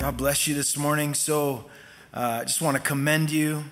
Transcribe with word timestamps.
God 0.00 0.16
bless 0.16 0.46
you 0.46 0.54
this 0.54 0.78
morning. 0.78 1.12
So, 1.12 1.66
uh, 2.14 2.38
I 2.40 2.44
just 2.44 2.62
want 2.62 2.74
to 2.74 2.82
commend 2.82 3.30
you 3.30 3.64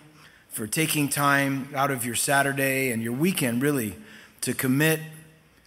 for 0.51 0.67
taking 0.67 1.09
time 1.09 1.71
out 1.75 1.91
of 1.91 2.05
your 2.05 2.17
Saturday 2.17 2.91
and 2.91 3.03
your 3.03 3.15
weekend, 3.15 3.63
really, 3.63 3.97
to 4.43 4.53
commit 4.53 5.01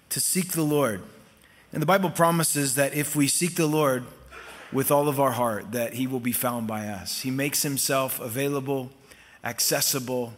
to 0.09 0.21
seek 0.21 0.51
the 0.51 0.61
Lord. 0.61 1.01
And 1.73 1.81
the 1.81 1.87
Bible 1.87 2.11
promises 2.11 2.75
that 2.75 2.93
if 2.93 3.15
we 3.15 3.27
seek 3.27 3.55
the 3.55 3.65
Lord 3.65 4.03
with 4.71 4.91
all 4.91 5.07
of 5.07 5.19
our 5.19 5.31
heart, 5.31 5.71
that 5.71 5.95
He 5.95 6.05
will 6.05 6.19
be 6.19 6.31
found 6.31 6.67
by 6.67 6.87
us. 6.89 7.21
He 7.21 7.31
makes 7.31 7.63
Himself 7.63 8.19
available, 8.19 8.91
accessible, 9.43 10.33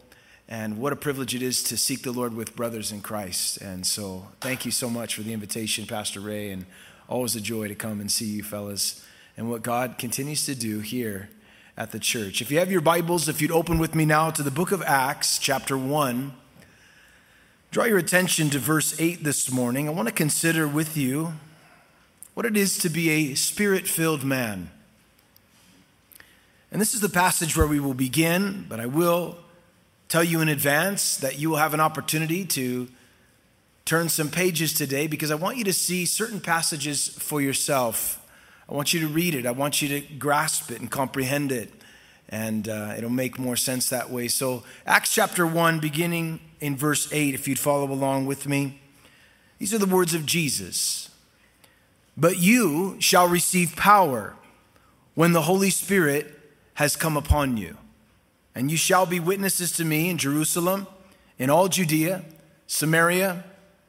and 0.47 0.77
what 0.77 0.93
a 0.93 0.95
privilege 0.95 1.35
it 1.35 1.41
is 1.41 1.61
to 1.63 1.75
seek 1.75 2.03
the 2.03 2.13
Lord 2.13 2.33
with 2.33 2.55
brothers 2.55 2.93
in 2.93 3.01
Christ. 3.01 3.57
And 3.57 3.85
so, 3.85 4.29
thank 4.39 4.63
you 4.63 4.71
so 4.71 4.89
much 4.89 5.15
for 5.15 5.21
the 5.21 5.33
invitation, 5.33 5.85
Pastor 5.85 6.21
Ray, 6.21 6.49
and 6.49 6.65
always 7.09 7.35
a 7.35 7.41
joy 7.41 7.67
to 7.67 7.75
come 7.75 7.99
and 7.99 8.09
see 8.09 8.27
you 8.27 8.41
fellas 8.41 9.05
and 9.35 9.49
what 9.49 9.63
God 9.63 9.97
continues 9.97 10.45
to 10.45 10.55
do 10.55 10.79
here 10.79 11.29
at 11.75 11.91
the 11.91 11.99
church. 11.99 12.41
If 12.41 12.51
you 12.51 12.59
have 12.59 12.71
your 12.71 12.81
Bibles, 12.81 13.27
if 13.27 13.41
you'd 13.41 13.51
open 13.51 13.79
with 13.79 13.95
me 13.95 14.05
now 14.05 14.29
to 14.29 14.43
the 14.43 14.51
book 14.51 14.71
of 14.71 14.81
Acts, 14.83 15.39
chapter 15.39 15.77
1, 15.77 16.33
draw 17.71 17.85
your 17.85 17.97
attention 17.97 18.49
to 18.51 18.59
verse 18.59 18.99
8 18.99 19.23
this 19.23 19.51
morning. 19.51 19.87
I 19.87 19.91
want 19.91 20.07
to 20.07 20.13
consider 20.13 20.67
with 20.67 20.95
you 20.95 21.33
what 22.35 22.45
it 22.45 22.55
is 22.55 22.77
to 22.79 22.89
be 22.89 23.09
a 23.09 23.35
spirit 23.35 23.87
filled 23.87 24.23
man. 24.23 24.69
And 26.71 26.79
this 26.79 26.93
is 26.93 27.01
the 27.01 27.09
passage 27.09 27.57
where 27.57 27.67
we 27.67 27.79
will 27.79 27.93
begin, 27.93 28.65
but 28.69 28.79
I 28.79 28.85
will 28.85 29.37
tell 30.09 30.23
you 30.23 30.41
in 30.41 30.49
advance 30.49 31.17
that 31.17 31.39
you 31.39 31.49
will 31.49 31.57
have 31.57 31.73
an 31.73 31.79
opportunity 31.79 32.45
to 32.45 32.87
turn 33.85 34.09
some 34.09 34.29
pages 34.29 34.73
today 34.73 35.07
because 35.07 35.31
I 35.31 35.35
want 35.35 35.57
you 35.57 35.63
to 35.65 35.73
see 35.73 36.05
certain 36.05 36.39
passages 36.39 37.07
for 37.07 37.41
yourself. 37.41 38.22
I 38.69 38.73
want 38.73 38.93
you 38.93 38.99
to 39.01 39.07
read 39.07 39.35
it. 39.35 39.45
I 39.45 39.51
want 39.51 39.81
you 39.81 39.87
to 39.89 40.13
grasp 40.15 40.71
it 40.71 40.79
and 40.79 40.89
comprehend 40.89 41.51
it. 41.51 41.71
And 42.29 42.67
uh, 42.67 42.93
it'll 42.97 43.09
make 43.09 43.37
more 43.37 43.55
sense 43.55 43.89
that 43.89 44.09
way. 44.09 44.27
So, 44.27 44.63
Acts 44.85 45.13
chapter 45.13 45.45
1, 45.45 45.79
beginning 45.79 46.39
in 46.59 46.75
verse 46.75 47.11
8, 47.11 47.35
if 47.35 47.47
you'd 47.47 47.59
follow 47.59 47.91
along 47.91 48.25
with 48.25 48.47
me. 48.47 48.79
These 49.59 49.73
are 49.73 49.77
the 49.77 49.85
words 49.85 50.13
of 50.13 50.25
Jesus. 50.25 51.09
But 52.17 52.39
you 52.39 52.97
shall 52.99 53.27
receive 53.27 53.75
power 53.75 54.35
when 55.15 55.33
the 55.33 55.43
Holy 55.43 55.69
Spirit 55.69 56.39
has 56.75 56.95
come 56.95 57.17
upon 57.17 57.57
you. 57.57 57.77
And 58.55 58.71
you 58.71 58.77
shall 58.77 59.05
be 59.05 59.19
witnesses 59.19 59.71
to 59.73 59.85
me 59.85 60.09
in 60.09 60.17
Jerusalem, 60.17 60.87
in 61.37 61.49
all 61.49 61.67
Judea, 61.67 62.23
Samaria, 62.67 63.43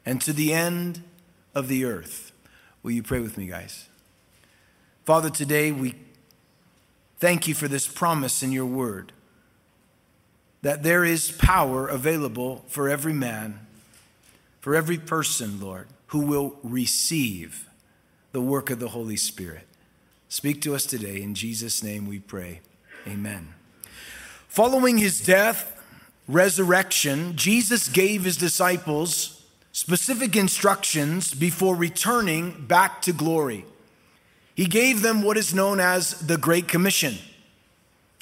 and 0.05 0.21
to 0.23 0.33
the 0.33 0.53
end 0.53 1.03
of 1.55 1.69
the 1.69 1.85
earth. 1.85 2.33
Will 2.83 2.93
you 2.93 3.03
pray 3.03 3.21
with 3.21 3.39
me, 3.39 3.47
guys? 3.47 3.89
Father, 5.05 5.29
today 5.29 5.71
we 5.71 5.95
thank 7.19 7.47
you 7.47 7.55
for 7.55 7.69
this 7.69 7.87
promise 7.87 8.43
in 8.43 8.53
your 8.53 8.65
word 8.65 9.13
that 10.63 10.83
there 10.83 11.05
is 11.05 11.31
power 11.31 11.87
available 11.87 12.65
for 12.69 12.89
every 12.89 13.13
man, 13.13 13.67
for 14.61 14.75
every 14.75 14.97
person, 14.97 15.61
Lord, 15.61 15.89
who 16.07 16.21
will 16.21 16.57
receive 16.63 17.69
the 18.33 18.41
work 18.41 18.71
of 18.71 18.81
the 18.81 18.89
Holy 18.89 19.17
Spirit. 19.17 19.67
Speak 20.31 20.63
to 20.63 20.75
us 20.75 20.87
today. 20.87 21.21
In 21.21 21.35
Jesus' 21.35 21.83
name 21.83 22.07
we 22.07 22.19
pray. 22.19 22.61
Amen. 23.07 23.53
Following 24.49 24.97
his 24.97 25.21
death, 25.21 25.83
resurrection, 26.27 27.37
Jesus 27.37 27.89
gave 27.89 28.25
his 28.25 28.39
disciples 28.39 29.45
specific 29.71 30.35
instructions 30.35 31.35
before 31.35 31.77
returning 31.77 32.65
back 32.67 33.03
to 33.03 33.13
glory. 33.13 33.67
He 34.55 34.67
gave 34.67 35.03
them 35.03 35.23
what 35.23 35.37
is 35.37 35.55
known 35.55 35.81
as 35.81 36.13
the 36.21 36.39
Great 36.39 36.69
Commission, 36.69 37.17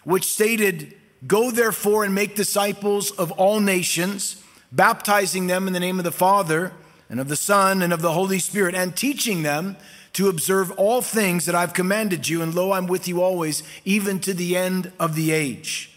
which 0.05 0.25
stated, 0.25 0.94
Go 1.27 1.50
therefore 1.50 2.05
and 2.05 2.14
make 2.14 2.34
disciples 2.34 3.11
of 3.12 3.30
all 3.33 3.61
nations, 3.61 4.42
baptizing 4.72 5.47
them 5.47 5.66
in 5.66 5.72
the 5.72 5.80
name 5.80 5.98
of 5.98 6.05
the 6.05 6.11
Father 6.11 6.73
and 7.08 7.20
of 7.20 7.29
the 7.29 7.36
Son 7.36 7.83
and 7.83 7.92
of 7.92 8.02
the 8.02 8.12
Holy 8.12 8.39
Spirit, 8.39 8.74
and 8.74 8.96
teaching 8.96 9.42
them 9.42 9.77
to 10.14 10.29
observe 10.29 10.70
all 10.73 11.01
things 11.01 11.46
that 11.46 11.55
I've 11.55 11.74
commanded 11.74 12.29
you. 12.29 12.42
And 12.42 12.55
lo, 12.55 12.73
I'm 12.73 12.86
with 12.86 13.07
you 13.07 13.23
always, 13.23 13.62
even 13.84 14.18
to 14.20 14.34
the 14.34 14.57
end 14.57 14.90
of 14.98 15.14
the 15.14 15.30
age. 15.30 15.90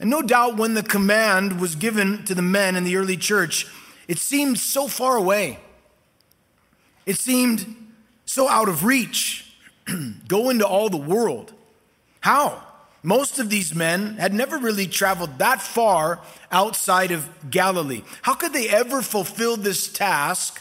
And 0.00 0.10
no 0.10 0.20
doubt 0.20 0.56
when 0.56 0.74
the 0.74 0.82
command 0.82 1.60
was 1.60 1.74
given 1.74 2.24
to 2.24 2.34
the 2.34 2.42
men 2.42 2.76
in 2.76 2.84
the 2.84 2.96
early 2.96 3.16
church, 3.16 3.66
it 4.08 4.18
seemed 4.18 4.58
so 4.58 4.88
far 4.88 5.16
away. 5.16 5.58
It 7.06 7.16
seemed 7.16 7.74
so 8.24 8.48
out 8.48 8.68
of 8.68 8.84
reach. 8.84 9.45
go 10.28 10.50
into 10.50 10.66
all 10.66 10.88
the 10.88 10.96
world. 10.96 11.52
How? 12.20 12.62
Most 13.02 13.38
of 13.38 13.50
these 13.50 13.74
men 13.74 14.16
had 14.16 14.34
never 14.34 14.58
really 14.58 14.86
traveled 14.86 15.38
that 15.38 15.62
far 15.62 16.20
outside 16.50 17.12
of 17.12 17.28
Galilee. 17.50 18.02
How 18.22 18.34
could 18.34 18.52
they 18.52 18.68
ever 18.68 19.00
fulfill 19.00 19.56
this 19.56 19.92
task 19.92 20.60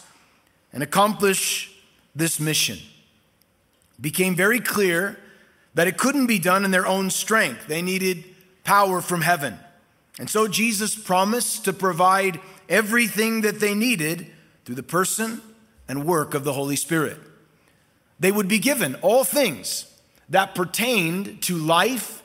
and 0.72 0.84
accomplish 0.84 1.74
this 2.16 2.40
mission? 2.40 2.78
It 2.78 4.02
became 4.02 4.36
very 4.36 4.60
clear 4.60 5.18
that 5.74 5.88
it 5.88 5.98
couldn't 5.98 6.28
be 6.28 6.40
done 6.40 6.66
in 6.66 6.72
their 6.72 6.86
own 6.86 7.10
strength. 7.10 7.68
They 7.68 7.82
needed 7.82 8.24
power 8.64 9.02
from 9.02 9.22
heaven. 9.22 9.58
And 10.20 10.30
so 10.30 10.48
Jesus 10.48 10.96
promised 10.96 11.66
to 11.66 11.74
provide 11.74 12.40
everything 12.70 13.42
that 13.42 13.60
they 13.60 13.74
needed 13.74 14.28
through 14.66 14.76
the 14.76 14.84
person 14.84 15.42
and 15.88 16.06
work 16.06 16.34
of 16.34 16.44
the 16.44 16.54
Holy 16.54 16.76
Spirit 16.76 17.18
they 18.20 18.32
would 18.32 18.48
be 18.48 18.60
given 18.60 18.96
all 18.96 19.24
things 19.24 19.92
that 20.30 20.56
pertained 20.56 21.42
to 21.44 21.56
life 21.58 22.24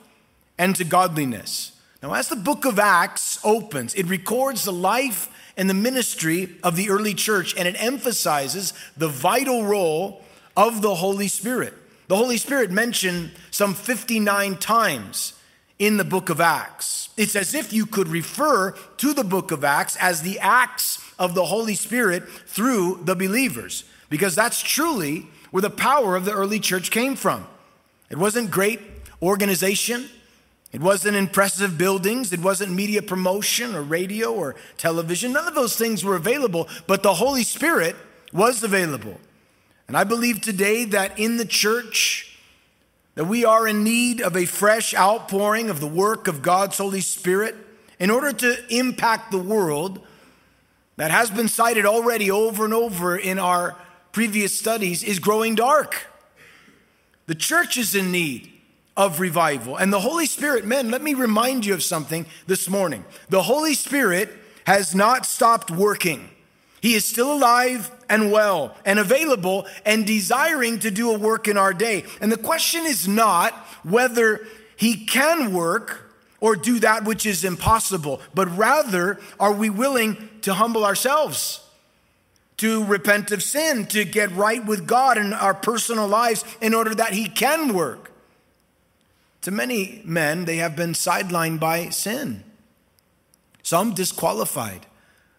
and 0.57 0.75
to 0.75 0.83
godliness. 0.83 1.79
Now, 2.01 2.13
as 2.13 2.29
the 2.29 2.35
book 2.35 2.65
of 2.65 2.79
Acts 2.79 3.39
opens, 3.43 3.93
it 3.93 4.07
records 4.07 4.63
the 4.63 4.73
life 4.73 5.29
and 5.55 5.69
the 5.69 5.75
ministry 5.75 6.55
of 6.63 6.75
the 6.75 6.89
early 6.89 7.13
church, 7.13 7.55
and 7.55 7.67
it 7.67 7.75
emphasizes 7.77 8.73
the 8.97 9.07
vital 9.07 9.65
role 9.65 10.23
of 10.57 10.81
the 10.81 10.95
Holy 10.95 11.27
Spirit. 11.27 11.73
The 12.07 12.15
Holy 12.15 12.37
Spirit 12.37 12.71
mentioned 12.71 13.31
some 13.51 13.73
59 13.73 14.57
times 14.57 15.33
in 15.77 15.97
the 15.97 16.03
book 16.03 16.29
of 16.29 16.41
Acts. 16.41 17.09
It's 17.17 17.35
as 17.35 17.53
if 17.53 17.73
you 17.73 17.85
could 17.85 18.07
refer 18.07 18.71
to 18.97 19.13
the 19.13 19.23
book 19.23 19.51
of 19.51 19.63
Acts 19.63 19.95
as 19.97 20.21
the 20.21 20.39
acts 20.39 20.99
of 21.19 21.35
the 21.35 21.45
Holy 21.45 21.75
Spirit 21.75 22.27
through 22.29 23.01
the 23.03 23.15
believers, 23.15 23.83
because 24.09 24.35
that's 24.35 24.61
truly 24.61 25.27
where 25.51 25.61
the 25.61 25.69
power 25.69 26.15
of 26.15 26.25
the 26.25 26.33
early 26.33 26.59
church 26.59 26.91
came 26.91 27.15
from. 27.15 27.45
It 28.09 28.17
wasn't 28.17 28.51
great 28.51 28.79
organization. 29.21 30.09
It 30.71 30.81
wasn't 30.81 31.17
impressive 31.17 31.77
buildings. 31.77 32.33
It 32.33 32.39
wasn't 32.39 32.71
media 32.71 33.01
promotion 33.01 33.75
or 33.75 33.81
radio 33.81 34.33
or 34.33 34.55
television. 34.77 35.33
None 35.33 35.47
of 35.47 35.55
those 35.55 35.75
things 35.75 36.03
were 36.03 36.15
available, 36.15 36.67
but 36.87 37.03
the 37.03 37.15
Holy 37.15 37.43
Spirit 37.43 37.95
was 38.33 38.63
available. 38.63 39.19
And 39.87 39.97
I 39.97 40.05
believe 40.05 40.41
today 40.41 40.85
that 40.85 41.19
in 41.19 41.37
the 41.37 41.45
church, 41.45 42.37
that 43.15 43.25
we 43.25 43.43
are 43.43 43.67
in 43.67 43.83
need 43.83 44.21
of 44.21 44.37
a 44.37 44.45
fresh 44.45 44.95
outpouring 44.95 45.69
of 45.69 45.81
the 45.81 45.87
work 45.87 46.29
of 46.29 46.41
God's 46.41 46.77
Holy 46.77 47.01
Spirit 47.01 47.55
in 47.99 48.09
order 48.09 48.31
to 48.31 48.55
impact 48.69 49.31
the 49.31 49.37
world 49.37 49.99
that 50.95 51.11
has 51.11 51.29
been 51.29 51.49
cited 51.49 51.85
already 51.85 52.31
over 52.31 52.63
and 52.63 52.73
over 52.73 53.17
in 53.17 53.37
our 53.37 53.75
previous 54.11 54.57
studies 54.57 55.03
is 55.03 55.19
growing 55.19 55.55
dark. 55.55 56.07
The 57.27 57.35
church 57.35 57.77
is 57.77 57.95
in 57.95 58.11
need 58.11 58.51
of 58.97 59.19
revival. 59.19 59.77
And 59.77 59.91
the 59.91 59.99
Holy 59.99 60.25
Spirit, 60.25 60.65
men, 60.65 60.91
let 60.91 61.01
me 61.01 61.13
remind 61.13 61.65
you 61.65 61.73
of 61.73 61.83
something 61.83 62.25
this 62.47 62.69
morning. 62.69 63.05
The 63.29 63.43
Holy 63.43 63.73
Spirit 63.73 64.29
has 64.65 64.93
not 64.93 65.25
stopped 65.25 65.71
working. 65.71 66.29
He 66.81 66.95
is 66.95 67.05
still 67.05 67.33
alive 67.33 67.91
and 68.09 68.31
well 68.31 68.75
and 68.85 68.99
available 68.99 69.67
and 69.85 70.05
desiring 70.05 70.79
to 70.79 70.91
do 70.91 71.11
a 71.11 71.17
work 71.17 71.47
in 71.47 71.57
our 71.57 71.73
day. 71.73 72.05
And 72.19 72.31
the 72.31 72.37
question 72.37 72.85
is 72.85 73.07
not 73.07 73.53
whether 73.83 74.45
he 74.75 75.05
can 75.05 75.53
work 75.53 76.11
or 76.39 76.55
do 76.55 76.79
that 76.79 77.05
which 77.05 77.25
is 77.25 77.43
impossible, 77.43 78.19
but 78.33 78.57
rather, 78.57 79.19
are 79.39 79.53
we 79.53 79.69
willing 79.69 80.29
to 80.41 80.55
humble 80.55 80.83
ourselves? 80.83 81.61
To 82.61 82.83
repent 82.83 83.31
of 83.31 83.41
sin, 83.41 83.87
to 83.87 84.05
get 84.05 84.31
right 84.33 84.63
with 84.63 84.85
God 84.85 85.17
in 85.17 85.33
our 85.33 85.55
personal 85.55 86.07
lives 86.07 86.45
in 86.61 86.75
order 86.75 86.93
that 86.93 87.11
He 87.11 87.27
can 87.27 87.73
work. 87.73 88.11
Too 89.41 89.49
many 89.49 90.03
men, 90.05 90.45
they 90.45 90.57
have 90.57 90.75
been 90.75 90.93
sidelined 90.93 91.59
by 91.59 91.89
sin, 91.89 92.43
some 93.63 93.95
disqualified 93.95 94.85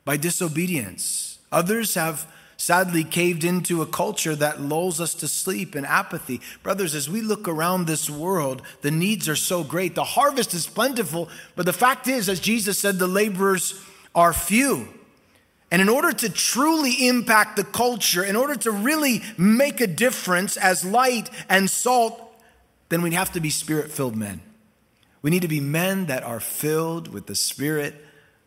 by 0.05 0.17
disobedience. 0.17 1.39
Others 1.53 1.95
have 1.95 2.27
sadly 2.57 3.05
caved 3.05 3.45
into 3.45 3.83
a 3.83 3.87
culture 3.87 4.35
that 4.35 4.61
lulls 4.61 5.01
us 5.01 5.15
to 5.15 5.29
sleep 5.29 5.77
and 5.77 5.87
apathy. 5.87 6.41
Brothers, 6.65 6.93
as 6.93 7.09
we 7.09 7.21
look 7.21 7.47
around 7.47 7.87
this 7.87 8.11
world, 8.11 8.63
the 8.81 8.91
needs 8.91 9.29
are 9.29 9.37
so 9.37 9.63
great. 9.63 9.95
The 9.95 10.03
harvest 10.03 10.55
is 10.55 10.67
plentiful, 10.67 11.29
but 11.55 11.67
the 11.67 11.73
fact 11.73 12.09
is, 12.09 12.29
as 12.29 12.41
Jesus 12.41 12.81
said, 12.81 12.99
the 12.99 13.07
laborers 13.07 13.81
are 14.13 14.33
few. 14.33 14.89
And 15.73 15.83
in 15.83 15.89
order 15.89 16.13
to 16.13 16.29
truly 16.29 17.09
impact 17.09 17.57
the 17.57 17.65
culture, 17.65 18.23
in 18.23 18.37
order 18.37 18.55
to 18.55 18.71
really 18.71 19.23
make 19.37 19.81
a 19.81 19.89
difference 19.89 20.57
as 20.57 20.85
light 20.85 21.29
and 21.49 21.69
salt 21.69 22.29
then 22.93 23.01
we'd 23.01 23.15
have 23.15 23.33
to 23.33 23.41
be 23.41 23.49
spirit 23.49 23.91
filled 23.91 24.15
men. 24.15 24.43
We 25.23 25.31
need 25.31 25.41
to 25.41 25.49
be 25.49 25.61
men 25.61 26.07
that 26.07 26.23
are 26.25 26.41
filled 26.41 27.09
with 27.09 27.27
the 27.27 27.35
Spirit 27.35 27.95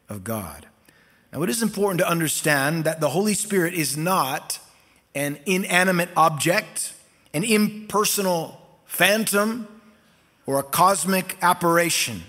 of 0.08 0.24
God. 0.24 0.68
Now, 1.34 1.42
it 1.42 1.50
is 1.50 1.64
important 1.64 2.00
to 2.02 2.08
understand 2.08 2.84
that 2.84 3.00
the 3.00 3.10
Holy 3.10 3.34
Spirit 3.34 3.74
is 3.74 3.98
not 3.98 4.60
an 5.16 5.40
inanimate 5.48 6.10
object, 6.16 6.94
an 7.34 7.44
impersonal 7.44 8.62
phantom, 8.86 9.68
or 10.46 10.60
a 10.60 10.64
cosmic 10.64 11.38
apparition. 11.42 12.22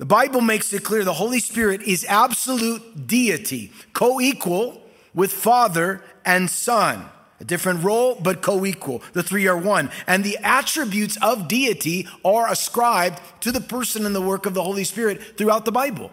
The 0.00 0.06
Bible 0.06 0.40
makes 0.40 0.72
it 0.72 0.82
clear 0.82 1.04
the 1.04 1.12
Holy 1.12 1.40
Spirit 1.40 1.82
is 1.82 2.06
absolute 2.08 3.06
deity, 3.06 3.70
co 3.92 4.18
equal 4.18 4.80
with 5.12 5.30
Father 5.30 6.02
and 6.24 6.48
Son. 6.48 7.04
A 7.38 7.44
different 7.44 7.84
role, 7.84 8.18
but 8.18 8.40
co 8.40 8.64
equal. 8.64 9.02
The 9.12 9.22
three 9.22 9.46
are 9.46 9.58
one. 9.58 9.90
And 10.06 10.24
the 10.24 10.38
attributes 10.38 11.18
of 11.20 11.48
deity 11.48 12.08
are 12.24 12.50
ascribed 12.50 13.20
to 13.42 13.52
the 13.52 13.60
person 13.60 14.06
and 14.06 14.14
the 14.14 14.22
work 14.22 14.46
of 14.46 14.54
the 14.54 14.62
Holy 14.62 14.84
Spirit 14.84 15.36
throughout 15.36 15.66
the 15.66 15.70
Bible. 15.70 16.10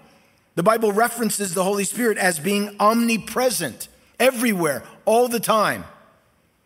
The 0.56 0.64
Bible 0.64 0.92
references 0.92 1.54
the 1.54 1.64
Holy 1.64 1.86
Spirit 1.86 2.18
as 2.18 2.40
being 2.40 2.76
omnipresent, 2.82 3.88
everywhere, 4.20 4.84
all 5.06 5.30
the 5.30 5.40
time. 5.40 5.86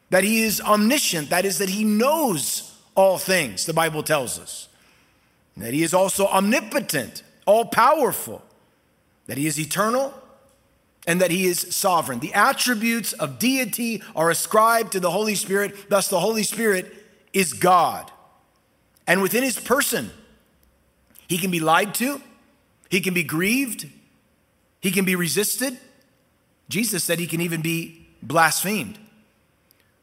That 0.10 0.24
he 0.24 0.42
is 0.42 0.60
omniscient, 0.60 1.30
that 1.30 1.46
is, 1.46 1.60
that 1.60 1.70
he 1.70 1.84
knows 1.84 2.76
all 2.96 3.20
things, 3.20 3.68
the 3.68 3.76
Bible 3.76 4.02
tells 4.02 4.40
us. 4.40 4.70
That 5.58 5.74
he 5.74 5.84
is 5.84 5.94
also 5.94 6.28
omnipotent, 6.28 7.24
all 7.46 7.66
powerful. 7.66 8.44
That 9.28 9.38
he 9.38 9.48
is 9.48 9.60
eternal, 9.60 10.14
and 11.08 11.22
that 11.22 11.32
he 11.32 11.46
is 11.46 11.76
sovereign. 11.76 12.20
The 12.20 12.34
attributes 12.34 13.14
of 13.14 13.40
deity 13.40 14.04
are 14.16 14.30
ascribed 14.30 14.92
to 14.94 15.00
the 15.00 15.12
Holy 15.12 15.36
Spirit, 15.36 15.90
thus, 15.90 16.08
the 16.08 16.20
Holy 16.20 16.44
Spirit 16.44 16.94
is 17.34 17.54
God. 17.54 18.12
And 19.08 19.22
within 19.22 19.44
his 19.44 19.60
person, 19.60 20.12
he 21.28 21.38
can 21.38 21.52
be 21.52 21.60
lied 21.60 21.94
to, 21.96 22.22
he 22.90 23.02
can 23.02 23.14
be 23.14 23.24
grieved, 23.24 23.90
he 24.80 24.92
can 24.92 25.06
be 25.06 25.16
resisted. 25.16 25.78
Jesus 26.70 27.04
said 27.04 27.20
he 27.20 27.28
can 27.28 27.42
even 27.42 27.62
be 27.62 28.08
blasphemed. 28.22 28.98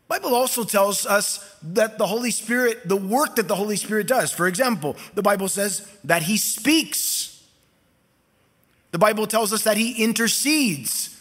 Bible 0.08 0.34
also 0.34 0.64
tells 0.64 1.05
us 1.05 1.56
that 1.62 1.99
the 1.99 2.06
Holy 2.06 2.31
Spirit, 2.31 2.88
the 2.88 2.96
work 2.96 3.37
that 3.37 3.46
the 3.46 3.55
Holy 3.55 3.76
Spirit 3.76 4.06
does. 4.06 4.32
For 4.32 4.46
example, 4.46 4.96
the 5.14 5.22
Bible 5.22 5.49
says 5.49 5.87
that 6.05 6.22
he 6.22 6.38
speaks 6.38 7.28
the 8.90 8.99
Bible 8.99 9.26
tells 9.26 9.52
us 9.52 9.64
that 9.64 9.76
He 9.76 10.02
intercedes. 10.02 11.16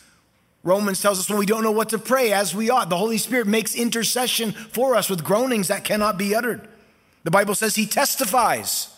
Romans 0.63 1.01
tells 1.01 1.19
us 1.19 1.29
when 1.29 1.39
we 1.39 1.45
don't 1.45 1.63
know 1.63 1.71
what 1.71 1.89
to 1.89 1.97
pray 1.97 2.33
as 2.33 2.53
we 2.53 2.69
ought, 2.69 2.89
the 2.89 2.97
Holy 2.97 3.17
Spirit 3.17 3.47
makes 3.47 3.75
intercession 3.75 4.51
for 4.51 4.95
us 4.95 5.09
with 5.09 5.23
groanings 5.23 5.67
that 5.67 5.83
cannot 5.83 6.17
be 6.17 6.35
uttered. 6.35 6.67
The 7.23 7.31
Bible 7.31 7.55
says 7.55 7.75
He 7.75 7.85
testifies. 7.85 8.93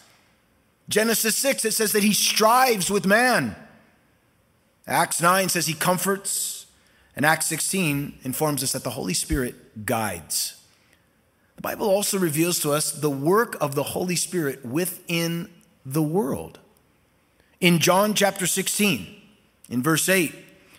Genesis 0.88 1.36
6, 1.36 1.66
it 1.66 1.74
says 1.74 1.92
that 1.92 2.04
He 2.04 2.14
strives 2.14 2.90
with 2.90 3.06
man. 3.06 3.56
Acts 4.88 5.22
9 5.22 5.50
says 5.50 5.68
He 5.68 5.74
comforts. 5.74 6.59
And 7.20 7.26
Acts 7.26 7.48
16 7.48 8.20
informs 8.24 8.64
us 8.64 8.72
that 8.72 8.86
the 8.86 8.92
Holy 8.92 9.14
Spirit 9.14 9.86
guides. 9.86 10.56
The 11.58 11.62
Bible 11.62 11.90
also 11.90 12.18
reveals 12.18 12.60
to 12.60 12.72
us 12.72 12.94
the 12.94 13.10
work 13.10 13.58
of 13.60 13.76
the 13.76 13.84
Holy 13.84 14.16
Spirit 14.16 14.66
within 14.66 15.50
the 15.86 16.02
world. 16.02 16.60
In 17.60 17.80
John 17.80 18.14
chapter 18.14 18.48
16, 18.48 19.06
in 19.70 19.84
verse 19.84 20.08
8, 20.08 20.34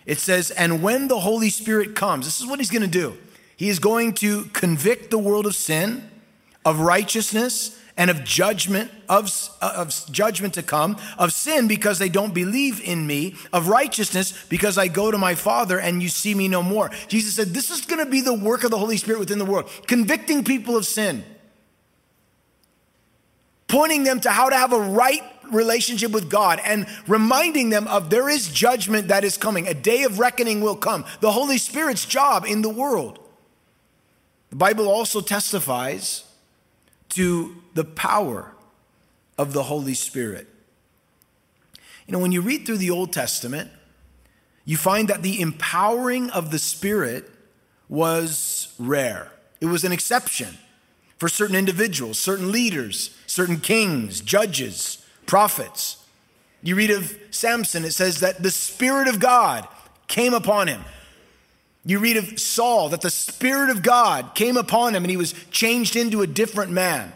it 0.07 0.17
says, 0.17 0.49
And 0.49 0.81
when 0.81 1.09
the 1.09 1.19
Holy 1.19 1.51
Spirit 1.51 1.95
comes, 1.95 2.25
this 2.25 2.41
is 2.41 2.47
what 2.47 2.57
he's 2.57 2.71
going 2.71 2.81
to 2.81 2.87
do. 2.87 3.17
He 3.55 3.69
is 3.69 3.77
going 3.77 4.15
to 4.15 4.45
convict 4.45 5.11
the 5.11 5.19
world 5.19 5.45
of 5.45 5.53
sin, 5.53 6.09
of 6.65 6.79
righteousness, 6.79 7.79
and 8.01 8.09
of 8.09 8.23
judgment, 8.23 8.89
of, 9.07 9.31
of 9.61 9.93
judgment 10.11 10.55
to 10.55 10.63
come, 10.63 10.97
of 11.19 11.31
sin 11.31 11.67
because 11.67 11.99
they 11.99 12.09
don't 12.09 12.33
believe 12.33 12.81
in 12.81 13.05
me, 13.05 13.35
of 13.53 13.67
righteousness 13.67 14.33
because 14.49 14.75
I 14.75 14.87
go 14.87 15.11
to 15.11 15.19
my 15.19 15.35
Father 15.35 15.79
and 15.79 16.01
you 16.01 16.09
see 16.09 16.33
me 16.33 16.47
no 16.47 16.63
more. 16.63 16.89
Jesus 17.09 17.35
said, 17.35 17.49
This 17.49 17.69
is 17.69 17.81
going 17.81 18.03
to 18.03 18.09
be 18.09 18.21
the 18.21 18.33
work 18.33 18.63
of 18.63 18.71
the 18.71 18.79
Holy 18.79 18.97
Spirit 18.97 19.19
within 19.19 19.37
the 19.37 19.45
world, 19.45 19.69
convicting 19.85 20.43
people 20.43 20.75
of 20.75 20.87
sin, 20.87 21.23
pointing 23.67 24.03
them 24.03 24.19
to 24.21 24.31
how 24.31 24.49
to 24.49 24.55
have 24.55 24.73
a 24.73 24.81
right 24.81 25.21
relationship 25.51 26.09
with 26.09 26.27
God 26.27 26.59
and 26.65 26.87
reminding 27.07 27.69
them 27.69 27.87
of 27.87 28.09
there 28.09 28.29
is 28.29 28.51
judgment 28.51 29.09
that 29.09 29.23
is 29.23 29.37
coming. 29.37 29.67
A 29.67 29.75
day 29.75 30.05
of 30.05 30.17
reckoning 30.17 30.61
will 30.61 30.75
come. 30.75 31.05
The 31.19 31.33
Holy 31.33 31.59
Spirit's 31.59 32.07
job 32.07 32.45
in 32.47 32.63
the 32.63 32.69
world. 32.69 33.19
The 34.49 34.55
Bible 34.55 34.89
also 34.89 35.21
testifies 35.21 36.23
to 37.11 37.55
the 37.73 37.83
power 37.83 38.51
of 39.37 39.53
the 39.53 39.63
Holy 39.63 39.93
Spirit. 39.93 40.47
You 42.07 42.13
know, 42.13 42.19
when 42.19 42.31
you 42.31 42.41
read 42.41 42.65
through 42.65 42.77
the 42.77 42.89
Old 42.89 43.13
Testament, 43.13 43.71
you 44.65 44.77
find 44.77 45.07
that 45.07 45.21
the 45.21 45.41
empowering 45.41 46.29
of 46.29 46.51
the 46.51 46.59
Spirit 46.59 47.29
was 47.89 48.73
rare. 48.77 49.31
It 49.59 49.67
was 49.67 49.83
an 49.83 49.91
exception 49.91 50.57
for 51.17 51.29
certain 51.29 51.55
individuals, 51.55 52.17
certain 52.17 52.51
leaders, 52.51 53.15
certain 53.27 53.59
kings, 53.59 54.21
judges, 54.21 55.05
prophets. 55.25 56.03
You 56.63 56.75
read 56.75 56.91
of 56.91 57.17
Samson, 57.31 57.85
it 57.85 57.91
says 57.91 58.19
that 58.21 58.41
the 58.41 58.51
Spirit 58.51 59.07
of 59.07 59.19
God 59.19 59.67
came 60.07 60.33
upon 60.33 60.67
him. 60.67 60.83
You 61.85 61.99
read 61.99 62.17
of 62.17 62.39
Saul, 62.39 62.89
that 62.89 63.01
the 63.01 63.09
Spirit 63.09 63.69
of 63.69 63.81
God 63.81 64.35
came 64.35 64.55
upon 64.55 64.95
him 64.95 65.03
and 65.03 65.09
he 65.09 65.17
was 65.17 65.33
changed 65.49 65.95
into 65.95 66.21
a 66.21 66.27
different 66.27 66.71
man. 66.71 67.13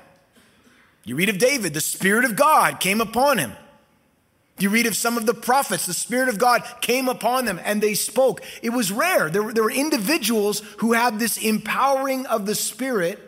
You 1.04 1.16
read 1.16 1.30
of 1.30 1.38
David, 1.38 1.74
the 1.74 1.82
Spirit 1.82 2.26
of 2.26 2.36
God 2.36 2.80
came 2.80 3.00
upon 3.00 3.38
him. 3.38 3.54
You 4.58 4.70
read 4.70 4.88
of 4.88 4.96
some 4.96 5.18
of 5.18 5.26
the 5.26 5.34
prophets, 5.34 5.86
the 5.86 5.94
Spirit 5.94 6.30
of 6.30 6.40
God 6.40 6.64
came 6.82 7.10
upon 7.10 7.46
them 7.46 7.60
and 7.64 7.82
they 7.82 7.94
spoke. 7.94 8.42
It 8.64 8.70
was 8.70 8.92
rare. 8.92 9.30
There 9.30 9.44
were, 9.44 9.54
there 9.54 9.64
were 9.64 9.72
individuals 9.72 10.62
who 10.78 10.94
had 10.94 11.20
this 11.20 11.38
empowering 11.38 12.26
of 12.26 12.46
the 12.46 12.56
Spirit 12.56 13.20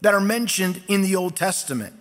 that 0.00 0.14
are 0.14 0.20
mentioned 0.20 0.82
in 0.88 1.02
the 1.02 1.16
Old 1.16 1.36
Testament. 1.36 1.94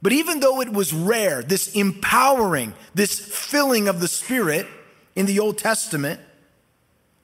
But 0.00 0.12
even 0.12 0.40
though 0.40 0.60
it 0.60 0.72
was 0.72 0.92
rare, 0.92 1.42
this 1.42 1.74
empowering, 1.74 2.74
this 2.94 3.18
filling 3.18 3.88
of 3.88 4.00
the 4.00 4.08
Spirit 4.08 4.66
in 5.14 5.26
the 5.26 5.40
Old 5.40 5.58
Testament, 5.58 6.20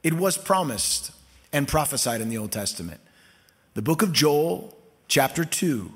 it 0.08 0.14
was 0.14 0.38
promised 0.38 1.10
and 1.52 1.68
prophesied 1.68 2.22
in 2.22 2.30
the 2.30 2.38
Old 2.38 2.50
Testament. 2.50 2.98
The 3.74 3.82
book 3.82 4.00
of 4.00 4.10
Joel, 4.10 4.74
chapter 5.06 5.44
2, 5.44 5.92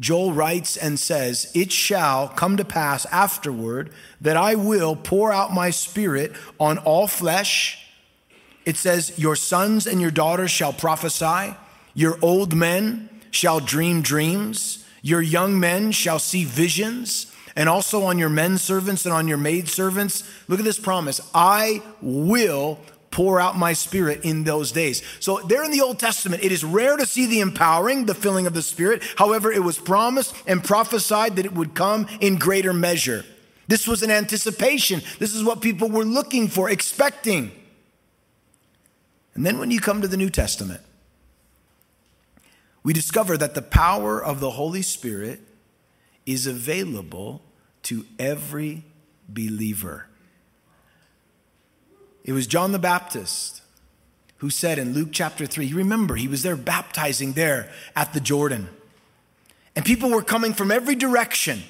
Joel 0.00 0.32
writes 0.32 0.78
and 0.78 0.98
says, 0.98 1.52
It 1.54 1.70
shall 1.70 2.28
come 2.28 2.56
to 2.56 2.64
pass 2.64 3.04
afterward 3.12 3.90
that 4.22 4.38
I 4.38 4.54
will 4.54 4.96
pour 4.96 5.30
out 5.30 5.52
my 5.52 5.68
spirit 5.68 6.32
on 6.58 6.78
all 6.78 7.06
flesh. 7.06 7.90
It 8.64 8.78
says, 8.78 9.18
Your 9.18 9.36
sons 9.36 9.86
and 9.86 10.00
your 10.00 10.10
daughters 10.10 10.50
shall 10.50 10.72
prophesy, 10.72 11.54
your 11.92 12.18
old 12.22 12.54
men 12.54 13.10
shall 13.30 13.60
dream 13.60 14.00
dreams. 14.00 14.86
Your 15.02 15.20
young 15.20 15.60
men 15.60 15.92
shall 15.92 16.18
see 16.18 16.44
visions, 16.44 17.30
and 17.54 17.68
also 17.68 18.04
on 18.04 18.16
your 18.16 18.30
men 18.30 18.56
servants 18.56 19.04
and 19.04 19.12
on 19.12 19.28
your 19.28 19.36
maid 19.36 19.68
servants. 19.68 20.24
Look 20.48 20.60
at 20.60 20.64
this 20.64 20.80
promise 20.80 21.20
I 21.34 21.82
will 22.00 22.78
pour 23.10 23.40
out 23.40 23.56
my 23.56 23.72
spirit 23.72 24.24
in 24.24 24.44
those 24.44 24.72
days. 24.72 25.02
So, 25.20 25.40
there 25.40 25.64
in 25.64 25.70
the 25.70 25.80
Old 25.80 25.98
Testament, 25.98 26.44
it 26.44 26.52
is 26.52 26.64
rare 26.64 26.96
to 26.96 27.06
see 27.06 27.26
the 27.26 27.40
empowering, 27.40 28.06
the 28.06 28.14
filling 28.14 28.46
of 28.46 28.54
the 28.54 28.62
Spirit. 28.62 29.02
However, 29.16 29.50
it 29.50 29.62
was 29.62 29.78
promised 29.78 30.34
and 30.46 30.62
prophesied 30.62 31.36
that 31.36 31.46
it 31.46 31.54
would 31.54 31.74
come 31.74 32.06
in 32.20 32.36
greater 32.36 32.72
measure. 32.72 33.24
This 33.66 33.86
was 33.86 34.02
an 34.02 34.10
anticipation. 34.10 35.02
This 35.18 35.34
is 35.34 35.44
what 35.44 35.60
people 35.60 35.88
were 35.88 36.04
looking 36.04 36.48
for, 36.48 36.70
expecting. 36.70 37.52
And 39.34 39.44
then 39.46 39.58
when 39.58 39.70
you 39.70 39.80
come 39.80 40.02
to 40.02 40.08
the 40.08 40.16
New 40.16 40.30
Testament, 40.30 40.80
we 42.82 42.92
discover 42.92 43.36
that 43.36 43.54
the 43.54 43.62
power 43.62 44.22
of 44.22 44.40
the 44.40 44.50
Holy 44.52 44.82
Spirit 44.82 45.40
is 46.26 46.46
available 46.46 47.42
to 47.84 48.04
every 48.18 48.84
believer. 49.28 50.07
It 52.28 52.32
was 52.32 52.46
John 52.46 52.72
the 52.72 52.78
Baptist 52.78 53.62
who 54.36 54.50
said 54.50 54.78
in 54.78 54.92
Luke 54.92 55.08
chapter 55.12 55.46
3, 55.46 55.64
you 55.64 55.76
remember, 55.76 56.14
he 56.14 56.28
was 56.28 56.42
there 56.42 56.56
baptizing 56.56 57.32
there 57.32 57.70
at 57.96 58.12
the 58.12 58.20
Jordan. 58.20 58.68
And 59.74 59.82
people 59.82 60.10
were 60.10 60.20
coming 60.20 60.52
from 60.52 60.70
every 60.70 60.94
direction 60.94 61.62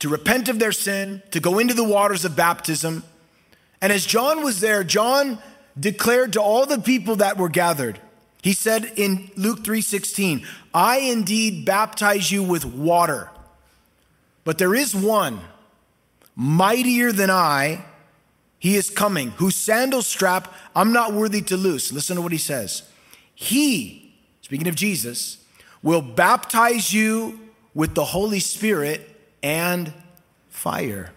to 0.00 0.08
repent 0.08 0.48
of 0.48 0.58
their 0.58 0.72
sin, 0.72 1.22
to 1.30 1.38
go 1.38 1.60
into 1.60 1.72
the 1.72 1.84
waters 1.84 2.24
of 2.24 2.34
baptism. 2.34 3.04
And 3.80 3.92
as 3.92 4.04
John 4.04 4.42
was 4.42 4.58
there, 4.58 4.82
John 4.82 5.38
declared 5.78 6.32
to 6.32 6.42
all 6.42 6.66
the 6.66 6.80
people 6.80 7.14
that 7.16 7.38
were 7.38 7.48
gathered, 7.48 8.00
he 8.42 8.54
said 8.54 8.92
in 8.96 9.30
Luke 9.36 9.62
3:16, 9.62 10.44
"I 10.74 10.98
indeed 10.98 11.64
baptize 11.64 12.32
you 12.32 12.42
with 12.42 12.64
water, 12.64 13.30
but 14.42 14.58
there 14.58 14.74
is 14.74 14.96
one 14.96 15.42
mightier 16.34 17.12
than 17.12 17.30
I, 17.30 17.84
he 18.60 18.76
is 18.76 18.88
coming, 18.88 19.32
whose 19.32 19.56
sandal 19.56 20.02
strap 20.02 20.54
I'm 20.76 20.92
not 20.92 21.12
worthy 21.12 21.42
to 21.42 21.56
loose." 21.56 21.90
Listen 21.90 22.14
to 22.14 22.22
what 22.22 22.30
he 22.30 22.38
says. 22.38 22.84
He, 23.34 24.14
speaking 24.42 24.68
of 24.68 24.76
Jesus, 24.76 25.38
will 25.82 26.02
baptize 26.02 26.92
you 26.92 27.40
with 27.74 27.94
the 27.94 28.04
Holy 28.04 28.40
Spirit 28.40 29.08
and 29.42 29.92
fire. 30.48 31.12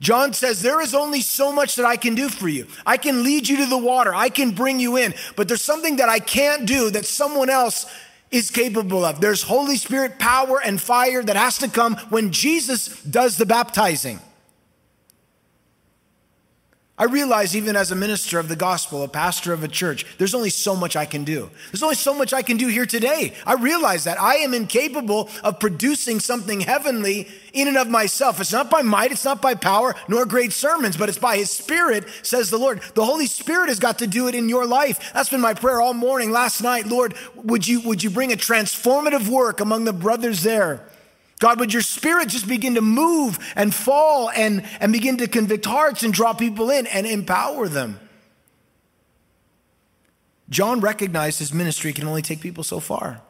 John 0.00 0.34
says, 0.34 0.62
There 0.62 0.80
is 0.80 0.94
only 0.94 1.20
so 1.20 1.52
much 1.52 1.76
that 1.76 1.86
I 1.86 1.96
can 1.96 2.14
do 2.14 2.28
for 2.28 2.48
you. 2.48 2.66
I 2.84 2.96
can 2.96 3.22
lead 3.22 3.48
you 3.48 3.56
to 3.58 3.66
the 3.66 3.78
water, 3.78 4.14
I 4.14 4.28
can 4.28 4.50
bring 4.50 4.80
you 4.80 4.96
in, 4.96 5.14
but 5.36 5.48
there's 5.48 5.62
something 5.62 5.96
that 5.96 6.08
I 6.08 6.18
can't 6.18 6.66
do 6.66 6.90
that 6.90 7.06
someone 7.06 7.50
else 7.50 7.86
is 8.30 8.50
capable 8.50 9.04
of. 9.04 9.20
There's 9.20 9.42
Holy 9.42 9.76
Spirit 9.76 10.18
power 10.18 10.60
and 10.62 10.80
fire 10.80 11.22
that 11.22 11.36
has 11.36 11.58
to 11.58 11.68
come 11.68 11.96
when 12.08 12.32
Jesus 12.32 13.02
does 13.02 13.36
the 13.36 13.46
baptizing. 13.46 14.20
I 16.98 17.04
realize, 17.04 17.54
even 17.54 17.76
as 17.76 17.90
a 17.90 17.94
minister 17.94 18.38
of 18.38 18.48
the 18.48 18.56
gospel, 18.56 19.02
a 19.02 19.08
pastor 19.08 19.52
of 19.52 19.62
a 19.62 19.68
church, 19.68 20.06
there's 20.16 20.34
only 20.34 20.48
so 20.48 20.74
much 20.74 20.96
I 20.96 21.04
can 21.04 21.24
do. 21.24 21.50
There's 21.70 21.82
only 21.82 21.94
so 21.94 22.14
much 22.14 22.32
I 22.32 22.40
can 22.40 22.56
do 22.56 22.68
here 22.68 22.86
today. 22.86 23.34
I 23.44 23.52
realize 23.52 24.04
that 24.04 24.18
I 24.18 24.36
am 24.36 24.54
incapable 24.54 25.28
of 25.44 25.60
producing 25.60 26.20
something 26.20 26.60
heavenly 26.60 27.28
in 27.52 27.68
and 27.68 27.76
of 27.76 27.90
myself. 27.90 28.40
It's 28.40 28.52
not 28.52 28.70
by 28.70 28.80
might, 28.80 29.12
it's 29.12 29.26
not 29.26 29.42
by 29.42 29.54
power, 29.54 29.94
nor 30.08 30.24
great 30.24 30.54
sermons, 30.54 30.96
but 30.96 31.10
it's 31.10 31.18
by 31.18 31.36
His 31.36 31.50
Spirit, 31.50 32.04
says 32.22 32.48
the 32.48 32.56
Lord. 32.56 32.80
The 32.94 33.04
Holy 33.04 33.26
Spirit 33.26 33.68
has 33.68 33.78
got 33.78 33.98
to 33.98 34.06
do 34.06 34.26
it 34.28 34.34
in 34.34 34.48
your 34.48 34.64
life. 34.64 35.12
That's 35.12 35.28
been 35.28 35.42
my 35.42 35.52
prayer 35.52 35.82
all 35.82 35.92
morning. 35.92 36.30
Last 36.30 36.62
night, 36.62 36.86
Lord, 36.86 37.14
would 37.34 37.68
you, 37.68 37.80
would 37.82 38.02
you 38.02 38.08
bring 38.08 38.32
a 38.32 38.36
transformative 38.36 39.28
work 39.28 39.60
among 39.60 39.84
the 39.84 39.92
brothers 39.92 40.42
there? 40.42 40.80
God, 41.38 41.60
would 41.60 41.72
your 41.72 41.82
spirit 41.82 42.28
just 42.28 42.48
begin 42.48 42.74
to 42.76 42.80
move 42.80 43.38
and 43.54 43.74
fall 43.74 44.30
and, 44.30 44.64
and 44.80 44.92
begin 44.92 45.18
to 45.18 45.26
convict 45.26 45.66
hearts 45.66 46.02
and 46.02 46.12
draw 46.12 46.32
people 46.32 46.70
in 46.70 46.86
and 46.86 47.06
empower 47.06 47.68
them? 47.68 48.00
John 50.48 50.80
recognized 50.80 51.38
his 51.38 51.52
ministry 51.52 51.92
can 51.92 52.06
only 52.06 52.22
take 52.22 52.40
people 52.40 52.64
so 52.64 52.80
far. 52.80 53.20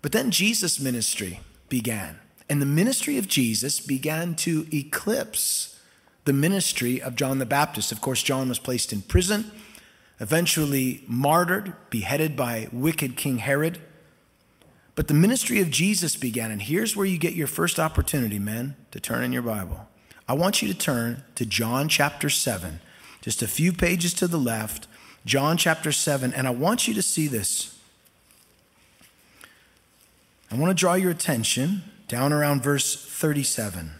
But 0.00 0.12
then 0.12 0.30
Jesus' 0.30 0.80
ministry 0.80 1.40
began. 1.68 2.18
And 2.48 2.62
the 2.62 2.66
ministry 2.66 3.18
of 3.18 3.28
Jesus 3.28 3.80
began 3.80 4.34
to 4.36 4.66
eclipse 4.72 5.78
the 6.24 6.32
ministry 6.32 7.02
of 7.02 7.16
John 7.16 7.38
the 7.38 7.46
Baptist. 7.46 7.92
Of 7.92 8.00
course, 8.00 8.22
John 8.22 8.48
was 8.48 8.58
placed 8.58 8.92
in 8.92 9.02
prison, 9.02 9.50
eventually 10.20 11.02
martyred, 11.06 11.74
beheaded 11.90 12.36
by 12.36 12.68
wicked 12.72 13.16
King 13.16 13.38
Herod. 13.38 13.80
But 14.98 15.06
the 15.06 15.14
ministry 15.14 15.60
of 15.60 15.70
Jesus 15.70 16.16
began, 16.16 16.50
and 16.50 16.60
here's 16.60 16.96
where 16.96 17.06
you 17.06 17.18
get 17.18 17.34
your 17.34 17.46
first 17.46 17.78
opportunity, 17.78 18.40
men, 18.40 18.74
to 18.90 18.98
turn 18.98 19.22
in 19.22 19.32
your 19.32 19.42
Bible. 19.42 19.86
I 20.26 20.32
want 20.32 20.60
you 20.60 20.66
to 20.66 20.76
turn 20.76 21.22
to 21.36 21.46
John 21.46 21.88
chapter 21.88 22.28
7, 22.28 22.80
just 23.20 23.40
a 23.40 23.46
few 23.46 23.72
pages 23.72 24.12
to 24.14 24.26
the 24.26 24.40
left, 24.40 24.88
John 25.24 25.56
chapter 25.56 25.92
7, 25.92 26.34
and 26.34 26.48
I 26.48 26.50
want 26.50 26.88
you 26.88 26.94
to 26.94 27.02
see 27.02 27.28
this. 27.28 27.78
I 30.50 30.56
want 30.56 30.76
to 30.76 30.80
draw 30.80 30.94
your 30.94 31.12
attention 31.12 31.84
down 32.08 32.32
around 32.32 32.64
verse 32.64 32.96
37. 32.96 33.92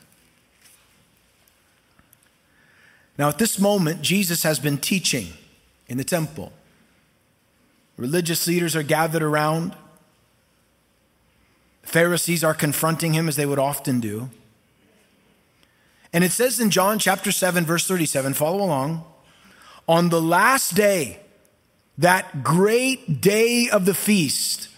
Now, 3.17 3.28
at 3.28 3.38
this 3.38 3.61
moment, 3.61 4.02
Jesus 4.02 4.43
has 4.43 4.59
been 4.59 4.78
teaching 4.78 5.28
in 5.87 5.97
the 5.97 6.02
temple. 6.02 6.52
Religious 7.97 8.49
leaders 8.49 8.75
are 8.75 8.83
gathered 8.83 9.23
around. 9.23 9.76
Pharisees 11.88 12.45
are 12.45 12.52
confronting 12.52 13.14
him 13.14 13.28
as 13.28 13.37
they 13.37 13.47
would 13.47 13.59
often 13.59 13.99
do. 13.99 14.28
And 16.12 16.23
it 16.23 16.33
says 16.33 16.61
in 16.61 16.68
John 16.71 16.99
chapter 16.99 17.33
7, 17.33 17.64
verse 17.64 17.88
37, 17.88 18.35
follow 18.35 18.62
along. 18.62 19.07
On 19.88 20.11
the 20.11 20.21
last 20.21 20.75
day, 20.75 21.21
that 21.97 22.45
great 22.45 23.23
day 23.23 23.71
of 23.71 23.87
the 23.87 23.95
feast, 23.95 24.68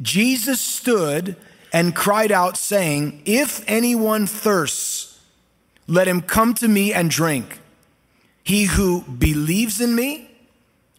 Jesus 0.00 0.58
stood 0.58 1.36
and 1.70 1.94
cried 1.94 2.32
out, 2.32 2.56
saying, 2.56 3.20
If 3.26 3.62
anyone 3.68 4.26
thirsts, 4.26 5.20
let 5.86 6.08
him 6.08 6.22
come 6.22 6.54
to 6.54 6.68
me 6.68 6.94
and 6.94 7.10
drink. 7.10 7.58
He 8.42 8.64
who 8.64 9.02
believes 9.02 9.82
in 9.82 9.94
me, 9.94 10.30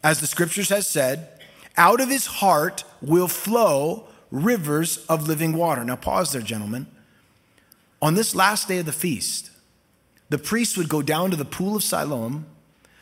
as 0.04 0.20
the 0.20 0.28
scriptures 0.28 0.70
has 0.70 0.86
said, 0.86 1.28
out 1.76 2.02
of 2.02 2.10
his 2.10 2.28
heart 2.28 2.84
will 3.02 3.28
flow 3.28 4.08
rivers 4.32 5.06
of 5.08 5.28
living 5.28 5.54
water. 5.54 5.84
Now, 5.84 5.96
pause 5.96 6.32
there, 6.32 6.42
gentlemen. 6.42 6.88
On 8.02 8.14
this 8.14 8.36
last 8.36 8.68
day 8.68 8.80
of 8.80 8.86
the 8.86 8.92
feast, 8.92 9.52
the 10.30 10.38
priests 10.38 10.78
would 10.78 10.90
go 10.90 11.02
down 11.02 11.32
to 11.32 11.38
the 11.38 11.46
pool 11.46 11.76
of 11.76 11.84
Siloam. 11.84 12.46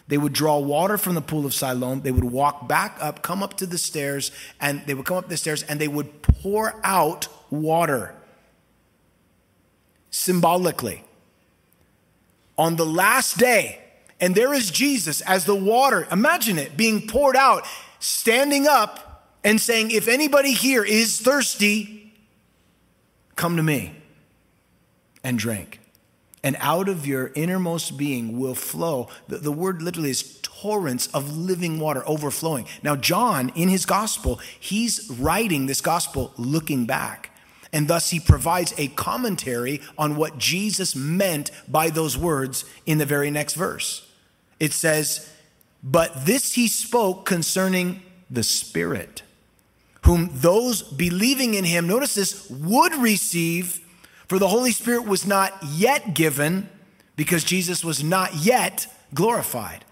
They 0.07 0.17
would 0.17 0.33
draw 0.33 0.59
water 0.59 0.97
from 0.97 1.15
the 1.15 1.21
pool 1.21 1.45
of 1.45 1.53
Siloam. 1.53 2.01
They 2.01 2.11
would 2.11 2.25
walk 2.25 2.67
back 2.67 2.97
up, 2.99 3.21
come 3.21 3.41
up 3.41 3.55
to 3.57 3.65
the 3.65 3.77
stairs, 3.77 4.31
and 4.59 4.81
they 4.85 4.93
would 4.93 5.05
come 5.05 5.17
up 5.17 5.29
the 5.29 5.37
stairs 5.37 5.63
and 5.63 5.79
they 5.79 5.87
would 5.87 6.21
pour 6.21 6.79
out 6.83 7.27
water 7.49 8.15
symbolically. 10.09 11.03
On 12.57 12.75
the 12.75 12.85
last 12.85 13.37
day, 13.37 13.79
and 14.19 14.35
there 14.35 14.53
is 14.53 14.69
Jesus 14.69 15.21
as 15.21 15.45
the 15.45 15.55
water, 15.55 16.07
imagine 16.11 16.59
it 16.59 16.77
being 16.77 17.07
poured 17.07 17.35
out, 17.35 17.65
standing 17.99 18.67
up 18.67 19.12
and 19.43 19.59
saying, 19.59 19.91
If 19.91 20.07
anybody 20.07 20.53
here 20.53 20.83
is 20.83 21.19
thirsty, 21.19 22.13
come 23.35 23.57
to 23.57 23.63
me 23.63 23.95
and 25.23 25.37
drink. 25.37 25.79
And 26.45 26.57
out 26.59 26.89
of 26.89 27.07
your 27.07 27.31
innermost 27.35 27.97
being 27.97 28.37
will 28.37 28.55
flow. 28.55 29.07
The, 29.29 29.37
the, 29.37 29.51
word 29.51 29.81
literally 29.81 30.09
is 30.09 30.39
torrents 30.41 31.07
of 31.07 31.37
living 31.37 31.79
water 31.79 32.03
overflowing. 32.05 32.67
Now, 32.81 32.97
John, 32.97 33.49
in 33.55 33.69
his 33.69 33.85
gospel, 33.85 34.41
he's 34.59 35.09
writing 35.09 35.67
this 35.67 35.79
gospel 35.79 36.33
looking 36.37 36.85
back. 36.85 37.29
And 37.71 37.87
thus, 37.87 38.09
he 38.09 38.19
provides 38.19 38.73
a 38.77 38.89
commentary 38.89 39.81
on 39.97 40.17
what 40.17 40.37
Jesus 40.37 40.95
meant 40.95 41.49
by 41.67 41.89
those 41.89 42.17
words 42.17 42.65
in 42.85 42.97
the 42.97 43.05
very 43.05 43.31
next 43.31 43.53
verse. 43.53 44.07
It 44.59 44.73
says, 44.73 45.31
But 45.81 46.25
this 46.25 46.53
he 46.53 46.67
spoke 46.67 47.25
concerning 47.25 48.03
the 48.29 48.43
Spirit 48.43 49.23
whom 50.03 50.29
those 50.33 50.81
believing 50.81 51.53
in 51.53 51.63
him, 51.63 51.87
notice 51.87 52.15
this, 52.15 52.49
would 52.49 52.93
receive, 52.95 53.79
for 54.27 54.39
the 54.39 54.47
Holy 54.47 54.71
Spirit 54.71 55.05
was 55.05 55.25
not 55.25 55.53
yet 55.63 56.13
given 56.13 56.69
because 57.15 57.43
Jesus 57.43 57.83
was 57.83 58.03
not 58.03 58.35
yet 58.35 58.87
glorified. 59.13 59.85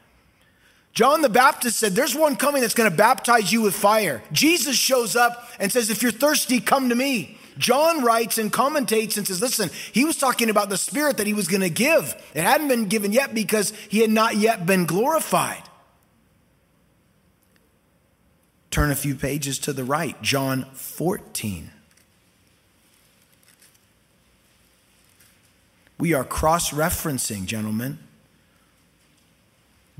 John 0.93 1.21
the 1.21 1.29
Baptist 1.29 1.79
said, 1.79 1.93
There's 1.93 2.15
one 2.15 2.35
coming 2.35 2.61
that's 2.61 2.73
going 2.73 2.89
to 2.89 2.95
baptize 2.95 3.51
you 3.51 3.61
with 3.61 3.73
fire. 3.73 4.21
Jesus 4.31 4.75
shows 4.75 5.15
up 5.15 5.49
and 5.59 5.71
says, 5.71 5.89
If 5.89 6.03
you're 6.03 6.11
thirsty, 6.11 6.59
come 6.59 6.89
to 6.89 6.95
me. 6.95 7.37
John 7.57 8.03
writes 8.03 8.37
and 8.37 8.51
commentates 8.51 9.17
and 9.17 9.25
says, 9.25 9.39
Listen, 9.39 9.69
he 9.93 10.03
was 10.03 10.17
talking 10.17 10.49
about 10.49 10.69
the 10.69 10.77
Spirit 10.77 11.17
that 11.17 11.27
he 11.27 11.33
was 11.33 11.47
going 11.47 11.61
to 11.61 11.69
give. 11.69 12.15
It 12.33 12.41
hadn't 12.41 12.67
been 12.67 12.87
given 12.87 13.13
yet 13.13 13.33
because 13.33 13.71
he 13.89 13.99
had 13.99 14.09
not 14.09 14.35
yet 14.35 14.65
been 14.65 14.85
glorified. 14.85 15.63
Turn 18.71 18.89
a 18.89 18.95
few 18.95 19.15
pages 19.15 19.59
to 19.59 19.73
the 19.73 19.83
right, 19.83 20.19
John 20.21 20.65
14. 20.73 21.71
We 25.99 26.13
are 26.13 26.23
cross 26.23 26.71
referencing, 26.71 27.45
gentlemen, 27.45 27.99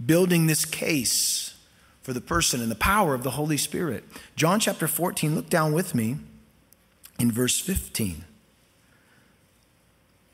building 0.04 0.48
this 0.48 0.66
case 0.66 1.54
for 2.02 2.14
the 2.14 2.22
person 2.22 2.62
and 2.62 2.72
the 2.72 2.76
power 2.76 3.14
of 3.14 3.24
the 3.24 3.32
Holy 3.32 3.58
Spirit. 3.58 4.06
John 4.36 4.60
chapter 4.60 4.88
14, 4.88 5.36
look 5.36 5.50
down 5.50 5.74
with 5.74 5.94
me 5.94 6.18
in 7.20 7.32
verse 7.32 7.60
15. 7.60 8.24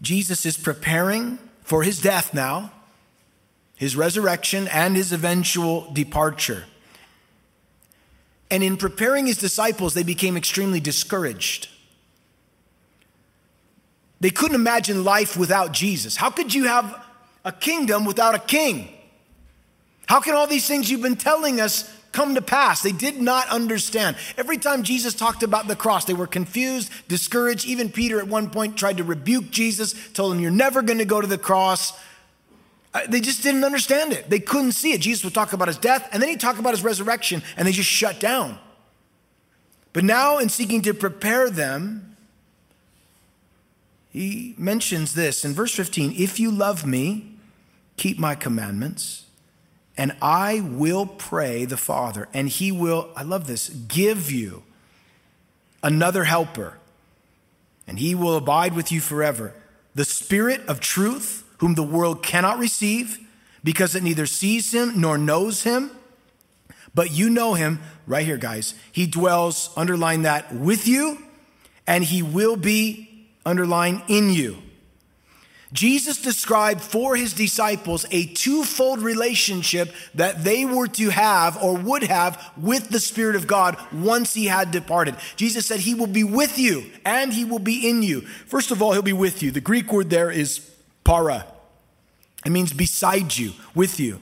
Jesus 0.01 0.46
is 0.46 0.58
preparing 0.58 1.39
for 1.63 1.84
his 1.84 2.00
death 2.00 2.34
now, 2.34 2.72
his 3.75 3.96
resurrection, 3.96 4.67
and 4.70 4.96
his 4.96 5.12
eventual 5.12 5.91
departure. 5.91 6.65
And 8.50 8.63
in 8.63 8.77
preparing 8.77 9.27
his 9.27 9.38
disciples, 9.38 9.94
they 9.94 10.04
became 10.04 10.38
extremely 10.38 10.80
discouraged. 10.80 11.70
They 14.20 14.30
couldn't 14.30 14.56
imagine 14.56 15.04
life 15.04 15.38
without 15.38 15.74
Jesus. 15.74 16.16
How 16.16 16.30
could 16.30 16.54
you 16.54 16.66
have 16.66 17.06
a 17.46 17.51
kingdom 17.51 18.06
without 18.06 18.36
a 18.36 18.39
king? 18.39 18.89
How 20.08 20.22
can 20.22 20.34
all 20.34 20.48
these 20.48 20.68
things 20.68 20.89
you've 20.89 21.01
been 21.01 21.18
telling 21.18 21.60
us 21.60 21.94
come 22.13 22.34
to 22.36 22.42
pass? 22.42 22.82
They 22.82 22.94
did 22.94 23.22
not 23.22 23.48
understand. 23.50 24.16
Every 24.38 24.58
time 24.58 24.84
Jesus 24.84 25.13
talked 25.13 25.44
about 25.44 25.68
the 25.68 25.75
cross, 25.75 26.06
they 26.06 26.13
were 26.13 26.27
confused, 26.27 26.89
discouraged. 27.08 27.66
Even 27.66 27.89
Peter 27.89 28.20
at 28.20 28.27
one 28.27 28.50
point 28.50 28.77
tried 28.77 28.98
to 28.98 29.04
rebuke 29.04 29.51
Jesus, 29.51 29.94
told 30.13 30.34
him, 30.34 30.39
You're 30.39 30.51
never 30.51 30.82
going 30.82 31.00
to 31.00 31.06
go 31.06 31.22
to 31.22 31.27
the 31.27 31.38
cross. 31.38 31.94
They 33.08 33.20
just 33.20 33.44
didn't 33.44 33.63
understand 33.63 34.13
it. 34.13 34.30
They 34.30 34.39
couldn't 34.39 34.72
see 34.72 34.94
it. 34.94 35.01
Jesus 35.01 35.24
would 35.24 35.34
talk 35.34 35.54
about 35.54 35.68
his 35.68 35.77
death, 35.77 36.08
and 36.12 36.22
then 36.22 36.30
he'd 36.30 36.39
talk 36.39 36.60
about 36.60 36.72
his 36.72 36.84
resurrection, 36.84 37.44
and 37.56 37.68
they 37.68 37.72
just 37.72 37.89
shut 37.89 38.20
down. 38.20 38.58
But 39.94 40.04
now, 40.04 40.38
in 40.38 40.50
seeking 40.50 40.82
to 40.84 40.94
prepare 40.94 41.50
them, 41.50 42.16
he 44.12 44.56
mentions 44.58 45.13
this 45.13 45.44
in 45.44 45.54
verse 45.54 45.74
15 45.74 46.13
If 46.18 46.39
you 46.39 46.51
love 46.51 46.86
me, 46.86 47.34
keep 47.98 48.18
my 48.20 48.36
commandments, 48.36 49.25
And 49.98 50.16
I 50.22 50.62
will 50.62 51.08
pray 51.08 51.66
the 51.66 51.77
Father, 51.77 52.27
and 52.34 52.48
he 52.48 52.72
will, 52.72 53.10
I 53.16 53.24
love 53.24 53.48
this, 53.48 53.70
give 53.70 54.32
you 54.32 54.63
another 55.82 56.25
helper, 56.25 56.77
and 57.88 57.98
he 57.98 58.13
will 58.13 58.36
abide 58.36 58.75
with 58.75 58.92
you 58.92 59.01
forever. 59.01 59.56
The 59.96 60.06
Spirit 60.06 60.62
of 60.68 60.80
truth, 60.80 61.44
whom 61.58 61.76
the 61.76 61.84
world 61.84 62.24
cannot 62.24 62.60
receive 62.60 63.20
because 63.64 63.96
it 63.96 64.04
neither 64.04 64.26
sees 64.26 64.74
him 64.74 65.00
nor 65.00 65.18
knows 65.18 65.64
him. 65.64 65.92
But 66.94 67.12
you 67.12 67.30
know 67.30 67.54
him, 67.54 67.80
right 68.08 68.26
here, 68.26 68.38
guys. 68.38 68.74
He 68.92 69.06
dwells, 69.06 69.70
underline 69.76 70.24
that, 70.24 70.54
with 70.54 70.88
you, 70.88 71.20
and 71.86 72.04
he 72.04 72.24
will 72.24 72.56
be, 72.56 73.28
underline, 73.46 74.02
in 74.08 74.32
you. 74.32 74.58
Jesus 75.74 76.22
described 76.22 76.80
for 76.80 77.16
his 77.16 77.34
disciples 77.34 78.06
a 78.10 78.26
twofold 78.28 79.00
relationship 79.00 79.94
that 80.16 80.44
they 80.44 80.64
were 80.64 80.88
to 80.88 81.10
have 81.10 81.62
or 81.62 81.76
would 81.76 82.04
have 82.04 82.52
with 82.56 82.90
the 82.90 83.00
Spirit 83.00 83.36
of 83.36 83.48
God 83.48 83.78
once 83.92 84.34
he 84.34 84.46
had 84.46 84.72
departed. 84.72 85.16
Jesus 85.36 85.66
said, 85.66 85.82
He 85.82 85.94
will 85.94 86.08
be 86.08 86.24
with 86.24 86.58
you 86.58 86.86
and 87.06 87.34
he 87.34 87.44
will 87.44 87.60
be 87.60 87.88
in 87.90 88.02
you. 88.02 88.22
First 88.22 88.72
of 88.72 88.82
all, 88.82 88.94
he'll 88.94 89.02
be 89.02 89.12
with 89.12 89.44
you. 89.44 89.52
The 89.52 89.60
Greek 89.60 89.92
word 89.92 90.10
there 90.10 90.32
is 90.32 90.60
para, 91.08 91.46
it 92.46 92.52
means 92.52 92.74
beside 92.74 93.38
you, 93.38 93.54
with 93.74 93.98
you. 93.98 94.20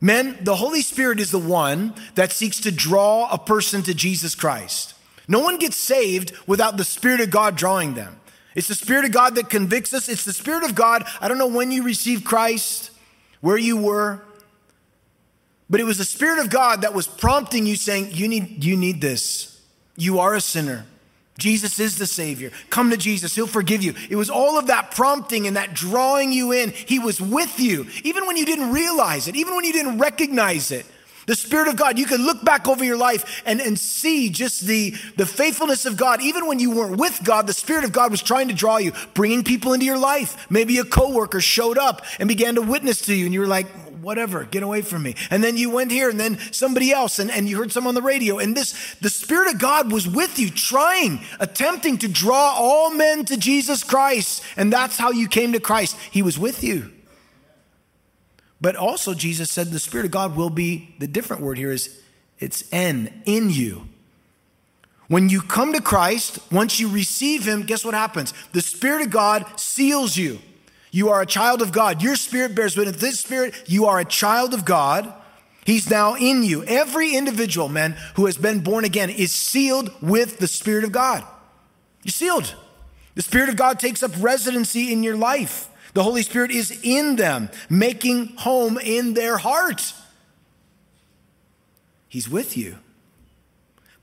Men, 0.00 0.38
the 0.40 0.56
Holy 0.56 0.80
Spirit 0.80 1.20
is 1.20 1.30
the 1.30 1.38
one 1.38 1.94
that 2.14 2.32
seeks 2.32 2.60
to 2.60 2.72
draw 2.72 3.28
a 3.30 3.36
person 3.36 3.82
to 3.82 3.92
Jesus 3.92 4.34
Christ. 4.34 4.94
No 5.28 5.40
one 5.40 5.58
gets 5.58 5.76
saved 5.76 6.32
without 6.46 6.78
the 6.78 6.84
Spirit 6.84 7.20
of 7.20 7.30
God 7.30 7.56
drawing 7.56 7.92
them. 7.92 8.18
It's 8.54 8.68
the 8.68 8.74
Spirit 8.74 9.04
of 9.04 9.12
God 9.12 9.34
that 9.34 9.50
convicts 9.50 9.92
us. 9.92 10.08
It's 10.08 10.24
the 10.24 10.32
Spirit 10.32 10.64
of 10.64 10.74
God. 10.74 11.04
I 11.20 11.28
don't 11.28 11.38
know 11.38 11.46
when 11.46 11.70
you 11.70 11.82
received 11.82 12.24
Christ, 12.24 12.90
where 13.42 13.58
you 13.58 13.76
were, 13.76 14.22
but 15.68 15.78
it 15.78 15.84
was 15.84 15.98
the 15.98 16.04
Spirit 16.04 16.38
of 16.38 16.48
God 16.48 16.80
that 16.82 16.94
was 16.94 17.06
prompting 17.06 17.66
you, 17.66 17.76
saying, 17.76 18.08
You 18.12 18.28
need, 18.28 18.64
you 18.64 18.76
need 18.76 19.02
this. 19.02 19.60
You 19.96 20.20
are 20.20 20.34
a 20.34 20.40
sinner. 20.40 20.86
Jesus 21.38 21.80
is 21.80 21.98
the 21.98 22.06
Savior. 22.06 22.50
Come 22.70 22.90
to 22.90 22.96
Jesus, 22.96 23.34
He'll 23.34 23.46
forgive 23.46 23.82
you. 23.82 23.94
It 24.08 24.16
was 24.16 24.30
all 24.30 24.58
of 24.58 24.68
that 24.68 24.92
prompting 24.92 25.46
and 25.46 25.56
that 25.56 25.74
drawing 25.74 26.32
you 26.32 26.52
in. 26.52 26.70
He 26.70 26.98
was 26.98 27.20
with 27.20 27.58
you, 27.58 27.86
even 28.04 28.26
when 28.26 28.36
you 28.36 28.46
didn't 28.46 28.72
realize 28.72 29.26
it, 29.26 29.36
even 29.36 29.54
when 29.54 29.64
you 29.64 29.72
didn't 29.72 29.98
recognize 29.98 30.70
it. 30.70 30.86
The 31.26 31.34
Spirit 31.34 31.68
of 31.68 31.76
God, 31.76 31.98
you 31.98 32.04
can 32.04 32.24
look 32.24 32.44
back 32.44 32.68
over 32.68 32.84
your 32.84 32.98
life 32.98 33.42
and, 33.46 33.60
and 33.60 33.78
see 33.78 34.28
just 34.28 34.66
the, 34.66 34.90
the 35.16 35.24
faithfulness 35.24 35.86
of 35.86 35.96
God. 35.96 36.20
Even 36.20 36.46
when 36.46 36.58
you 36.58 36.70
weren't 36.70 36.98
with 36.98 37.20
God, 37.24 37.46
the 37.46 37.54
Spirit 37.54 37.84
of 37.84 37.92
God 37.92 38.10
was 38.10 38.22
trying 38.22 38.48
to 38.48 38.54
draw 38.54 38.76
you, 38.76 38.92
bringing 39.14 39.42
people 39.42 39.72
into 39.72 39.86
your 39.86 39.98
life. 39.98 40.50
Maybe 40.50 40.78
a 40.78 40.84
coworker 40.84 41.40
showed 41.40 41.78
up 41.78 42.04
and 42.18 42.28
began 42.28 42.56
to 42.56 42.62
witness 42.62 43.00
to 43.06 43.14
you, 43.14 43.24
and 43.24 43.32
you 43.32 43.40
were 43.40 43.46
like, 43.46 43.66
whatever, 44.04 44.44
get 44.44 44.62
away 44.62 44.82
from 44.82 45.02
me. 45.02 45.16
And 45.30 45.42
then 45.42 45.56
you 45.56 45.70
went 45.70 45.90
here, 45.90 46.08
and 46.08 46.20
then 46.20 46.38
somebody 46.52 46.92
else, 46.92 47.18
and, 47.18 47.30
and 47.30 47.48
you 47.48 47.56
heard 47.56 47.72
some 47.72 47.86
on 47.86 47.94
the 47.94 48.02
radio. 48.02 48.38
And 48.38 48.56
this, 48.56 48.94
the 49.00 49.10
Spirit 49.10 49.52
of 49.54 49.60
God 49.60 49.90
was 49.90 50.06
with 50.06 50.38
you, 50.38 50.50
trying, 50.50 51.20
attempting 51.40 51.98
to 51.98 52.08
draw 52.08 52.54
all 52.56 52.90
men 52.94 53.24
to 53.24 53.36
Jesus 53.36 53.82
Christ. 53.82 54.44
And 54.56 54.72
that's 54.72 54.98
how 54.98 55.10
you 55.10 55.26
came 55.26 55.52
to 55.52 55.60
Christ. 55.60 55.96
He 56.10 56.22
was 56.22 56.38
with 56.38 56.62
you. 56.62 56.92
But 58.60 58.76
also, 58.76 59.14
Jesus 59.14 59.50
said 59.50 59.68
the 59.68 59.78
Spirit 59.78 60.06
of 60.06 60.12
God 60.12 60.36
will 60.36 60.50
be, 60.50 60.94
the 60.98 61.06
different 61.06 61.42
word 61.42 61.58
here 61.58 61.72
is 61.72 62.00
it's 62.38 62.64
en, 62.72 63.22
in 63.26 63.50
you. 63.50 63.88
When 65.08 65.28
you 65.28 65.42
come 65.42 65.72
to 65.72 65.82
Christ, 65.82 66.38
once 66.50 66.80
you 66.80 66.88
receive 66.88 67.46
Him, 67.46 67.62
guess 67.62 67.84
what 67.84 67.94
happens? 67.94 68.32
The 68.52 68.62
Spirit 68.62 69.02
of 69.02 69.10
God 69.10 69.44
seals 69.60 70.16
you. 70.16 70.38
You 70.94 71.08
are 71.08 71.20
a 71.20 71.26
child 71.26 71.60
of 71.60 71.72
God. 71.72 72.04
Your 72.04 72.14
spirit 72.14 72.54
bears 72.54 72.76
witness. 72.76 73.00
This 73.00 73.18
spirit, 73.18 73.52
you 73.66 73.86
are 73.86 73.98
a 73.98 74.04
child 74.04 74.54
of 74.54 74.64
God. 74.64 75.12
He's 75.66 75.90
now 75.90 76.14
in 76.14 76.44
you. 76.44 76.62
Every 76.62 77.16
individual, 77.16 77.68
man, 77.68 77.96
who 78.14 78.26
has 78.26 78.36
been 78.36 78.60
born 78.60 78.84
again 78.84 79.10
is 79.10 79.32
sealed 79.32 79.90
with 80.00 80.38
the 80.38 80.46
Spirit 80.46 80.84
of 80.84 80.92
God. 80.92 81.24
You're 82.04 82.12
sealed. 82.12 82.54
The 83.16 83.22
Spirit 83.22 83.48
of 83.48 83.56
God 83.56 83.80
takes 83.80 84.04
up 84.04 84.12
residency 84.20 84.92
in 84.92 85.02
your 85.02 85.16
life. 85.16 85.68
The 85.94 86.04
Holy 86.04 86.22
Spirit 86.22 86.52
is 86.52 86.78
in 86.84 87.16
them, 87.16 87.50
making 87.68 88.36
home 88.36 88.78
in 88.78 89.14
their 89.14 89.38
heart. 89.38 89.94
He's 92.08 92.28
with 92.28 92.56
you, 92.56 92.78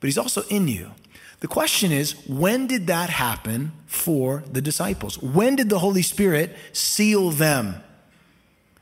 but 0.02 0.08
He's 0.08 0.18
also 0.18 0.42
in 0.50 0.68
you. 0.68 0.92
The 1.42 1.48
question 1.48 1.92
is, 1.92 2.16
when 2.28 2.68
did 2.68 2.88
that 2.88 3.10
happen 3.10 3.72
for 3.88 4.44
the 4.52 4.62
disciples? 4.62 5.20
When 5.22 5.56
did 5.56 5.70
the 5.70 5.80
Holy 5.80 6.04
Spirit 6.04 6.56
seal 6.72 7.32
them? 7.32 7.84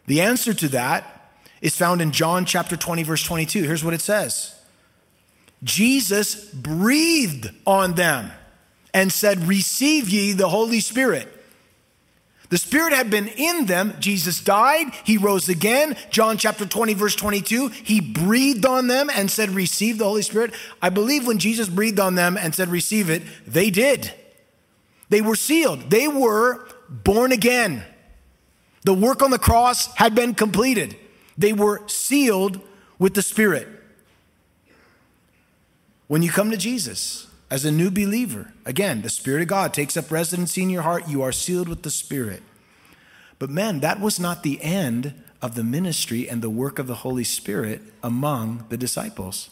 The 0.08 0.22
answer 0.22 0.54
to 0.54 0.68
that 0.70 1.32
is 1.62 1.78
found 1.78 2.02
in 2.02 2.12
John 2.12 2.46
chapter 2.46 2.76
20, 2.76 3.04
verse 3.04 3.24
22. 3.24 3.64
Here's 3.64 3.84
what 3.84 3.94
it 3.94 4.02
says 4.02 4.56
Jesus 5.64 6.46
breathed 6.52 7.50
on 7.66 7.94
them 7.94 8.32
and 8.94 9.12
said, 9.12 9.48
Receive 9.48 10.10
ye 10.10 10.34
the 10.34 10.50
Holy 10.50 10.82
Spirit. 10.82 11.28
The 12.50 12.58
Spirit 12.58 12.94
had 12.94 13.12
been 13.12 13.28
in 13.28 13.68
them. 13.68 13.94
Jesus 14.00 14.42
died. 14.42 14.92
He 15.04 15.18
rose 15.18 15.50
again. 15.50 15.96
John 16.10 16.38
chapter 16.38 16.66
20, 16.66 16.96
verse 16.96 17.16
22. 17.16 17.68
He 17.70 18.02
breathed 18.02 18.66
on 18.66 18.88
them 18.88 19.10
and 19.14 19.30
said, 19.30 19.52
Receive 19.52 20.00
the 20.00 20.06
Holy 20.06 20.24
Spirit. 20.24 20.54
I 20.82 20.90
believe 20.90 21.28
when 21.28 21.38
Jesus 21.38 21.70
breathed 21.70 22.00
on 22.00 22.16
them 22.16 22.38
and 22.38 22.56
said, 22.56 22.70
Receive 22.70 23.10
it, 23.10 23.22
they 23.46 23.70
did. 23.70 24.12
They 25.10 25.22
were 25.22 25.36
sealed. 25.36 25.92
They 25.92 26.08
were 26.08 26.68
born 26.90 27.32
again. 27.32 27.84
The 28.84 28.94
work 28.94 29.22
on 29.22 29.30
the 29.30 29.40
cross 29.40 29.94
had 29.96 30.16
been 30.16 30.34
completed. 30.34 30.96
They 31.38 31.54
were 31.54 31.88
sealed 31.88 32.60
with 32.98 33.14
the 33.14 33.22
Spirit. 33.22 33.68
When 36.08 36.24
you 36.24 36.32
come 36.32 36.50
to 36.50 36.58
Jesus, 36.58 37.28
as 37.52 37.66
a 37.66 37.72
new 37.72 37.90
believer, 37.90 38.54
again, 38.66 39.02
the 39.02 39.10
Spirit 39.10 39.42
of 39.42 39.48
God 39.48 39.74
takes 39.74 39.98
up 39.98 40.12
residency 40.12 40.62
in 40.62 40.70
your 40.70 40.84
heart. 40.84 41.08
You 41.08 41.22
are 41.24 41.32
sealed 41.32 41.68
with 41.68 41.82
the 41.82 41.90
Spirit. 41.90 42.44
But 43.40 43.50
man, 43.50 43.80
that 43.80 44.00
was 44.00 44.20
not 44.20 44.44
the 44.44 44.62
end 44.62 45.14
of 45.42 45.56
the 45.56 45.64
ministry 45.64 46.30
and 46.30 46.42
the 46.42 46.50
work 46.50 46.78
of 46.78 46.88
the 46.88 46.96
Holy 46.96 47.24
Spirit 47.24 47.82
among 48.04 48.66
the 48.70 48.78
disciples. 48.78 49.50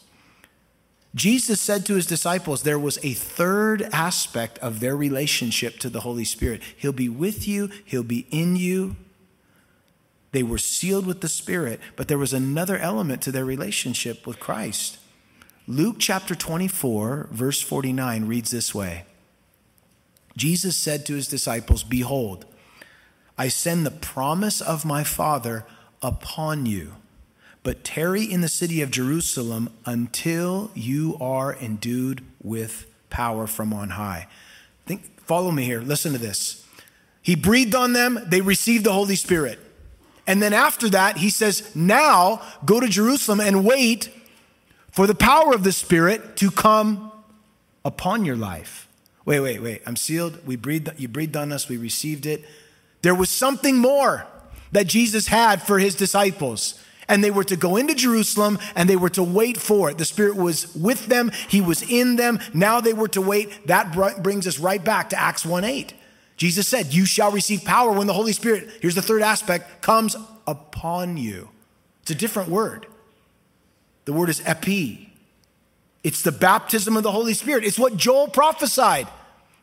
Jesus 1.14 1.60
said 1.60 1.86
to 1.86 1.94
his 1.94 2.06
disciples 2.06 2.62
there 2.62 2.78
was 2.78 2.98
a 3.02 3.14
third 3.14 3.82
aspect 3.92 4.58
of 4.58 4.80
their 4.80 4.96
relationship 4.96 5.78
to 5.78 5.88
the 5.88 6.00
Holy 6.00 6.24
Spirit. 6.24 6.62
He'll 6.76 6.92
be 6.92 7.08
with 7.08 7.48
you, 7.48 7.70
He'll 7.84 8.02
be 8.02 8.26
in 8.30 8.56
you. 8.56 8.96
They 10.32 10.42
were 10.42 10.58
sealed 10.58 11.06
with 11.06 11.22
the 11.22 11.28
Spirit, 11.28 11.80
but 11.96 12.06
there 12.06 12.18
was 12.18 12.34
another 12.34 12.76
element 12.76 13.22
to 13.22 13.32
their 13.32 13.46
relationship 13.46 14.26
with 14.26 14.38
Christ. 14.38 14.97
Luke 15.70 15.96
chapter 15.98 16.34
24, 16.34 17.28
verse 17.30 17.60
49 17.60 18.24
reads 18.24 18.50
this 18.50 18.74
way 18.74 19.04
Jesus 20.34 20.78
said 20.78 21.04
to 21.04 21.14
his 21.14 21.28
disciples, 21.28 21.82
Behold, 21.84 22.46
I 23.36 23.48
send 23.48 23.84
the 23.84 23.90
promise 23.90 24.62
of 24.62 24.86
my 24.86 25.04
Father 25.04 25.66
upon 26.00 26.64
you, 26.64 26.94
but 27.62 27.84
tarry 27.84 28.24
in 28.24 28.40
the 28.40 28.48
city 28.48 28.80
of 28.80 28.90
Jerusalem 28.90 29.68
until 29.84 30.70
you 30.74 31.18
are 31.20 31.54
endued 31.54 32.24
with 32.42 32.86
power 33.10 33.46
from 33.46 33.74
on 33.74 33.90
high. 33.90 34.26
Think, 34.86 35.20
follow 35.20 35.50
me 35.50 35.64
here. 35.64 35.82
Listen 35.82 36.12
to 36.12 36.18
this. 36.18 36.66
He 37.20 37.34
breathed 37.34 37.74
on 37.74 37.92
them, 37.92 38.18
they 38.24 38.40
received 38.40 38.84
the 38.84 38.94
Holy 38.94 39.16
Spirit. 39.16 39.58
And 40.26 40.42
then 40.42 40.54
after 40.54 40.88
that, 40.88 41.18
he 41.18 41.28
says, 41.28 41.76
Now 41.76 42.40
go 42.64 42.80
to 42.80 42.88
Jerusalem 42.88 43.40
and 43.40 43.66
wait 43.66 44.08
for 44.98 45.06
the 45.06 45.14
power 45.14 45.54
of 45.54 45.62
the 45.62 45.70
Spirit 45.70 46.34
to 46.34 46.50
come 46.50 47.12
upon 47.84 48.24
your 48.24 48.34
life. 48.34 48.88
Wait, 49.24 49.38
wait, 49.38 49.62
wait. 49.62 49.80
I'm 49.86 49.94
sealed. 49.94 50.44
We 50.44 50.56
breathed, 50.56 50.90
you 50.98 51.06
breathed 51.06 51.36
on 51.36 51.52
us. 51.52 51.68
We 51.68 51.76
received 51.76 52.26
it. 52.26 52.44
There 53.02 53.14
was 53.14 53.30
something 53.30 53.78
more 53.78 54.26
that 54.72 54.88
Jesus 54.88 55.28
had 55.28 55.62
for 55.62 55.78
his 55.78 55.94
disciples. 55.94 56.82
And 57.06 57.22
they 57.22 57.30
were 57.30 57.44
to 57.44 57.54
go 57.54 57.76
into 57.76 57.94
Jerusalem 57.94 58.58
and 58.74 58.90
they 58.90 58.96
were 58.96 59.08
to 59.10 59.22
wait 59.22 59.56
for 59.56 59.88
it. 59.88 59.98
The 59.98 60.04
Spirit 60.04 60.34
was 60.34 60.74
with 60.74 61.06
them, 61.06 61.30
He 61.46 61.60
was 61.60 61.88
in 61.88 62.16
them. 62.16 62.40
Now 62.52 62.80
they 62.80 62.92
were 62.92 63.06
to 63.06 63.20
wait. 63.20 63.68
That 63.68 63.92
brings 64.20 64.48
us 64.48 64.58
right 64.58 64.82
back 64.82 65.10
to 65.10 65.20
Acts 65.20 65.46
1 65.46 65.62
8. 65.62 65.94
Jesus 66.36 66.66
said, 66.66 66.92
You 66.92 67.06
shall 67.06 67.30
receive 67.30 67.62
power 67.62 67.92
when 67.92 68.08
the 68.08 68.14
Holy 68.14 68.32
Spirit, 68.32 68.68
here's 68.80 68.96
the 68.96 69.02
third 69.02 69.22
aspect, 69.22 69.80
comes 69.80 70.16
upon 70.44 71.16
you. 71.18 71.50
It's 72.02 72.10
a 72.10 72.16
different 72.16 72.48
word. 72.48 72.88
The 74.08 74.14
word 74.14 74.30
is 74.30 74.40
epi. 74.46 75.12
It's 76.02 76.22
the 76.22 76.32
baptism 76.32 76.96
of 76.96 77.02
the 77.02 77.12
Holy 77.12 77.34
Spirit. 77.34 77.62
It's 77.62 77.78
what 77.78 77.94
Joel 77.94 78.26
prophesied 78.26 79.06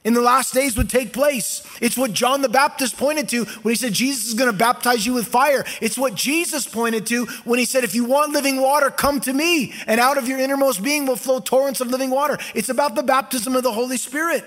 in 0.04 0.14
the 0.14 0.22
last 0.22 0.54
days 0.54 0.78
would 0.78 0.88
take 0.88 1.14
place. 1.14 1.68
It's 1.82 1.98
what 1.98 2.14
John 2.14 2.44
the 2.44 2.48
Baptist 2.48 2.96
pointed 2.96 3.28
to 3.30 3.46
when 3.46 3.72
he 3.72 3.76
said 3.76 3.94
Jesus 3.94 4.28
is 4.28 4.36
going 4.36 4.52
to 4.52 4.56
baptize 4.56 5.04
you 5.04 5.14
with 5.14 5.28
fire. 5.28 5.66
It's 5.82 5.98
what 5.98 6.14
Jesus 6.14 6.68
pointed 6.68 7.08
to 7.08 7.26
when 7.44 7.58
he 7.58 7.66
said, 7.66 7.84
If 7.84 7.96
you 7.96 8.06
want 8.06 8.34
living 8.34 8.62
water, 8.62 8.92
come 8.92 9.20
to 9.22 9.34
me, 9.34 9.74
and 9.88 10.00
out 10.00 10.20
of 10.20 10.28
your 10.28 10.38
innermost 10.38 10.84
being 10.84 11.08
will 11.08 11.16
flow 11.16 11.40
torrents 11.40 11.82
of 11.82 11.88
living 11.88 12.12
water. 12.12 12.38
It's 12.54 12.70
about 12.70 12.94
the 12.94 13.02
baptism 13.02 13.56
of 13.56 13.64
the 13.64 13.72
Holy 13.72 13.98
Spirit. 13.98 14.46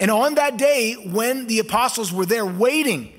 And 0.00 0.10
on 0.10 0.34
that 0.34 0.56
day, 0.56 0.94
when 0.94 1.46
the 1.46 1.60
apostles 1.60 2.12
were 2.12 2.26
there 2.26 2.44
waiting, 2.44 3.12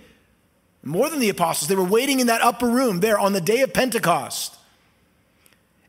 More 0.83 1.09
than 1.09 1.21
the 1.21 1.29
apostles, 1.29 1.69
they 1.69 1.77
were 1.77 1.83
waiting 1.85 2.19
in 2.19 2.27
that 2.27 2.41
upper 2.41 2.67
room 2.67 2.99
there 2.99 3.17
on 3.17 3.31
the 3.31 3.39
day 3.39 3.61
of 3.61 3.73
Pentecost. 3.73 4.57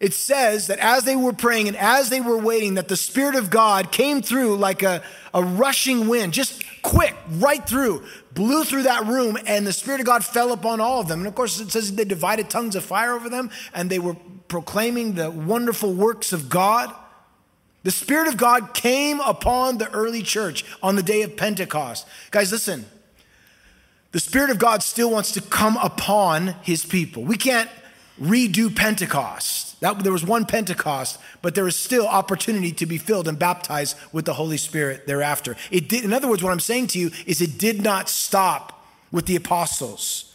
It 0.01 0.13
says 0.13 0.67
that 0.67 0.81
as 0.81 1.05
they 1.05 1.17
were 1.17 1.33
praying 1.33 1.69
and 1.69 1.77
as 1.77 2.11
they 2.11 2.21
were 2.21 2.37
waiting, 2.37 2.75
that 2.75 2.89
the 2.89 2.97
Spirit 2.97 3.37
of 3.37 3.49
God 3.49 3.93
came 3.93 4.23
through 4.23 4.57
like 4.57 4.83
a, 4.83 5.03
a 5.33 5.43
rushing 5.43 6.09
wind, 6.09 6.33
just 6.33 6.63
quick, 6.83 7.15
right 7.31 7.67
through, 7.67 8.05
blew 8.33 8.65
through 8.65 8.83
that 8.83 9.07
room, 9.07 9.39
and 9.47 9.67
the 9.67 9.73
Spirit 9.73 10.01
of 10.01 10.07
God 10.07 10.25
fell 10.25 10.53
upon 10.53 10.81
all 10.81 11.01
of 11.01 11.09
them. 11.09 11.21
And 11.21 11.29
of 11.29 11.35
course, 11.35 11.61
it 11.61 11.71
says 11.71 11.95
they 11.95 12.05
divided 12.05 12.51
tongues 12.51 12.77
of 12.77 12.85
fire 12.85 13.15
over 13.15 13.29
them, 13.29 13.51
and 13.73 13.89
they 13.89 13.99
were 14.01 14.17
proclaiming 14.49 15.15
the 15.15 15.31
wonderful 15.31 15.95
works 15.95 16.33
of 16.33 16.49
God. 16.49 16.93
The 17.85 17.91
Spirit 17.91 18.29
of 18.29 18.37
God 18.37 18.75
came 18.75 19.21
upon 19.21 19.79
the 19.79 19.91
early 19.93 20.23
church 20.23 20.65
on 20.83 20.97
the 20.97 21.03
day 21.03 21.23
of 21.23 21.37
Pentecost. 21.37 22.07
Guys, 22.31 22.51
listen. 22.51 22.87
The 24.13 24.21
Spirit 24.21 24.51
of 24.51 24.59
God 24.59 24.83
still 24.83 25.11
wants 25.11 25.33
to 25.33 25.41
come 25.41 25.77
upon 25.77 26.55
his 26.63 26.85
people. 26.85 27.25
We 27.25 27.37
can't 27.37 27.69
redo 28.21 28.75
Pentecost. 28.75 29.74
That, 29.85 29.99
there 29.99 30.13
was 30.13 30.25
one 30.25 30.47
Pentecost, 30.47 31.21
but 31.43 31.55
there 31.55 31.69
is 31.69 31.77
still 31.77 32.09
opportunity 32.09 32.73
to 32.73 32.87
be 32.87 32.97
filled 32.97 33.29
and 33.29 33.39
baptized 33.39 33.99
with 34.13 34.25
the 34.25 34.33
Holy 34.33 34.57
Spirit 34.57 35.07
thereafter. 35.07 35.57
It 35.71 35.91
did, 35.91 36.05
in 36.05 36.15
other 36.15 36.27
words, 36.27 36.43
what 36.43 36.53
I'm 36.53 36.59
saying 36.59 36.87
to 36.87 36.99
you 36.99 37.11
is 37.27 37.43
it 37.43 37.59
did 37.59 37.83
not 37.83 38.09
stop 38.09 38.83
with 39.13 39.27
the 39.27 39.37
apostles. 39.37 40.35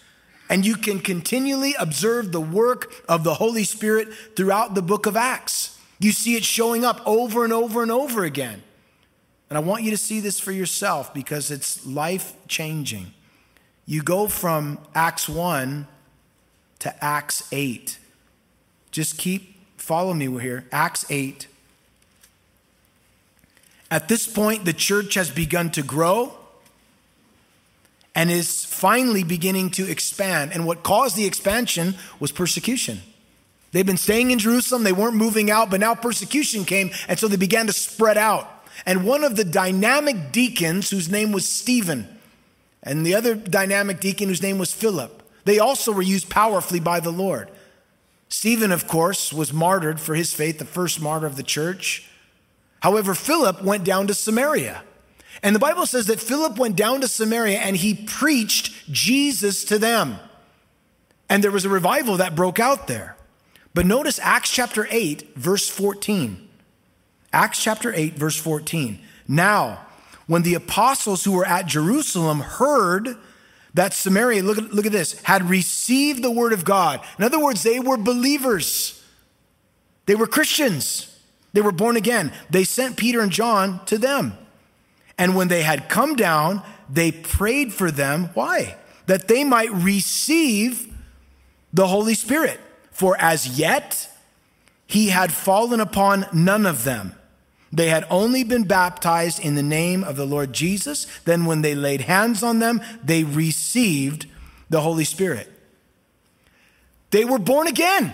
And 0.51 0.67
you 0.67 0.75
can 0.75 0.99
continually 0.99 1.73
observe 1.79 2.31
the 2.31 2.39
work 2.39 2.93
of 3.09 3.23
the 3.23 3.33
Holy 3.33 3.63
Spirit 3.63 4.09
throughout 4.35 4.75
the 4.75 4.83
book 4.83 5.07
of 5.07 5.17
Acts. 5.17 5.79
You 5.97 6.11
see 6.11 6.35
it 6.35 6.43
showing 6.43 6.85
up 6.85 7.01
over 7.07 7.43
and 7.43 7.51
over 7.51 7.81
and 7.81 7.91
over 7.91 8.23
again. 8.23 8.61
And 9.49 9.57
I 9.57 9.61
want 9.61 9.81
you 9.81 9.89
to 9.89 9.97
see 9.97 10.19
this 10.19 10.39
for 10.39 10.51
yourself 10.51 11.11
because 11.11 11.49
it's 11.49 11.83
life 11.87 12.35
changing. 12.47 13.13
You 13.87 14.03
go 14.03 14.27
from 14.27 14.77
Acts 14.93 15.27
1 15.27 15.87
to 16.81 17.03
Acts 17.03 17.47
8. 17.51 17.98
Just 18.91 19.17
keep, 19.17 19.55
follow 19.77 20.13
me 20.13 20.27
here. 20.39 20.65
Acts 20.71 21.05
8. 21.09 21.47
At 23.91 24.07
this 24.07 24.27
point, 24.27 24.65
the 24.65 24.73
church 24.73 25.15
has 25.15 25.29
begun 25.29 25.71
to 25.71 25.81
grow 25.81 26.35
and 28.15 28.29
is 28.29 28.65
finally 28.65 29.23
beginning 29.23 29.69
to 29.71 29.89
expand. 29.89 30.51
And 30.53 30.65
what 30.65 30.83
caused 30.83 31.15
the 31.15 31.25
expansion 31.25 31.95
was 32.19 32.31
persecution. 32.31 33.01
They've 33.71 33.85
been 33.85 33.97
staying 33.97 34.31
in 34.31 34.39
Jerusalem, 34.39 34.83
they 34.83 34.91
weren't 34.91 35.15
moving 35.15 35.51
out, 35.51 35.69
but 35.69 35.79
now 35.79 35.93
persecution 35.93 36.65
came, 36.65 36.89
and 37.07 37.19
so 37.19 37.27
they 37.27 37.35
began 37.35 37.67
to 37.67 37.73
spread 37.73 38.17
out. 38.17 38.49
And 38.85 39.05
one 39.05 39.23
of 39.23 39.35
the 39.35 39.43
dynamic 39.43 40.31
deacons, 40.31 40.89
whose 40.89 41.09
name 41.09 41.31
was 41.31 41.47
Stephen, 41.47 42.07
and 42.81 43.05
the 43.05 43.13
other 43.13 43.35
dynamic 43.35 43.99
deacon, 43.99 44.29
whose 44.29 44.41
name 44.41 44.57
was 44.57 44.73
Philip, 44.73 45.21
they 45.45 45.59
also 45.59 45.91
were 45.91 46.01
used 46.01 46.29
powerfully 46.29 46.79
by 46.79 46.99
the 46.99 47.11
Lord. 47.11 47.49
Stephen, 48.29 48.71
of 48.71 48.87
course, 48.87 49.33
was 49.33 49.51
martyred 49.51 49.99
for 49.99 50.15
his 50.15 50.33
faith, 50.33 50.59
the 50.59 50.65
first 50.65 51.01
martyr 51.01 51.25
of 51.25 51.35
the 51.35 51.43
church. 51.43 52.07
However, 52.81 53.13
Philip 53.13 53.63
went 53.63 53.83
down 53.83 54.07
to 54.07 54.13
Samaria. 54.13 54.83
And 55.41 55.55
the 55.55 55.59
Bible 55.59 55.85
says 55.85 56.07
that 56.07 56.19
Philip 56.19 56.57
went 56.57 56.75
down 56.75 57.01
to 57.01 57.07
Samaria 57.07 57.59
and 57.59 57.75
he 57.75 57.93
preached 57.93 58.91
Jesus 58.91 59.63
to 59.65 59.79
them. 59.79 60.19
And 61.27 61.43
there 61.43 61.51
was 61.51 61.65
a 61.65 61.69
revival 61.69 62.17
that 62.17 62.35
broke 62.35 62.59
out 62.59 62.87
there. 62.87 63.15
But 63.73 63.85
notice 63.85 64.19
Acts 64.21 64.51
chapter 64.51 64.87
8, 64.89 65.35
verse 65.35 65.69
14. 65.69 66.47
Acts 67.31 67.63
chapter 67.63 67.93
8, 67.93 68.15
verse 68.15 68.37
14. 68.37 68.99
Now, 69.27 69.85
when 70.27 70.41
the 70.41 70.55
apostles 70.55 71.23
who 71.23 71.31
were 71.31 71.45
at 71.45 71.67
Jerusalem 71.67 72.39
heard 72.39 73.15
that 73.73 73.93
Samaria, 73.93 74.43
look 74.43 74.57
at, 74.57 74.73
look 74.73 74.85
at 74.85 74.91
this, 74.91 75.19
had 75.21 75.49
received 75.49 76.23
the 76.23 76.31
word 76.31 76.53
of 76.53 76.65
God. 76.65 77.01
In 77.17 77.23
other 77.23 77.39
words, 77.39 77.63
they 77.63 77.79
were 77.79 77.97
believers, 77.97 79.03
they 80.05 80.15
were 80.15 80.27
Christians, 80.27 81.15
they 81.53 81.61
were 81.61 81.71
born 81.71 81.97
again. 81.97 82.31
They 82.49 82.63
sent 82.63 82.97
Peter 82.97 83.21
and 83.21 83.31
John 83.31 83.83
to 83.85 83.97
them. 83.97 84.37
And 85.17 85.35
when 85.35 85.47
they 85.47 85.63
had 85.63 85.89
come 85.89 86.15
down, 86.15 86.63
they 86.89 87.11
prayed 87.11 87.73
for 87.73 87.91
them. 87.91 88.29
Why? 88.33 88.77
That 89.07 89.27
they 89.27 89.43
might 89.43 89.71
receive 89.71 90.95
the 91.73 91.87
Holy 91.87 92.13
Spirit. 92.13 92.59
For 92.91 93.17
as 93.19 93.59
yet, 93.59 94.09
he 94.85 95.09
had 95.09 95.31
fallen 95.33 95.79
upon 95.79 96.25
none 96.33 96.65
of 96.65 96.83
them. 96.83 97.15
They 97.71 97.89
had 97.89 98.05
only 98.09 98.43
been 98.43 98.63
baptized 98.63 99.39
in 99.39 99.55
the 99.55 99.63
name 99.63 100.03
of 100.03 100.15
the 100.15 100.25
Lord 100.25 100.53
Jesus. 100.53 101.05
Then, 101.25 101.45
when 101.45 101.61
they 101.61 101.75
laid 101.75 102.01
hands 102.01 102.41
on 102.41 102.59
them, 102.59 102.81
they 103.03 103.23
received 103.23 104.25
the 104.69 104.81
Holy 104.81 105.03
Spirit. 105.03 105.51
They 107.11 107.25
were 107.25 107.39
born 107.39 107.67
again. 107.67 108.13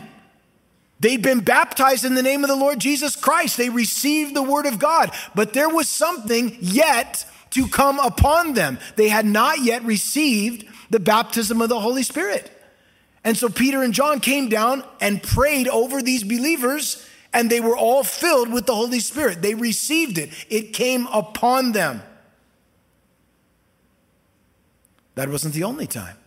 They'd 0.99 1.21
been 1.21 1.41
baptized 1.41 2.05
in 2.05 2.15
the 2.15 2.23
name 2.23 2.43
of 2.43 2.49
the 2.49 2.55
Lord 2.55 2.79
Jesus 2.79 3.15
Christ. 3.15 3.57
They 3.57 3.69
received 3.69 4.33
the 4.33 4.43
word 4.43 4.65
of 4.65 4.79
God, 4.79 5.11
but 5.33 5.53
there 5.53 5.69
was 5.69 5.89
something 5.89 6.57
yet 6.61 7.25
to 7.51 7.67
come 7.67 7.99
upon 7.99 8.53
them. 8.53 8.79
They 8.95 9.09
had 9.09 9.25
not 9.25 9.59
yet 9.59 9.83
received 9.83 10.65
the 10.89 10.99
baptism 10.99 11.61
of 11.61 11.69
the 11.69 11.79
Holy 11.79 12.03
Spirit. 12.03 12.51
And 13.23 13.35
so 13.35 13.49
Peter 13.49 13.81
and 13.81 13.93
John 13.93 14.19
came 14.19 14.49
down 14.49 14.83
and 15.01 15.21
prayed 15.21 15.67
over 15.67 16.01
these 16.01 16.23
believers 16.23 17.05
and 17.35 17.49
they 17.49 17.59
were 17.59 17.75
all 17.75 18.03
filled 18.03 18.51
with 18.51 18.65
the 18.65 18.73
Holy 18.73 19.01
Spirit. 19.01 19.41
They 19.41 19.53
received 19.53 20.17
it, 20.17 20.29
it 20.49 20.73
came 20.73 21.05
upon 21.07 21.73
them. 21.73 22.01
That 25.15 25.29
wasn't 25.29 25.53
the 25.53 25.63
only 25.63 25.85
time. 25.85 26.17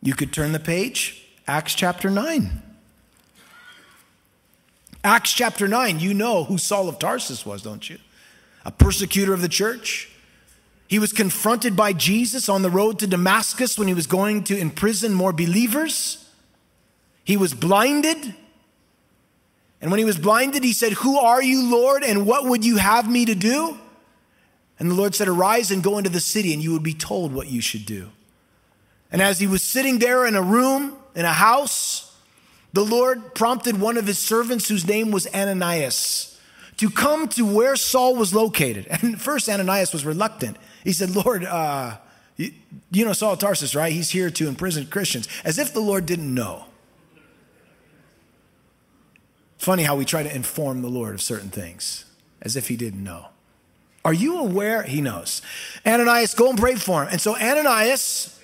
You 0.00 0.14
could 0.14 0.32
turn 0.32 0.52
the 0.52 0.60
page, 0.60 1.26
Acts 1.46 1.74
chapter 1.74 2.08
9. 2.08 2.62
Acts 5.02 5.32
chapter 5.32 5.66
9, 5.66 5.98
you 5.98 6.14
know 6.14 6.44
who 6.44 6.56
Saul 6.56 6.88
of 6.88 6.98
Tarsus 6.98 7.44
was, 7.44 7.62
don't 7.62 7.88
you? 7.88 7.98
A 8.64 8.70
persecutor 8.70 9.32
of 9.32 9.42
the 9.42 9.48
church. 9.48 10.10
He 10.86 10.98
was 10.98 11.12
confronted 11.12 11.74
by 11.74 11.94
Jesus 11.94 12.48
on 12.48 12.62
the 12.62 12.70
road 12.70 12.98
to 13.00 13.06
Damascus 13.06 13.78
when 13.78 13.88
he 13.88 13.94
was 13.94 14.06
going 14.06 14.44
to 14.44 14.58
imprison 14.58 15.14
more 15.14 15.32
believers. 15.32 16.28
He 17.24 17.36
was 17.36 17.54
blinded. 17.54 18.34
And 19.80 19.90
when 19.90 19.98
he 19.98 20.04
was 20.04 20.18
blinded, 20.18 20.62
he 20.62 20.72
said, 20.72 20.92
Who 20.92 21.18
are 21.18 21.42
you, 21.42 21.70
Lord, 21.70 22.02
and 22.02 22.26
what 22.26 22.44
would 22.44 22.64
you 22.64 22.76
have 22.76 23.10
me 23.10 23.24
to 23.24 23.34
do? 23.34 23.78
And 24.78 24.90
the 24.90 24.94
Lord 24.94 25.14
said, 25.14 25.28
Arise 25.28 25.70
and 25.70 25.82
go 25.82 25.98
into 25.98 26.10
the 26.10 26.20
city, 26.20 26.52
and 26.52 26.62
you 26.62 26.72
will 26.72 26.80
be 26.80 26.94
told 26.94 27.32
what 27.32 27.48
you 27.48 27.60
should 27.60 27.86
do. 27.86 28.10
And 29.12 29.20
as 29.20 29.40
he 29.40 29.46
was 29.46 29.62
sitting 29.62 29.98
there 29.98 30.26
in 30.26 30.36
a 30.36 30.42
room, 30.42 30.96
in 31.14 31.24
a 31.24 31.32
house, 31.32 32.16
the 32.72 32.84
Lord 32.84 33.34
prompted 33.34 33.80
one 33.80 33.96
of 33.96 34.06
his 34.06 34.18
servants, 34.18 34.68
whose 34.68 34.86
name 34.86 35.10
was 35.10 35.26
Ananias, 35.34 36.38
to 36.76 36.90
come 36.90 37.28
to 37.28 37.44
where 37.44 37.76
Saul 37.76 38.16
was 38.16 38.34
located. 38.34 38.86
And 39.02 39.20
first, 39.20 39.48
Ananias 39.48 39.92
was 39.92 40.04
reluctant. 40.04 40.56
He 40.84 40.92
said, 40.92 41.10
Lord, 41.10 41.44
uh, 41.44 41.96
you, 42.36 43.04
know 43.04 43.12
Saul 43.12 43.36
Tarsus, 43.36 43.74
right? 43.74 43.92
He's 43.92 44.10
here 44.10 44.30
to 44.30 44.48
imprison 44.48 44.86
Christians, 44.86 45.28
as 45.44 45.58
if 45.58 45.74
the 45.74 45.80
Lord 45.80 46.06
didn't 46.06 46.32
know. 46.32 46.66
Funny 49.60 49.82
how 49.82 49.94
we 49.94 50.06
try 50.06 50.22
to 50.22 50.34
inform 50.34 50.80
the 50.80 50.88
Lord 50.88 51.14
of 51.14 51.20
certain 51.20 51.50
things 51.50 52.06
as 52.40 52.56
if 52.56 52.68
he 52.68 52.76
didn't 52.76 53.04
know. 53.04 53.26
Are 54.06 54.12
you 54.14 54.38
aware? 54.38 54.84
He 54.84 55.02
knows. 55.02 55.42
Ananias, 55.86 56.32
go 56.32 56.48
and 56.48 56.58
pray 56.58 56.76
for 56.76 57.02
him. 57.02 57.10
And 57.12 57.20
so 57.20 57.36
Ananias 57.36 58.40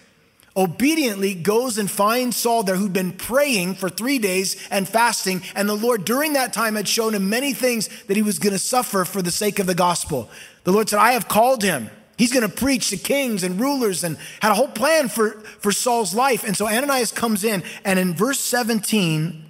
obediently 0.54 1.32
goes 1.32 1.78
and 1.78 1.90
finds 1.90 2.36
Saul 2.36 2.64
there 2.64 2.76
who'd 2.76 2.92
been 2.92 3.12
praying 3.12 3.76
for 3.76 3.88
three 3.88 4.18
days 4.18 4.68
and 4.70 4.86
fasting. 4.86 5.40
And 5.54 5.70
the 5.70 5.74
Lord, 5.74 6.04
during 6.04 6.34
that 6.34 6.52
time, 6.52 6.74
had 6.74 6.86
shown 6.86 7.14
him 7.14 7.30
many 7.30 7.54
things 7.54 7.88
that 8.08 8.16
he 8.18 8.22
was 8.22 8.38
going 8.38 8.52
to 8.52 8.58
suffer 8.58 9.06
for 9.06 9.22
the 9.22 9.30
sake 9.30 9.58
of 9.58 9.66
the 9.66 9.74
gospel. 9.74 10.28
The 10.64 10.72
Lord 10.72 10.90
said, 10.90 10.98
I 10.98 11.12
have 11.12 11.28
called 11.28 11.62
him. 11.62 11.88
He's 12.18 12.30
going 12.30 12.46
to 12.46 12.54
preach 12.54 12.90
to 12.90 12.98
kings 12.98 13.42
and 13.42 13.58
rulers 13.58 14.04
and 14.04 14.18
had 14.42 14.52
a 14.52 14.54
whole 14.54 14.68
plan 14.68 15.08
for, 15.08 15.40
for 15.60 15.72
Saul's 15.72 16.14
life. 16.14 16.44
And 16.44 16.54
so 16.54 16.68
Ananias 16.68 17.10
comes 17.10 17.42
in, 17.42 17.62
and 17.86 17.98
in 17.98 18.12
verse 18.12 18.40
17, 18.40 19.45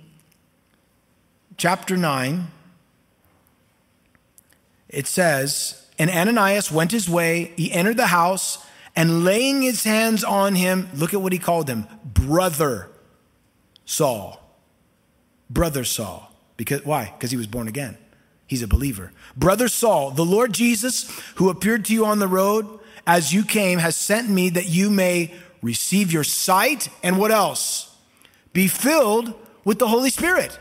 chapter 1.57 1.97
9, 1.97 2.49
it 4.89 5.07
says, 5.07 5.89
And 5.99 6.11
Ananias 6.11 6.71
went 6.71 6.93
his 6.93 7.09
way, 7.09 7.53
he 7.57 7.73
entered 7.73 7.97
the 7.97 8.09
house, 8.09 8.65
and 8.95 9.25
laying 9.25 9.63
his 9.63 9.85
hands 9.85 10.25
on 10.25 10.55
him, 10.55 10.89
look 10.95 11.13
at 11.13 11.21
what 11.21 11.33
he 11.33 11.39
called 11.39 11.69
him 11.69 11.87
brother 12.05 12.89
Saul. 13.85 14.43
Brother 15.51 15.85
Saul. 15.85 16.33
Because 16.57 16.85
why? 16.85 17.13
Because 17.17 17.31
he 17.31 17.37
was 17.37 17.47
born 17.47 17.69
again. 17.69 17.99
He's 18.47 18.63
a 18.63 18.69
believer. 18.69 19.13
Brother 19.37 19.69
Saul, 19.69 20.13
the 20.13 20.25
Lord 20.25 20.53
Jesus, 20.53 21.11
who 21.37 21.51
appeared 21.51 21.85
to 21.87 21.93
you 21.93 22.07
on 22.07 22.19
the 22.19 22.29
road 22.29 22.67
as 23.07 23.33
you 23.33 23.45
came, 23.45 23.79
has 23.79 23.97
sent 23.97 24.31
me 24.31 24.51
that 24.51 24.69
you 24.69 24.89
may 24.89 25.35
receive 25.63 26.13
your 26.13 26.25
sight 26.25 26.89
and 27.03 27.19
what 27.19 27.31
else? 27.31 27.95
Be 28.53 28.69
filled 28.69 29.35
with 29.65 29.79
the 29.79 29.89
Holy 29.89 30.11
Spirit. 30.11 30.59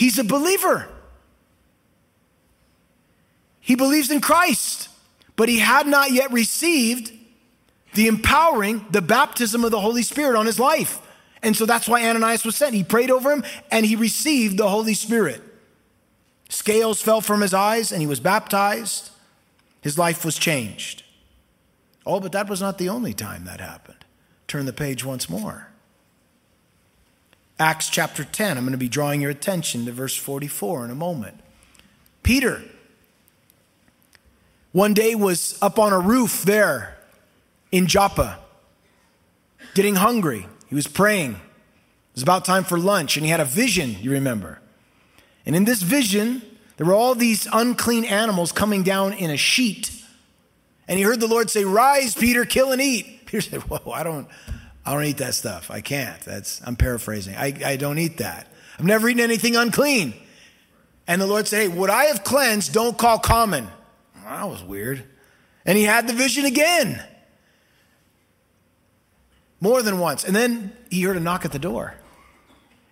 He's 0.00 0.18
a 0.18 0.24
believer. 0.24 0.88
He 3.60 3.74
believes 3.74 4.10
in 4.10 4.22
Christ, 4.22 4.88
but 5.36 5.50
he 5.50 5.58
had 5.58 5.86
not 5.86 6.10
yet 6.10 6.32
received 6.32 7.12
the 7.92 8.06
empowering, 8.06 8.86
the 8.88 9.02
baptism 9.02 9.62
of 9.62 9.70
the 9.70 9.78
Holy 9.78 10.02
Spirit 10.02 10.38
on 10.38 10.46
his 10.46 10.58
life. 10.58 11.02
And 11.42 11.54
so 11.54 11.66
that's 11.66 11.86
why 11.86 12.08
Ananias 12.08 12.46
was 12.46 12.56
sent. 12.56 12.74
He 12.74 12.82
prayed 12.82 13.10
over 13.10 13.30
him 13.30 13.44
and 13.70 13.84
he 13.84 13.94
received 13.94 14.56
the 14.56 14.70
Holy 14.70 14.94
Spirit. 14.94 15.42
Scales 16.48 17.02
fell 17.02 17.20
from 17.20 17.42
his 17.42 17.52
eyes 17.52 17.92
and 17.92 18.00
he 18.00 18.06
was 18.06 18.20
baptized. 18.20 19.10
His 19.82 19.98
life 19.98 20.24
was 20.24 20.38
changed. 20.38 21.02
Oh, 22.06 22.20
but 22.20 22.32
that 22.32 22.48
was 22.48 22.62
not 22.62 22.78
the 22.78 22.88
only 22.88 23.12
time 23.12 23.44
that 23.44 23.60
happened. 23.60 24.06
Turn 24.48 24.64
the 24.64 24.72
page 24.72 25.04
once 25.04 25.28
more. 25.28 25.69
Acts 27.60 27.90
chapter 27.90 28.24
10. 28.24 28.56
I'm 28.56 28.64
going 28.64 28.72
to 28.72 28.78
be 28.78 28.88
drawing 28.88 29.20
your 29.20 29.30
attention 29.30 29.84
to 29.84 29.92
verse 29.92 30.16
44 30.16 30.86
in 30.86 30.90
a 30.90 30.94
moment. 30.94 31.38
Peter 32.22 32.62
one 34.72 34.94
day 34.94 35.14
was 35.14 35.58
up 35.60 35.78
on 35.78 35.92
a 35.92 35.98
roof 35.98 36.42
there 36.42 36.96
in 37.70 37.86
Joppa, 37.86 38.38
getting 39.74 39.96
hungry. 39.96 40.46
He 40.68 40.74
was 40.74 40.86
praying. 40.86 41.32
It 41.32 42.14
was 42.14 42.22
about 42.22 42.44
time 42.44 42.64
for 42.64 42.78
lunch, 42.78 43.16
and 43.16 43.26
he 43.26 43.30
had 43.30 43.40
a 43.40 43.44
vision, 43.44 43.96
you 44.00 44.12
remember. 44.12 44.60
And 45.44 45.54
in 45.54 45.64
this 45.64 45.82
vision, 45.82 46.42
there 46.76 46.86
were 46.86 46.94
all 46.94 47.14
these 47.14 47.46
unclean 47.52 48.04
animals 48.04 48.52
coming 48.52 48.82
down 48.82 49.12
in 49.12 49.30
a 49.30 49.36
sheet. 49.36 49.90
And 50.88 50.98
he 50.98 51.04
heard 51.04 51.20
the 51.20 51.28
Lord 51.28 51.50
say, 51.50 51.64
Rise, 51.64 52.14
Peter, 52.14 52.44
kill 52.44 52.72
and 52.72 52.80
eat. 52.80 53.20
Peter 53.26 53.40
said, 53.42 53.60
Whoa, 53.62 53.90
I 53.90 54.02
don't, 54.02 54.28
I 54.84 54.94
don't 54.94 55.04
eat 55.04 55.18
that 55.18 55.34
stuff. 55.34 55.70
I 55.70 55.80
can't. 55.80 56.20
That's, 56.22 56.60
I'm 56.66 56.76
paraphrasing. 56.76 57.36
I, 57.36 57.54
I 57.64 57.76
don't 57.76 57.98
eat 57.98 58.18
that. 58.18 58.46
I've 58.78 58.86
never 58.86 59.08
eaten 59.08 59.20
anything 59.20 59.56
unclean. 59.56 60.14
And 61.06 61.20
the 61.20 61.26
Lord 61.26 61.46
said, 61.46 61.62
Hey, 61.62 61.68
what 61.68 61.90
I 61.90 62.04
have 62.04 62.24
cleansed, 62.24 62.72
don't 62.72 62.96
call 62.96 63.18
common. 63.18 63.68
Well, 64.14 64.24
that 64.24 64.48
was 64.48 64.62
weird. 64.62 65.04
And 65.66 65.76
he 65.76 65.84
had 65.84 66.06
the 66.06 66.14
vision 66.14 66.44
again. 66.46 67.02
More 69.60 69.82
than 69.82 69.98
once. 69.98 70.24
And 70.24 70.34
then 70.34 70.72
he 70.90 71.02
heard 71.02 71.16
a 71.16 71.20
knock 71.20 71.44
at 71.44 71.52
the 71.52 71.58
door. 71.58 71.94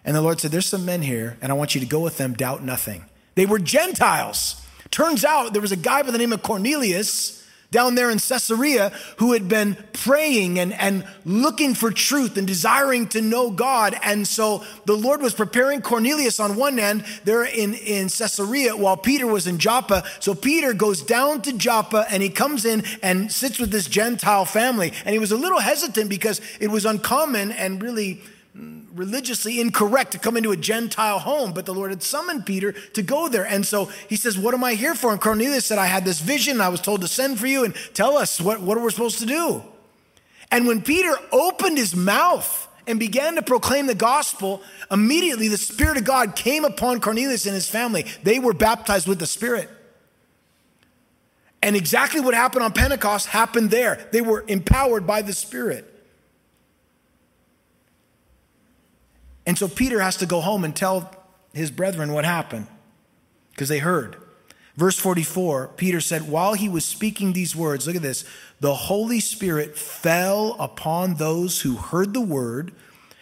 And 0.04 0.14
the 0.14 0.20
Lord 0.20 0.40
said, 0.40 0.50
There's 0.50 0.66
some 0.66 0.84
men 0.84 1.02
here, 1.02 1.36
and 1.40 1.50
I 1.50 1.54
want 1.54 1.74
you 1.74 1.80
to 1.80 1.86
go 1.86 2.00
with 2.00 2.18
them, 2.18 2.34
doubt 2.34 2.62
nothing. 2.62 3.04
They 3.34 3.46
were 3.46 3.58
Gentiles. 3.58 4.64
Turns 4.90 5.24
out 5.24 5.52
there 5.52 5.62
was 5.62 5.72
a 5.72 5.76
guy 5.76 6.02
by 6.02 6.10
the 6.10 6.18
name 6.18 6.32
of 6.32 6.42
Cornelius 6.42 7.37
down 7.70 7.94
there 7.94 8.10
in 8.10 8.18
Caesarea 8.18 8.90
who 9.18 9.32
had 9.32 9.48
been 9.48 9.76
praying 9.92 10.58
and, 10.58 10.72
and 10.72 11.06
looking 11.24 11.74
for 11.74 11.90
truth 11.90 12.36
and 12.36 12.46
desiring 12.46 13.06
to 13.08 13.20
know 13.20 13.50
God. 13.50 13.94
And 14.02 14.26
so 14.26 14.64
the 14.86 14.96
Lord 14.96 15.20
was 15.20 15.34
preparing 15.34 15.82
Cornelius 15.82 16.40
on 16.40 16.56
one 16.56 16.78
end 16.78 17.04
there 17.24 17.44
in, 17.44 17.74
in 17.74 18.08
Caesarea 18.08 18.76
while 18.76 18.96
Peter 18.96 19.26
was 19.26 19.46
in 19.46 19.58
Joppa. 19.58 20.04
So 20.20 20.34
Peter 20.34 20.72
goes 20.72 21.02
down 21.02 21.42
to 21.42 21.52
Joppa 21.52 22.06
and 22.10 22.22
he 22.22 22.30
comes 22.30 22.64
in 22.64 22.84
and 23.02 23.30
sits 23.30 23.58
with 23.58 23.70
this 23.70 23.86
Gentile 23.86 24.46
family. 24.46 24.92
And 25.04 25.12
he 25.12 25.18
was 25.18 25.32
a 25.32 25.36
little 25.36 25.60
hesitant 25.60 26.08
because 26.08 26.40
it 26.60 26.70
was 26.70 26.86
uncommon 26.86 27.52
and 27.52 27.82
really 27.82 28.22
religiously 28.98 29.60
incorrect 29.60 30.12
to 30.12 30.18
come 30.18 30.36
into 30.36 30.50
a 30.50 30.56
Gentile 30.56 31.20
home, 31.20 31.52
but 31.52 31.64
the 31.64 31.72
Lord 31.72 31.90
had 31.90 32.02
summoned 32.02 32.44
Peter 32.44 32.72
to 32.72 33.02
go 33.02 33.28
there. 33.28 33.46
And 33.46 33.64
so 33.64 33.86
he 34.08 34.16
says, 34.16 34.38
What 34.38 34.54
am 34.54 34.64
I 34.64 34.74
here 34.74 34.94
for? 34.94 35.12
And 35.12 35.20
Cornelius 35.20 35.64
said, 35.64 35.78
I 35.78 35.86
had 35.86 36.04
this 36.04 36.20
vision. 36.20 36.60
I 36.60 36.68
was 36.68 36.80
told 36.80 37.00
to 37.00 37.08
send 37.08 37.38
for 37.38 37.46
you 37.46 37.64
and 37.64 37.74
tell 37.94 38.16
us 38.16 38.40
what, 38.40 38.60
what 38.60 38.80
we're 38.80 38.90
supposed 38.90 39.20
to 39.20 39.26
do. 39.26 39.62
And 40.50 40.66
when 40.66 40.82
Peter 40.82 41.14
opened 41.30 41.78
his 41.78 41.94
mouth 41.94 42.66
and 42.86 42.98
began 42.98 43.36
to 43.36 43.42
proclaim 43.42 43.86
the 43.86 43.94
gospel, 43.94 44.62
immediately 44.90 45.48
the 45.48 45.58
Spirit 45.58 45.98
of 45.98 46.04
God 46.04 46.34
came 46.34 46.64
upon 46.64 47.00
Cornelius 47.00 47.46
and 47.46 47.54
his 47.54 47.68
family. 47.68 48.06
They 48.22 48.38
were 48.38 48.54
baptized 48.54 49.06
with 49.06 49.18
the 49.18 49.26
Spirit. 49.26 49.68
And 51.62 51.76
exactly 51.76 52.20
what 52.20 52.34
happened 52.34 52.64
on 52.64 52.72
Pentecost 52.72 53.26
happened 53.26 53.70
there. 53.70 54.08
They 54.12 54.20
were 54.20 54.44
empowered 54.48 55.06
by 55.06 55.22
the 55.22 55.32
Spirit. 55.32 55.97
And 59.48 59.56
so 59.56 59.66
Peter 59.66 60.00
has 60.00 60.18
to 60.18 60.26
go 60.26 60.42
home 60.42 60.62
and 60.62 60.76
tell 60.76 61.10
his 61.54 61.70
brethren 61.70 62.12
what 62.12 62.26
happened 62.26 62.66
because 63.50 63.70
they 63.70 63.78
heard. 63.78 64.16
Verse 64.76 64.98
44, 64.98 65.68
Peter 65.68 66.02
said, 66.02 66.28
While 66.28 66.52
he 66.52 66.68
was 66.68 66.84
speaking 66.84 67.32
these 67.32 67.56
words, 67.56 67.86
look 67.86 67.96
at 67.96 68.02
this, 68.02 68.26
the 68.60 68.74
Holy 68.74 69.20
Spirit 69.20 69.78
fell 69.78 70.54
upon 70.60 71.14
those 71.14 71.62
who 71.62 71.76
heard 71.76 72.12
the 72.12 72.20
word, 72.20 72.72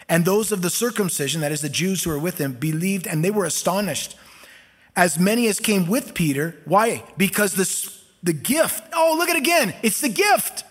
and 0.08 0.24
those 0.24 0.50
of 0.50 0.62
the 0.62 0.68
circumcision, 0.68 1.42
that 1.42 1.52
is, 1.52 1.62
the 1.62 1.68
Jews 1.68 2.02
who 2.02 2.10
were 2.10 2.18
with 2.18 2.38
him, 2.38 2.54
believed, 2.54 3.06
and 3.06 3.24
they 3.24 3.30
were 3.30 3.44
astonished. 3.44 4.16
As 4.96 5.20
many 5.20 5.46
as 5.46 5.60
came 5.60 5.86
with 5.86 6.12
Peter, 6.12 6.56
why? 6.64 7.04
Because 7.16 7.54
the, 7.54 7.92
the 8.24 8.32
gift, 8.32 8.82
oh, 8.92 9.14
look 9.16 9.28
at 9.28 9.36
it 9.36 9.42
again, 9.42 9.74
it's 9.84 10.00
the 10.00 10.08
gift. 10.08 10.64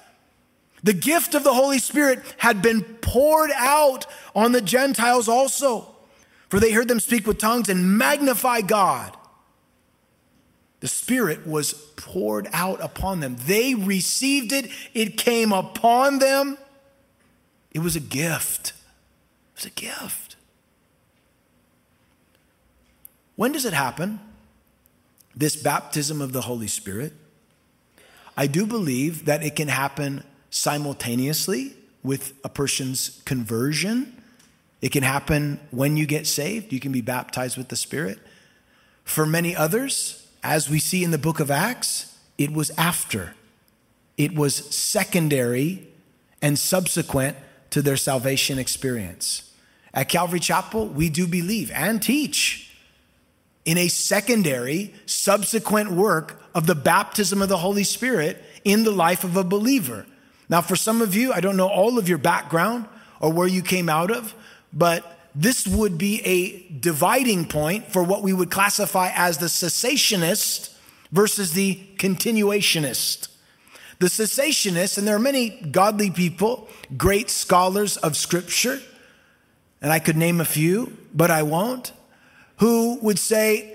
The 0.86 0.94
gift 0.94 1.34
of 1.34 1.44
the 1.44 1.54
Holy 1.54 1.80
Spirit 1.80 2.22
had 2.38 2.62
been 2.62 2.84
poured 2.84 3.50
out 3.56 4.06
on 4.36 4.52
the 4.52 4.62
Gentiles 4.62 5.28
also, 5.28 5.88
for 6.48 6.60
they 6.60 6.72
heard 6.72 6.88
them 6.88 7.00
speak 7.00 7.26
with 7.26 7.40
tongues 7.40 7.70
and 7.70 7.98
magnify 7.98 8.62
God. 8.62 9.18
The 10.82 10.88
Spirit 10.88 11.48
was 11.48 11.74
poured 11.96 12.48
out 12.54 12.84
upon 12.84 13.20
them. 13.20 13.36
They 13.48 13.74
received 13.74 14.52
it, 14.52 14.70
it 14.94 15.18
came 15.18 15.52
upon 15.52 16.20
them. 16.20 16.60
It 17.72 17.80
was 17.80 17.96
a 17.96 18.00
gift. 18.00 18.74
It 19.56 19.56
was 19.56 19.66
a 19.66 19.72
gift. 19.72 20.36
When 23.36 23.54
does 23.54 23.66
it 23.66 23.74
happen? 23.74 24.20
This 25.36 25.56
baptism 25.56 26.22
of 26.22 26.32
the 26.32 26.42
Holy 26.42 26.68
Spirit? 26.68 27.14
I 28.38 28.46
do 28.46 28.68
believe 28.68 29.26
that 29.26 29.42
it 29.42 29.56
can 29.56 29.70
happen 29.70 30.24
simultaneously 30.56 31.74
with 32.02 32.34
a 32.44 32.50
person's 32.50 33.22
conversion. 33.26 34.22
It 34.82 34.94
can 34.94 35.04
happen 35.04 35.60
when 35.72 35.98
you 35.98 36.06
get 36.06 36.26
saved. 36.26 36.72
You 36.72 36.80
can 36.80 36.94
be 36.94 37.02
baptized 37.02 37.58
with 37.58 37.68
the 37.68 37.76
Spirit. 37.76 38.20
For 39.04 39.26
many 39.26 39.54
others, 39.56 40.28
as 40.44 40.70
we 40.70 40.80
see 40.80 41.04
in 41.04 41.12
the 41.12 41.18
book 41.18 41.42
of 41.42 41.52
Acts, 41.52 42.18
it 42.38 42.54
was 42.54 42.72
after. 42.78 43.36
It 44.18 44.34
was 44.34 44.56
secondary 44.74 45.88
and 46.42 46.58
subsequent 46.58 47.36
to 47.72 47.82
their 47.82 47.98
salvation 47.98 48.58
experience. 48.58 49.52
At 49.94 50.08
Calvary 50.08 50.40
Chapel, 50.40 50.88
we 50.88 51.10
do 51.10 51.28
believe 51.28 51.70
and 51.72 52.02
teach 52.02 52.78
in 53.66 53.78
a 53.78 53.90
secondary, 53.90 54.94
subsequent 55.06 55.92
work 55.92 56.42
of 56.54 56.66
the 56.66 56.76
baptism 56.76 57.42
of 57.42 57.50
the 57.50 57.58
Holy 57.58 57.84
Spirit 57.84 58.42
in 58.64 58.84
the 58.84 58.92
life 58.92 59.26
of 59.26 59.36
a 59.36 59.44
believer. 59.44 60.06
Now, 60.50 60.62
for 60.62 60.76
some 60.76 61.02
of 61.02 61.16
you, 61.16 61.34
I 61.34 61.40
don't 61.40 61.58
know 61.58 61.68
all 61.68 61.98
of 61.98 62.08
your 62.08 62.18
background 62.18 62.88
or 63.20 63.32
where 63.32 63.48
you 63.48 63.62
came 63.62 63.90
out 63.90 64.12
of, 64.12 64.34
but 64.72 65.20
this 65.34 65.68
would 65.68 65.98
be 65.98 66.22
a 66.22 66.80
dividing 66.80 67.46
point 67.46 67.92
for 67.92 68.04
what 68.04 68.22
we 68.22 68.32
would 68.32 68.52
classify 68.52 69.12
as 69.14 69.38
the 69.38 69.48
cessationist 69.48 70.74
versus 71.12 71.54
the 71.54 71.80
continuationist. 71.98 73.28
The 74.00 74.08
cessationist, 74.08 74.98
and 74.98 75.08
there 75.08 75.16
are 75.16 75.20
many 75.20 75.50
godly 75.72 76.12
people, 76.12 76.68
great 76.98 77.30
scholars 77.30 77.98
of 77.98 78.16
scripture, 78.16 78.82
and 79.82 79.92
I 79.92 80.00
could 80.00 80.18
name 80.18 80.42
a 80.42 80.46
few, 80.46 80.98
but 81.14 81.32
I 81.32 81.44
won't, 81.44 81.92
who 82.58 83.00
would 83.02 83.20
say 83.20 83.75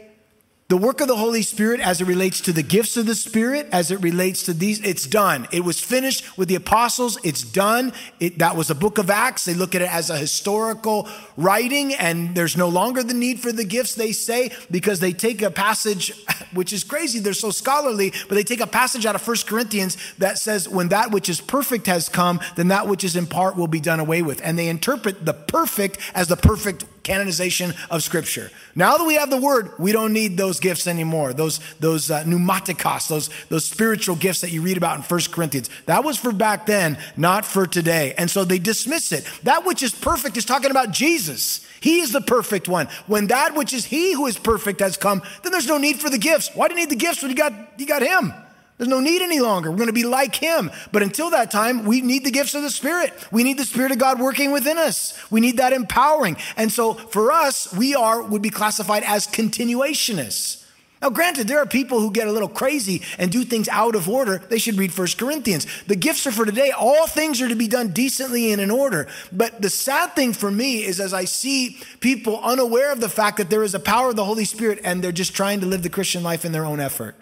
the 0.71 0.77
work 0.77 1.01
of 1.01 1.09
the 1.09 1.17
Holy 1.17 1.43
Spirit 1.43 1.81
as 1.81 2.01
it 2.01 2.05
relates 2.05 2.41
to 2.43 2.53
the 2.53 2.63
gifts 2.63 2.97
of 2.97 3.05
the 3.05 3.17
Spirit, 3.17 3.69
as 3.73 3.91
it 3.91 4.01
relates 4.03 4.45
to 4.45 4.53
these, 4.53 4.81
it's 4.83 5.05
done. 5.05 5.49
It 5.51 5.65
was 5.65 5.81
finished 5.81 6.39
with 6.39 6.47
the 6.47 6.55
apostles. 6.55 7.19
It's 7.25 7.43
done. 7.43 7.93
It, 8.21 8.39
that 8.39 8.55
was 8.55 8.71
a 8.71 8.75
book 8.77 8.99
of 8.99 9.11
Acts. 9.11 9.45
They 9.45 9.55
look 9.55 9.75
at 9.75 9.83
it 9.83 9.93
as 9.93 10.11
a 10.11 10.17
historical 10.17 11.09
writing, 11.37 11.93
and 11.95 12.37
there's 12.37 12.57
no 12.57 12.69
longer 12.69 13.03
the 13.03 13.15
need 13.15 13.41
for 13.41 13.51
the 13.51 13.65
gifts, 13.65 13.97
they 13.97 14.13
say, 14.13 14.53
because 14.71 15.01
they 15.01 15.13
take 15.13 15.43
a 15.43 15.51
passage, 15.51 16.13
which 16.55 16.73
is 16.73 16.85
crazy. 16.85 17.19
They're 17.19 17.33
so 17.33 17.51
scholarly, 17.51 18.13
but 18.29 18.37
they 18.37 18.45
take 18.45 18.61
a 18.61 18.67
passage 18.69 19.05
out 19.05 19.17
of 19.17 19.23
First 19.23 19.49
Corinthians 19.49 19.97
that 20.19 20.39
says, 20.39 20.69
when 20.69 20.91
that 20.91 21.11
which 21.11 21.29
is 21.29 21.41
perfect 21.41 21.89
has 21.89 22.09
come, 22.09 22.39
then 22.55 22.69
that 22.69 22.87
which 22.87 23.03
is 23.03 23.17
in 23.17 23.27
part 23.27 23.57
will 23.57 23.67
be 23.67 23.81
done 23.81 23.99
away 23.99 24.23
with. 24.23 24.41
And 24.45 24.57
they 24.57 24.69
interpret 24.69 25.27
the 25.27 25.35
perfect 25.35 25.99
as 26.15 26.29
the 26.29 26.37
perfect 26.37 26.85
canonization 27.03 27.75
of 27.91 28.03
Scripture. 28.03 28.51
Now 28.75 28.99
that 28.99 29.05
we 29.05 29.15
have 29.15 29.31
the 29.31 29.41
Word, 29.41 29.73
we 29.79 29.93
don't 29.93 30.13
need 30.13 30.37
those 30.37 30.61
gifts 30.61 30.87
anymore. 30.87 31.33
Those 31.33 31.61
those 31.81 32.11
uh, 32.11 32.25
pneumatikos, 32.25 33.09
those 33.09 33.31
those 33.49 33.65
spiritual 33.65 34.17
gifts 34.17 34.41
that 34.43 34.51
you 34.51 34.63
read 34.63 34.77
about 34.77 34.97
in 34.97 35.03
First 35.03 35.33
Corinthians. 35.33 35.71
That 35.87 36.05
was 36.05 36.17
for 36.17 36.33
back 36.33 36.67
then, 36.67 36.99
not 37.17 37.45
for 37.45 37.67
today. 37.67 38.15
And 38.17 38.31
so 38.31 38.45
they 38.45 38.59
dismiss 38.59 39.13
it. 39.13 39.25
That 39.45 39.65
which 39.65 39.83
is 39.83 39.93
perfect 39.93 40.37
is 40.37 40.45
talking 40.45 40.71
about 40.71 40.91
Jesus. 40.91 41.67
He 41.81 42.01
is 42.01 42.13
the 42.13 42.21
perfect 42.21 42.69
one. 42.69 42.89
When 43.07 43.29
that 43.29 43.55
which 43.55 43.73
is 43.73 43.85
He 43.85 44.13
who 44.13 44.27
is 44.27 44.39
perfect 44.39 44.81
has 44.81 44.97
come, 44.97 45.23
then 45.43 45.53
there's 45.53 45.67
no 45.67 45.79
need 45.79 46.01
for 46.01 46.11
the 46.11 46.19
gifts. 46.19 46.51
Why 46.55 46.69
do 46.69 46.75
you 46.75 46.81
need 46.81 46.91
the 46.91 46.97
gifts 46.97 47.23
when 47.23 47.31
you 47.31 47.37
got 47.37 47.53
you 47.79 47.87
got 47.87 48.03
Him? 48.03 48.33
There's 48.81 48.89
no 48.89 49.01
need 49.01 49.21
any 49.21 49.41
longer. 49.41 49.71
We're 49.71 49.77
going 49.77 49.89
to 49.89 49.93
be 49.93 50.05
like 50.05 50.35
him. 50.35 50.71
But 50.91 51.03
until 51.03 51.29
that 51.33 51.51
time, 51.51 51.85
we 51.85 52.01
need 52.01 52.25
the 52.25 52.31
gifts 52.31 52.55
of 52.55 52.63
the 52.63 52.71
Spirit. 52.71 53.13
We 53.31 53.43
need 53.43 53.59
the 53.59 53.67
Spirit 53.67 53.93
of 53.93 53.99
God 53.99 54.19
working 54.19 54.53
within 54.53 54.79
us. 54.79 55.23
We 55.31 55.43
need 55.43 55.59
that 55.59 55.75
empowering. 55.75 56.39
And 56.57 56.73
so 56.73 56.95
for 56.95 57.31
us, 57.31 57.71
we 57.75 57.95
are, 57.95 58.23
would 58.23 58.41
be 58.41 58.49
classified 58.49 59.03
as 59.03 59.27
continuationists. 59.27 60.65
Now, 61.03 61.11
granted, 61.11 61.47
there 61.47 61.59
are 61.59 61.67
people 61.67 62.01
who 62.01 62.11
get 62.11 62.27
a 62.27 62.33
little 62.33 62.49
crazy 62.49 63.03
and 63.19 63.31
do 63.31 63.45
things 63.45 63.69
out 63.69 63.95
of 63.95 64.09
order. 64.09 64.39
They 64.39 64.59
should 64.59 64.79
read 64.79 64.95
First 64.95 65.19
Corinthians. 65.19 65.67
The 65.87 65.95
gifts 65.95 66.27
are 66.27 66.33
for 66.33 66.47
today. 66.47 66.71
All 66.71 67.07
things 67.07 67.43
are 67.43 67.49
to 67.49 67.55
be 67.55 67.69
done 67.69 67.89
decently 67.89 68.51
and 68.51 68.63
in 68.63 68.71
order. 68.71 69.09
But 69.31 69.61
the 69.61 69.69
sad 69.69 70.17
thing 70.17 70.33
for 70.33 70.51
me 70.51 70.87
is 70.87 71.01
as 71.01 71.13
I 71.13 71.27
see 71.27 71.77
people 72.01 72.41
unaware 72.43 72.93
of 72.93 73.03
the 73.03 73.11
fact 73.11 73.37
that 73.37 73.51
there 73.51 73.63
is 73.63 73.75
a 73.75 73.81
power 73.81 74.09
of 74.09 74.17
the 74.17 74.25
Holy 74.25 74.47
Spirit 74.47 74.81
and 74.85 75.05
they're 75.05 75.13
just 75.13 75.37
trying 75.37 75.61
to 75.61 75.67
live 75.67 75.83
the 75.83 75.91
Christian 75.91 76.23
life 76.23 76.47
in 76.47 76.53
their 76.53 76.65
own 76.65 76.81
effort. 76.81 77.15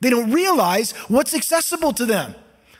They 0.00 0.10
don't 0.10 0.30
realize 0.30 0.92
what's 1.08 1.34
accessible 1.34 1.92
to 1.94 2.06
them. 2.06 2.34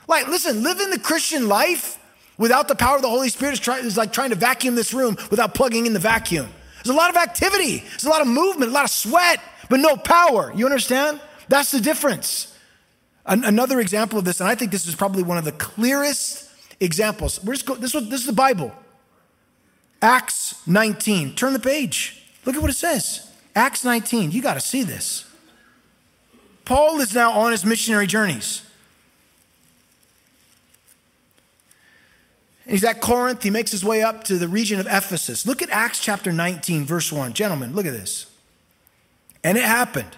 Like, 0.07 0.29
listen, 0.29 0.63
living 0.63 0.91
the 0.91 0.99
Christian 0.99 1.49
life 1.49 1.99
without 2.37 2.69
the 2.69 2.75
power 2.75 2.97
of 2.97 3.03
the 3.03 3.09
Holy 3.09 3.29
Spirit 3.29 3.55
is, 3.55 3.61
try, 3.61 3.79
is 3.79 3.97
like 3.97 4.13
trying 4.13 4.31
to 4.31 4.37
vacuum 4.37 4.75
this 4.75 4.93
room 4.93 5.17
without 5.31 5.55
plugging 5.55 5.87
in 5.87 5.93
the 5.93 5.99
vacuum. 5.99 6.49
There's 6.83 6.95
a 6.95 6.99
lot 6.99 7.11
of 7.11 7.17
activity, 7.17 7.79
there's 7.79 8.05
a 8.05 8.11
lot 8.11 8.21
of 8.21 8.27
movement, 8.27 8.71
a 8.71 8.75
lot 8.75 8.85
of 8.85 8.91
sweat 8.91 9.41
but 9.69 9.81
no 9.81 9.97
power. 9.97 10.53
You 10.55 10.67
understand? 10.67 11.21
That's 11.49 11.71
the 11.71 11.81
difference. 11.81 12.57
An- 13.27 13.45
another 13.45 13.81
example 13.81 14.19
of 14.19 14.25
this, 14.25 14.41
and 14.41 14.49
I 14.49 14.55
think 14.55 14.71
this 14.71 14.87
is 14.87 14.95
probably 14.95 15.23
one 15.23 15.39
of 15.39 15.45
the 15.45 15.53
clearest 15.53 16.51
examples. 16.81 17.43
We're 17.43 17.55
just 17.55 17.67
go, 17.67 17.75
this, 17.75 17.95
was, 17.95 18.09
this 18.09 18.21
is 18.21 18.27
the 18.27 18.33
Bible. 18.33 18.73
Acts 20.03 20.67
19. 20.67 21.35
Turn 21.35 21.53
the 21.53 21.59
page. 21.59 22.23
Look 22.45 22.57
at 22.57 22.61
what 22.61 22.71
it 22.71 22.77
says. 22.77 23.31
Acts 23.55 23.85
19. 23.85 24.33
You 24.33 24.43
got 24.43 24.55
to 24.55 24.61
see 24.61 24.83
this. 24.83 25.25
Paul 26.65 27.01
is 27.01 27.15
now 27.15 27.33
on 27.33 27.53
his 27.53 27.65
missionary 27.65 28.07
journeys. 28.07 28.63
He's 32.67 32.85
at 32.85 33.01
Corinth. 33.01 33.43
He 33.43 33.51
makes 33.51 33.71
his 33.71 33.85
way 33.85 34.03
up 34.03 34.25
to 34.25 34.39
the 34.39 34.49
region 34.49 34.81
of 34.81 34.87
Ephesus. 34.87 35.47
Look 35.47 35.61
at 35.61 35.69
Acts 35.71 36.01
chapter 36.01 36.33
19, 36.33 36.87
verse 36.87 37.13
1. 37.13 37.35
Gentlemen, 37.35 37.75
look 37.75 37.87
at 37.87 37.93
this. 37.93 38.27
And 39.43 39.59
it 39.59 39.65
happened 39.65 40.17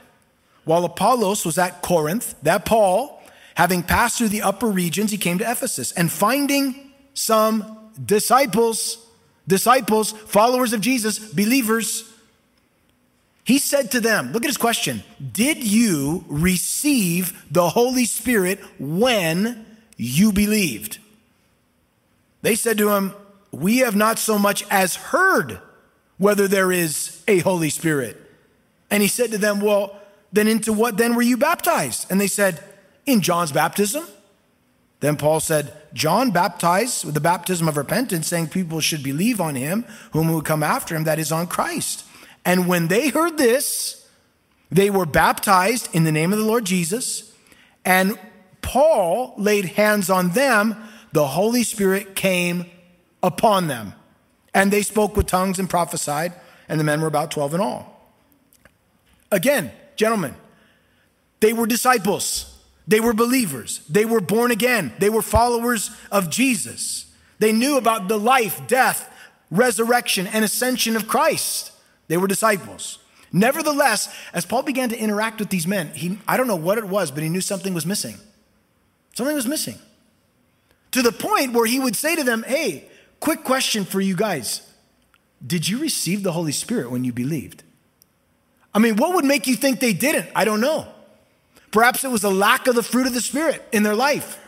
while 0.65 0.85
Apollos 0.85 1.45
was 1.45 1.59
at 1.59 1.83
Corinth 1.83 2.35
that 2.43 2.65
Paul, 2.65 3.23
having 3.55 3.83
passed 3.83 4.19
through 4.19 4.29
the 4.29 4.43
upper 4.43 4.69
regions, 4.69 5.11
he 5.11 5.19
came 5.19 5.39
to 5.39 5.51
Ephesus 5.51 5.93
and 5.93 6.11
finding 6.11 6.93
some 7.15 7.79
disciples, 8.05 9.05
disciples, 9.49 10.13
followers 10.13 10.73
of 10.73 10.81
Jesus, 10.81 11.19
believers, 11.19 12.13
he 13.47 13.61
said 13.61 13.93
to 13.93 14.01
them, 14.01 14.33
look 14.33 14.43
at 14.43 14.49
his 14.49 14.57
question, 14.57 15.05
did 15.33 15.63
you 15.63 16.25
receive 16.27 17.45
the 17.49 17.69
Holy 17.69 18.05
Spirit 18.05 18.59
when 18.81 19.65
you 19.97 20.33
believed? 20.33 20.99
They 22.43 22.57
said 22.57 22.77
to 22.79 22.91
him, 22.91 23.15
we 23.53 23.79
have 23.79 23.95
not 23.95 24.19
so 24.19 24.37
much 24.37 24.65
as 24.69 24.97
heard 24.97 25.61
whether 26.19 26.49
there 26.49 26.73
is 26.73 27.23
a 27.29 27.39
Holy 27.39 27.71
Spirit. 27.71 28.21
And 28.91 29.01
he 29.01 29.09
said 29.09 29.31
to 29.31 29.39
them, 29.39 29.61
Well, 29.61 29.97
then 30.33 30.49
into 30.49 30.73
what 30.73 30.97
then 30.97 31.15
were 31.15 31.23
you 31.23 31.37
baptized? 31.37 32.11
And 32.11 32.21
they 32.21 32.27
said, 32.27 32.61
In 33.07 33.21
John's 33.21 33.53
baptism. 33.53 34.05
Then 34.99 35.17
Paul 35.17 35.39
said, 35.39 35.73
John 35.93 36.33
baptized 36.33 37.05
with 37.05 37.15
the 37.15 37.21
baptism 37.21 37.69
of 37.69 37.77
repentance, 37.77 38.27
saying 38.27 38.49
people 38.49 38.81
should 38.81 39.05
believe 39.05 39.41
on 39.41 39.55
him 39.55 39.85
whom 40.13 40.33
would 40.33 40.45
come 40.45 40.65
after 40.65 40.97
him, 40.97 41.05
that 41.05 41.21
is 41.21 41.31
on 41.31 41.47
Christ. 41.47 42.06
And 42.47 42.69
when 42.69 42.87
they 42.87 43.09
heard 43.09 43.37
this, 43.37 44.09
they 44.71 44.89
were 44.89 45.05
baptized 45.05 45.93
in 45.93 46.05
the 46.05 46.13
name 46.13 46.33
of 46.33 46.39
the 46.39 46.45
Lord 46.45 46.65
Jesus. 46.65 47.35
And 47.85 48.17
Paul 48.63 49.35
laid 49.37 49.65
hands 49.65 50.09
on 50.09 50.31
them. 50.31 50.77
The 51.11 51.27
Holy 51.27 51.65
Spirit 51.65 52.15
came 52.15 52.67
upon 53.21 53.67
them. 53.67 53.95
And 54.55 54.73
they 54.73 54.83
spoke 54.83 55.17
with 55.17 55.27
tongues 55.27 55.59
and 55.59 55.69
prophesied. 55.69 56.35
And 56.69 56.79
the 56.79 56.85
men 56.85 57.01
were 57.01 57.09
about 57.09 57.33
12 57.33 57.55
in 57.55 57.61
all. 57.61 58.15
Again, 59.33 59.73
gentlemen, 59.97 60.37
they 61.41 61.53
were 61.53 61.67
disciples. 61.67 62.61
They 62.87 63.01
were 63.01 63.13
believers. 63.13 63.81
They 63.89 64.05
were 64.05 64.21
born 64.21 64.53
again. 64.53 64.93
They 65.01 65.11
were 65.11 65.23
followers 65.23 65.91
of 66.13 66.31
Jesus. 66.31 67.13
They 67.41 67.51
knew 67.51 67.77
about 67.77 68.07
the 68.07 68.19
life, 68.19 68.61
death, 68.69 69.13
resurrection, 69.51 70.29
and 70.29 70.45
ascension 70.45 70.95
of 70.95 71.09
Christ. 71.09 71.73
They 72.09 72.16
were 72.16 72.27
disciples. 72.27 72.99
Nevertheless, 73.33 74.14
as 74.33 74.47
Paul 74.47 74.62
began 74.62 74.88
to 74.90 74.99
interact 74.99 75.40
with 75.40 75.51
these 75.51 75.66
men, 75.66 75.88
he, 75.88 76.19
I 76.27 76.37
don't 76.37 76.47
know 76.47 76.57
what 76.57 76.79
it 76.79 76.85
was, 76.85 77.11
but 77.11 77.23
he 77.23 77.29
knew 77.29 77.40
something 77.40 77.75
was 77.75 77.87
missing. 77.87 78.16
Something 79.14 79.35
was 79.35 79.47
missing. 79.47 79.79
To 80.92 81.03
the 81.03 81.12
point 81.12 81.53
where 81.53 81.66
he 81.66 81.81
would 81.81 81.97
say 81.97 82.16
to 82.16 82.25
them, 82.25 82.45
Hey, 82.45 82.88
quick 83.21 83.45
question 83.45 83.85
for 83.85 84.01
you 84.01 84.14
guys. 84.14 84.62
Did 85.45 85.69
you 85.69 85.79
receive 85.79 86.23
the 86.23 86.33
Holy 86.33 86.53
Spirit 86.53 86.90
when 86.90 87.05
you 87.05 87.12
believed? 87.12 87.62
I 88.75 88.79
mean, 88.79 88.97
what 88.97 89.14
would 89.14 89.25
make 89.25 89.47
you 89.47 89.57
think 89.57 89.81
they 89.81 89.92
didn't? 89.92 90.29
I 90.35 90.45
don't 90.45 90.61
know. 90.61 90.88
Perhaps 91.73 92.05
it 92.05 92.11
was 92.11 92.25
a 92.25 92.31
lack 92.31 92.66
of 92.66 92.75
the 92.75 92.83
fruit 92.83 93.07
of 93.07 93.14
the 93.14 93.21
Spirit 93.21 93.62
in 93.73 93.83
their 93.83 93.95
life. 93.95 94.38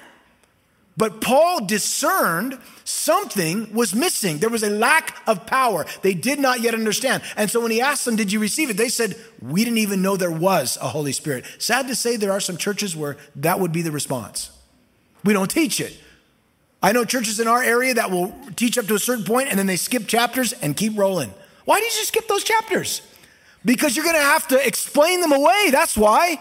But 0.99 1.23
Paul 1.23 1.65
discerned 1.65 2.59
something 2.85 3.73
was 3.73 3.95
missing. 3.95 4.39
There 4.39 4.51
was 4.51 4.63
a 4.63 4.69
lack 4.71 5.17
of 5.27 5.47
power. 5.47 5.87
They 6.03 6.13
did 6.13 6.39
not 6.39 6.61
yet 6.61 6.75
understand. 6.75 7.23
And 7.37 7.51
so 7.51 7.61
when 7.61 7.71
he 7.71 7.81
asked 7.81 8.05
them, 8.05 8.17
Did 8.17 8.31
you 8.31 8.41
receive 8.41 8.69
it? 8.69 8.77
They 8.77 8.91
said, 8.91 9.17
We 9.41 9.65
didn't 9.65 9.79
even 9.79 10.03
know 10.03 10.17
there 10.17 10.31
was 10.31 10.77
a 10.83 10.89
Holy 10.89 11.13
Spirit. 11.13 11.47
Sad 11.59 11.89
to 11.89 11.95
say, 11.95 12.17
there 12.17 12.33
are 12.33 12.41
some 12.41 12.57
churches 12.57 12.95
where 12.95 13.17
that 13.37 13.61
would 13.61 13.73
be 13.73 13.81
the 13.81 13.93
response. 13.93 14.51
We 15.25 15.33
don't 15.33 15.51
teach 15.51 15.81
it. 15.81 15.97
I 16.83 16.93
know 16.93 17.05
churches 17.05 17.41
in 17.41 17.49
our 17.49 17.63
area 17.63 17.95
that 17.95 18.11
will 18.11 18.35
teach 18.57 18.77
up 18.77 18.87
to 18.87 18.95
a 18.95 18.99
certain 18.99 19.25
point 19.25 19.49
and 19.49 19.59
then 19.59 19.67
they 19.67 19.77
skip 19.77 20.07
chapters 20.07 20.53
and 20.53 20.77
keep 20.77 20.99
rolling. 20.99 21.33
Why 21.65 21.81
did 21.81 21.97
you 21.97 22.05
skip 22.05 22.29
those 22.29 22.45
chapters? 22.45 23.03
because 23.65 23.97
you're 23.97 24.05
going 24.05 24.17
to 24.17 24.23
have 24.23 24.49
to 24.49 24.67
explain 24.67 25.21
them 25.21 25.33
away. 25.33 25.69
That's 25.71 25.97
why. 25.97 26.41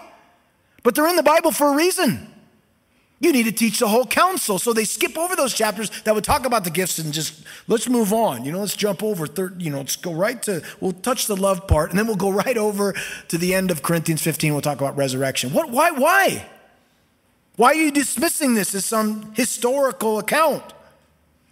But 0.84 0.96
they're 0.96 1.08
in 1.08 1.16
the 1.16 1.24
Bible 1.24 1.52
for 1.52 1.74
a 1.74 1.76
reason. 1.76 2.34
You 3.20 3.32
need 3.32 3.44
to 3.44 3.52
teach 3.52 3.80
the 3.80 3.88
whole 3.88 4.06
counsel. 4.06 4.60
So 4.60 4.74
they 4.74 4.84
skip 4.84 5.18
over 5.18 5.36
those 5.36 5.54
chapters 5.54 5.90
that 6.04 6.14
would 6.14 6.24
talk 6.24 6.46
about 6.46 6.64
the 6.64 6.70
gifts 6.70 7.00
and 7.00 7.12
just 7.12 7.44
let's 7.68 7.90
move 7.90 8.14
on. 8.14 8.46
You 8.46 8.52
know, 8.52 8.60
let's 8.60 8.76
jump 8.76 9.02
over 9.02 9.26
third, 9.26 9.60
you 9.62 9.72
know, 9.72 9.80
let's 9.80 9.96
go 9.96 10.14
right 10.14 10.42
to 10.44 10.64
we'll 10.80 10.94
touch 10.94 11.26
the 11.26 11.36
love 11.36 11.68
part 11.68 11.90
and 11.90 11.98
then 11.98 12.06
we'll 12.06 12.16
go 12.16 12.30
right 12.46 12.58
over 12.58 12.94
to 13.30 13.38
the 13.38 13.56
end 13.56 13.72
of 13.72 13.82
Corinthians 13.82 14.22
15. 14.22 14.54
We'll 14.54 14.62
talk 14.62 14.78
about 14.78 14.96
resurrection. 14.96 15.52
What 15.52 15.72
why 15.72 15.92
why? 15.92 16.46
Why 17.56 17.70
are 17.70 17.76
you 17.76 17.92
dismissing 17.92 18.54
this 18.54 18.76
as 18.76 18.86
some 18.86 19.34
historical 19.34 20.20
account? 20.20 20.64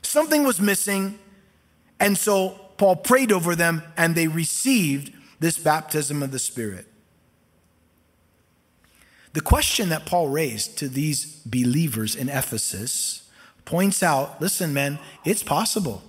Something 0.04 0.44
was 0.44 0.62
missing, 0.62 1.18
and 2.00 2.16
so 2.16 2.60
Paul 2.78 2.98
prayed 2.98 3.32
over 3.32 3.56
them 3.56 3.82
and 3.98 4.14
they 4.14 4.28
received 4.28 5.14
this 5.40 5.58
baptism 5.58 6.22
of 6.22 6.32
the 6.32 6.38
Spirit. 6.38 6.86
The 9.36 9.42
question 9.42 9.90
that 9.90 10.06
Paul 10.06 10.30
raised 10.30 10.78
to 10.78 10.88
these 10.88 11.26
believers 11.46 12.16
in 12.16 12.30
Ephesus 12.30 13.30
points 13.66 14.02
out 14.02 14.42
listen, 14.42 14.74
men, 14.74 14.98
it's 15.26 15.44
possible 15.44 16.02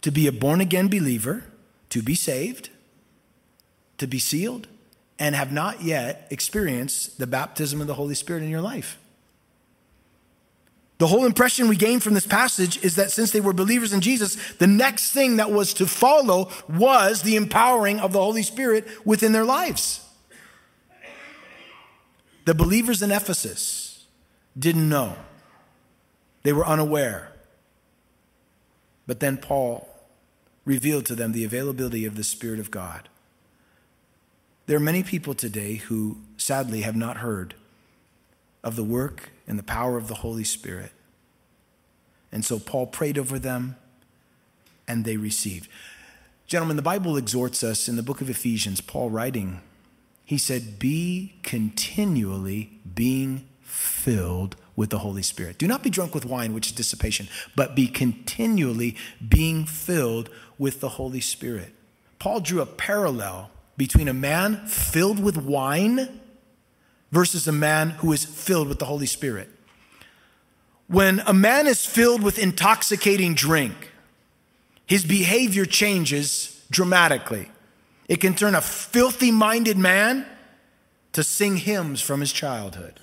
to 0.00 0.12
be 0.12 0.28
a 0.28 0.32
born 0.32 0.60
again 0.60 0.86
believer, 0.86 1.42
to 1.90 2.00
be 2.00 2.14
saved, 2.14 2.70
to 3.98 4.06
be 4.06 4.20
sealed, 4.20 4.68
and 5.18 5.34
have 5.34 5.50
not 5.50 5.82
yet 5.82 6.28
experienced 6.30 7.18
the 7.18 7.26
baptism 7.26 7.80
of 7.80 7.88
the 7.88 7.94
Holy 7.94 8.14
Spirit 8.14 8.44
in 8.44 8.50
your 8.50 8.60
life. 8.60 8.96
The 10.98 11.08
whole 11.08 11.26
impression 11.26 11.66
we 11.66 11.74
gain 11.74 11.98
from 11.98 12.14
this 12.14 12.26
passage 12.26 12.84
is 12.84 12.94
that 12.94 13.10
since 13.10 13.32
they 13.32 13.40
were 13.40 13.52
believers 13.52 13.92
in 13.92 14.00
Jesus, 14.00 14.36
the 14.58 14.68
next 14.68 15.10
thing 15.10 15.38
that 15.38 15.50
was 15.50 15.74
to 15.74 15.88
follow 15.88 16.52
was 16.68 17.22
the 17.22 17.34
empowering 17.34 17.98
of 17.98 18.12
the 18.12 18.22
Holy 18.22 18.44
Spirit 18.44 18.86
within 19.04 19.32
their 19.32 19.44
lives. 19.44 20.03
The 22.44 22.54
believers 22.54 23.02
in 23.02 23.10
Ephesus 23.10 24.06
didn't 24.58 24.88
know, 24.88 25.16
they 26.42 26.52
were 26.52 26.66
unaware. 26.66 27.32
But 29.06 29.20
then 29.20 29.36
Paul 29.36 29.88
revealed 30.64 31.06
to 31.06 31.14
them 31.14 31.32
the 31.32 31.44
availability 31.44 32.04
of 32.04 32.16
the 32.16 32.24
Spirit 32.24 32.58
of 32.58 32.70
God. 32.70 33.08
There 34.66 34.76
are 34.76 34.80
many 34.80 35.02
people 35.02 35.34
today 35.34 35.74
who 35.76 36.18
sadly 36.36 36.82
have 36.82 36.96
not 36.96 37.18
heard 37.18 37.54
of 38.62 38.76
the 38.76 38.84
work 38.84 39.30
and 39.46 39.58
the 39.58 39.62
power 39.62 39.98
of 39.98 40.08
the 40.08 40.14
Holy 40.16 40.44
Spirit. 40.44 40.92
And 42.32 42.44
so 42.44 42.58
Paul 42.58 42.86
prayed 42.86 43.18
over 43.18 43.38
them 43.38 43.76
and 44.88 45.04
they 45.04 45.16
received. 45.16 45.68
Gentlemen, 46.46 46.76
the 46.76 46.82
Bible 46.82 47.16
exhorts 47.16 47.62
us 47.62 47.88
in 47.88 47.96
the 47.96 48.02
book 48.02 48.20
of 48.20 48.30
Ephesians, 48.30 48.80
Paul 48.80 49.10
writing, 49.10 49.60
he 50.24 50.38
said, 50.38 50.78
Be 50.78 51.34
continually 51.42 52.80
being 52.94 53.46
filled 53.60 54.56
with 54.76 54.90
the 54.90 54.98
Holy 54.98 55.22
Spirit. 55.22 55.58
Do 55.58 55.66
not 55.66 55.82
be 55.82 55.90
drunk 55.90 56.14
with 56.14 56.24
wine, 56.24 56.52
which 56.54 56.68
is 56.68 56.72
dissipation, 56.72 57.28
but 57.54 57.74
be 57.74 57.86
continually 57.86 58.96
being 59.26 59.66
filled 59.66 60.30
with 60.58 60.80
the 60.80 60.90
Holy 60.90 61.20
Spirit. 61.20 61.74
Paul 62.18 62.40
drew 62.40 62.60
a 62.60 62.66
parallel 62.66 63.50
between 63.76 64.08
a 64.08 64.14
man 64.14 64.66
filled 64.66 65.22
with 65.22 65.36
wine 65.36 66.20
versus 67.12 67.46
a 67.46 67.52
man 67.52 67.90
who 67.90 68.12
is 68.12 68.24
filled 68.24 68.68
with 68.68 68.78
the 68.78 68.84
Holy 68.86 69.06
Spirit. 69.06 69.48
When 70.86 71.20
a 71.26 71.32
man 71.32 71.66
is 71.66 71.86
filled 71.86 72.22
with 72.22 72.38
intoxicating 72.38 73.34
drink, 73.34 73.90
his 74.86 75.04
behavior 75.04 75.64
changes 75.64 76.64
dramatically. 76.70 77.48
It 78.08 78.20
can 78.20 78.34
turn 78.34 78.54
a 78.54 78.60
filthy 78.60 79.30
minded 79.30 79.78
man 79.78 80.26
to 81.12 81.22
sing 81.22 81.56
hymns 81.56 82.00
from 82.00 82.20
his 82.20 82.32
childhood. 82.32 83.00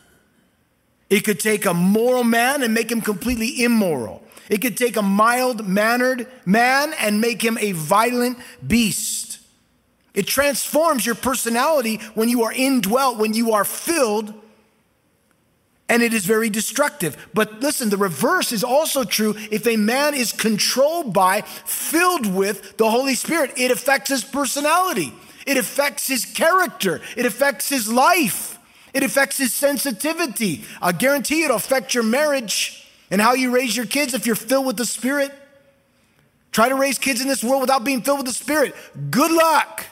It 1.10 1.22
could 1.22 1.40
take 1.40 1.66
a 1.66 1.74
moral 1.74 2.24
man 2.24 2.64
and 2.64 2.74
make 2.74 2.92
him 2.92 3.02
completely 3.02 3.64
immoral. 3.64 4.24
It 4.50 4.62
could 4.62 4.78
take 4.78 4.96
a 4.96 5.02
mild 5.02 5.68
mannered 5.68 6.28
man 6.46 6.94
and 7.00 7.20
make 7.22 7.42
him 7.42 7.58
a 7.58 7.72
violent 7.74 8.38
beast. 8.66 9.40
It 10.14 10.28
transforms 10.28 11.06
your 11.06 11.16
personality 11.16 11.98
when 12.14 12.30
you 12.30 12.44
are 12.44 12.52
indwelt, 12.52 13.18
when 13.18 13.34
you 13.34 13.54
are 13.54 13.66
filled, 13.66 14.34
and 15.92 16.02
it 16.02 16.14
is 16.14 16.26
very 16.26 16.50
destructive. 16.50 17.28
But 17.34 17.60
listen, 17.60 17.90
the 17.90 17.98
reverse 17.98 18.54
is 18.54 18.64
also 18.64 19.04
true. 19.04 19.36
If 19.52 19.68
a 19.68 19.76
man 19.76 20.14
is 20.14 20.32
controlled 20.32 21.14
by, 21.14 21.42
filled 21.42 22.34
with 22.34 22.78
the 22.78 22.90
Holy 22.90 23.14
Spirit, 23.14 23.52
it 23.58 23.72
affects 23.72 24.10
his 24.10 24.24
personality, 24.24 25.12
it 25.46 25.58
affects 25.58 26.08
his 26.08 26.24
character, 26.24 27.02
it 27.18 27.26
affects 27.26 27.68
his 27.68 27.92
life, 27.92 28.58
it 28.94 29.04
affects 29.04 29.38
his 29.38 29.54
sensitivity. 29.54 30.64
I 30.82 30.94
guarantee 30.94 31.44
it'll 31.44 31.58
affect 31.58 31.94
your 31.94 32.06
marriage 32.06 32.90
and 33.12 33.20
how 33.20 33.34
you 33.34 33.54
raise 33.54 33.76
your 33.76 33.86
kids 33.86 34.14
if 34.14 34.26
you're 34.26 34.36
filled 34.36 34.68
with 34.68 34.78
the 34.78 34.86
Spirit. 34.86 35.34
Try 36.54 36.70
to 36.70 36.76
raise 36.76 37.00
kids 37.00 37.20
in 37.20 37.28
this 37.28 37.44
world 37.44 37.60
without 37.60 37.84
being 37.84 38.02
filled 38.02 38.20
with 38.20 38.28
the 38.28 38.34
Spirit. 38.34 38.74
Good 39.10 39.32
luck. 39.32 39.86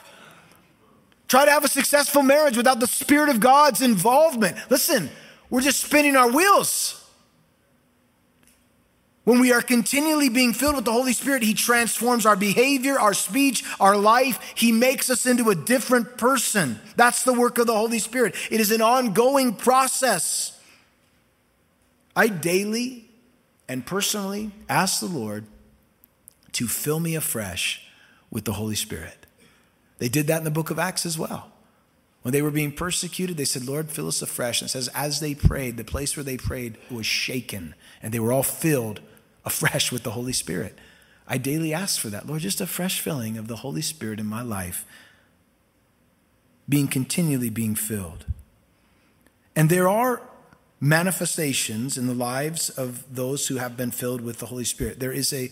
Try 1.28 1.44
to 1.44 1.50
have 1.50 1.62
a 1.62 1.68
successful 1.68 2.22
marriage 2.22 2.56
without 2.56 2.80
the 2.80 2.86
Spirit 2.86 3.28
of 3.28 3.38
God's 3.38 3.82
involvement. 3.82 4.56
Listen, 4.70 5.10
we're 5.50 5.60
just 5.60 5.82
spinning 5.82 6.16
our 6.16 6.30
wheels. 6.30 6.96
When 9.24 9.38
we 9.38 9.52
are 9.52 9.60
continually 9.60 10.28
being 10.28 10.52
filled 10.54 10.76
with 10.76 10.84
the 10.86 10.92
Holy 10.92 11.12
Spirit, 11.12 11.42
He 11.42 11.54
transforms 11.54 12.24
our 12.24 12.36
behavior, 12.36 12.98
our 12.98 13.12
speech, 13.12 13.62
our 13.78 13.96
life. 13.96 14.40
He 14.54 14.72
makes 14.72 15.10
us 15.10 15.26
into 15.26 15.50
a 15.50 15.54
different 15.54 16.16
person. 16.16 16.80
That's 16.96 17.22
the 17.22 17.34
work 17.34 17.58
of 17.58 17.66
the 17.66 17.76
Holy 17.76 17.98
Spirit. 17.98 18.34
It 18.50 18.60
is 18.60 18.70
an 18.70 18.80
ongoing 18.80 19.54
process. 19.54 20.58
I 22.16 22.28
daily 22.28 23.08
and 23.68 23.84
personally 23.84 24.50
ask 24.68 25.00
the 25.00 25.06
Lord 25.06 25.44
to 26.52 26.66
fill 26.66 26.98
me 26.98 27.14
afresh 27.14 27.86
with 28.30 28.44
the 28.44 28.54
Holy 28.54 28.74
Spirit. 28.74 29.26
They 29.98 30.08
did 30.08 30.26
that 30.28 30.38
in 30.38 30.44
the 30.44 30.50
book 30.50 30.70
of 30.70 30.78
Acts 30.78 31.04
as 31.04 31.18
well. 31.18 31.49
When 32.22 32.32
they 32.32 32.42
were 32.42 32.50
being 32.50 32.72
persecuted, 32.72 33.36
they 33.36 33.44
said, 33.44 33.66
Lord, 33.66 33.90
fill 33.90 34.08
us 34.08 34.20
afresh. 34.20 34.60
And 34.60 34.68
it 34.68 34.72
says, 34.72 34.88
as 34.88 35.20
they 35.20 35.34
prayed, 35.34 35.76
the 35.76 35.84
place 35.84 36.16
where 36.16 36.24
they 36.24 36.36
prayed 36.36 36.76
was 36.90 37.06
shaken, 37.06 37.74
and 38.02 38.12
they 38.12 38.20
were 38.20 38.32
all 38.32 38.42
filled 38.42 39.00
afresh 39.44 39.90
with 39.90 40.02
the 40.02 40.10
Holy 40.10 40.34
Spirit. 40.34 40.78
I 41.26 41.38
daily 41.38 41.72
ask 41.72 41.98
for 41.98 42.08
that. 42.08 42.26
Lord, 42.26 42.42
just 42.42 42.60
a 42.60 42.66
fresh 42.66 43.00
filling 43.00 43.38
of 43.38 43.48
the 43.48 43.56
Holy 43.56 43.80
Spirit 43.80 44.20
in 44.20 44.26
my 44.26 44.42
life, 44.42 44.84
being 46.68 46.88
continually 46.88 47.50
being 47.50 47.74
filled. 47.74 48.26
And 49.56 49.70
there 49.70 49.88
are 49.88 50.22
manifestations 50.78 51.96
in 51.96 52.06
the 52.06 52.14
lives 52.14 52.68
of 52.70 53.14
those 53.14 53.48
who 53.48 53.56
have 53.56 53.76
been 53.76 53.90
filled 53.90 54.20
with 54.20 54.38
the 54.38 54.46
Holy 54.46 54.64
Spirit. 54.64 55.00
There 55.00 55.12
is 55.12 55.32
a 55.32 55.50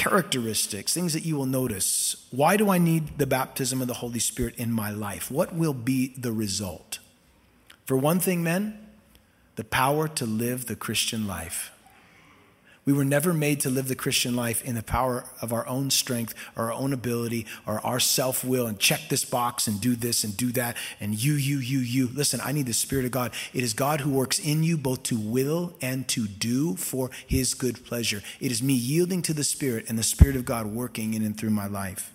characteristics, 0.00 0.94
things 0.94 1.12
that 1.12 1.26
you 1.26 1.36
will 1.36 1.44
notice. 1.44 2.26
Why 2.30 2.56
do 2.56 2.70
I 2.70 2.78
need 2.78 3.18
the 3.18 3.26
baptism 3.26 3.82
of 3.82 3.86
the 3.86 4.00
Holy 4.00 4.18
Spirit 4.18 4.54
in 4.56 4.72
my 4.72 4.90
life? 4.90 5.30
What 5.30 5.54
will 5.54 5.74
be 5.74 6.14
the 6.16 6.32
result? 6.32 7.00
For 7.84 7.98
one 7.98 8.18
thing, 8.18 8.42
men, 8.42 8.78
the 9.56 9.64
power 9.64 10.08
to 10.08 10.24
live 10.24 10.64
the 10.64 10.74
Christian 10.74 11.26
life. 11.26 11.70
We 12.90 12.96
were 12.96 13.04
never 13.04 13.32
made 13.32 13.60
to 13.60 13.70
live 13.70 13.86
the 13.86 13.94
Christian 13.94 14.34
life 14.34 14.64
in 14.64 14.74
the 14.74 14.82
power 14.82 15.24
of 15.40 15.52
our 15.52 15.64
own 15.68 15.90
strength 15.90 16.34
or 16.56 16.64
our 16.64 16.72
own 16.72 16.92
ability 16.92 17.46
or 17.64 17.78
our 17.86 18.00
self 18.00 18.44
will 18.44 18.66
and 18.66 18.80
check 18.80 19.02
this 19.08 19.24
box 19.24 19.68
and 19.68 19.80
do 19.80 19.94
this 19.94 20.24
and 20.24 20.36
do 20.36 20.50
that 20.50 20.76
and 20.98 21.14
you, 21.14 21.34
you, 21.34 21.58
you, 21.58 21.78
you. 21.78 22.08
Listen, 22.08 22.40
I 22.42 22.50
need 22.50 22.66
the 22.66 22.72
Spirit 22.72 23.04
of 23.04 23.12
God. 23.12 23.32
It 23.54 23.62
is 23.62 23.74
God 23.74 24.00
who 24.00 24.10
works 24.10 24.40
in 24.40 24.64
you 24.64 24.76
both 24.76 25.04
to 25.04 25.16
will 25.16 25.76
and 25.80 26.08
to 26.08 26.26
do 26.26 26.74
for 26.74 27.12
his 27.28 27.54
good 27.54 27.84
pleasure. 27.84 28.24
It 28.40 28.50
is 28.50 28.60
me 28.60 28.74
yielding 28.74 29.22
to 29.22 29.34
the 29.34 29.44
Spirit 29.44 29.84
and 29.88 29.96
the 29.96 30.02
Spirit 30.02 30.34
of 30.34 30.44
God 30.44 30.66
working 30.66 31.14
in 31.14 31.22
and 31.22 31.38
through 31.38 31.50
my 31.50 31.68
life. 31.68 32.12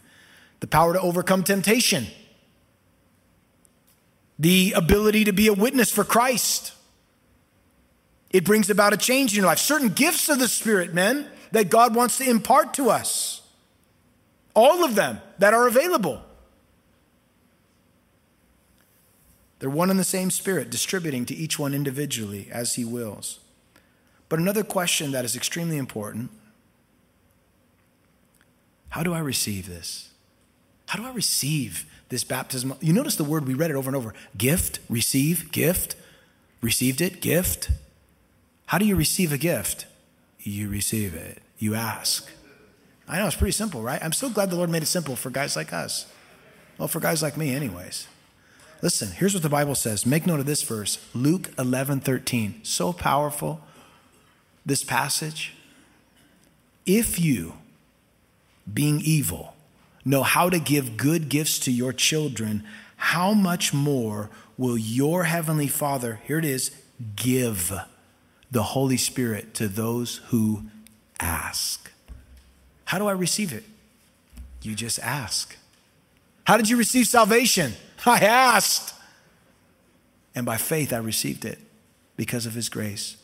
The 0.59 0.67
power 0.67 0.91
to 0.91 0.99
overcome 0.99 1.45
temptation, 1.45 2.07
the 4.37 4.73
ability 4.75 5.23
to 5.23 5.31
be 5.31 5.47
a 5.47 5.53
witness 5.53 5.89
for 5.89 6.03
Christ 6.03 6.74
it 8.29 8.43
brings 8.43 8.69
about 8.69 8.93
a 8.93 8.97
change 8.97 9.33
in 9.33 9.37
your 9.37 9.45
life. 9.45 9.59
Certain 9.59 9.89
gifts 9.89 10.29
of 10.29 10.39
the 10.39 10.47
Spirit, 10.47 10.93
men, 10.93 11.27
that 11.51 11.69
God 11.69 11.95
wants 11.95 12.17
to 12.17 12.29
impart 12.29 12.73
to 12.75 12.89
us. 12.89 13.41
All 14.53 14.83
of 14.83 14.95
them 14.95 15.19
that 15.39 15.53
are 15.53 15.67
available. 15.67 16.21
They're 19.59 19.69
one 19.69 19.89
and 19.89 19.99
the 19.99 20.03
same 20.03 20.31
Spirit, 20.31 20.69
distributing 20.69 21.25
to 21.25 21.35
each 21.35 21.57
one 21.57 21.73
individually 21.73 22.49
as 22.51 22.75
He 22.75 22.85
wills. 22.85 23.39
But 24.27 24.39
another 24.39 24.63
question 24.63 25.11
that 25.11 25.25
is 25.25 25.35
extremely 25.35 25.77
important 25.77 26.31
how 28.89 29.03
do 29.03 29.13
I 29.13 29.19
receive 29.19 29.67
this? 29.67 30.11
How 30.87 30.99
do 30.99 31.05
I 31.05 31.11
receive 31.11 31.85
this 32.07 32.23
baptism? 32.23 32.75
You 32.79 32.93
notice 32.93 33.17
the 33.17 33.25
word, 33.25 33.45
we 33.45 33.53
read 33.53 33.69
it 33.69 33.75
over 33.75 33.89
and 33.89 33.95
over 33.95 34.13
gift, 34.37 34.79
receive, 34.87 35.51
gift, 35.51 35.95
received 36.61 37.01
it, 37.01 37.19
gift. 37.19 37.71
How 38.67 38.77
do 38.77 38.85
you 38.85 38.95
receive 38.95 39.31
a 39.31 39.37
gift? 39.37 39.85
You 40.39 40.69
receive 40.69 41.13
it, 41.13 41.41
you 41.57 41.75
ask. 41.75 42.29
I 43.07 43.19
know 43.19 43.27
it's 43.27 43.35
pretty 43.35 43.51
simple, 43.51 43.81
right? 43.81 44.03
I'm 44.03 44.13
so 44.13 44.29
glad 44.29 44.49
the 44.49 44.55
Lord 44.55 44.69
made 44.69 44.83
it 44.83 44.87
simple 44.87 45.15
for 45.15 45.29
guys 45.29 45.55
like 45.55 45.71
us. 45.73 46.07
Well, 46.77 46.87
for 46.87 46.99
guys 46.99 47.21
like 47.21 47.37
me, 47.37 47.53
anyways. 47.53 48.07
Listen, 48.81 49.09
here's 49.09 49.33
what 49.33 49.43
the 49.43 49.49
Bible 49.49 49.75
says. 49.75 50.05
Make 50.05 50.25
note 50.25 50.39
of 50.39 50.45
this 50.45 50.63
verse 50.63 51.03
Luke 51.13 51.51
11 51.57 52.01
13. 52.01 52.59
So 52.63 52.91
powerful, 52.91 53.61
this 54.65 54.83
passage. 54.83 55.53
If 56.85 57.19
you, 57.19 57.53
being 58.71 59.01
evil, 59.01 59.55
know 60.03 60.21
how 60.23 60.49
to 60.49 60.59
give 60.59 60.97
good 60.97 61.29
gifts 61.29 61.57
to 61.59 61.71
your 61.71 61.93
children, 61.93 62.63
how 62.97 63.33
much 63.33 63.73
more 63.73 64.29
will 64.57 64.77
your 64.77 65.23
heavenly 65.23 65.67
Father, 65.67 66.19
here 66.25 66.37
it 66.37 66.45
is, 66.45 66.71
give 67.15 67.73
the 68.51 68.63
Holy 68.63 68.97
Spirit 68.97 69.53
to 69.55 69.67
those 69.67 70.17
who 70.27 70.63
ask. 71.19 71.91
How 72.85 72.97
do 72.97 73.07
I 73.07 73.11
receive 73.11 73.51
it? 73.51 73.63
You 74.61 74.75
just 74.75 74.99
ask. 74.99 75.55
How 76.45 76.57
did 76.57 76.69
you 76.69 76.77
receive 76.77 77.07
salvation? 77.07 77.73
I 78.05 78.19
asked. 78.19 78.93
And 80.33 80.45
by 80.45 80.57
faith, 80.57 80.93
I 80.93 80.97
received 80.97 81.45
it 81.45 81.59
because 82.15 82.45
of 82.45 82.53
His 82.53 82.69
grace. 82.69 83.17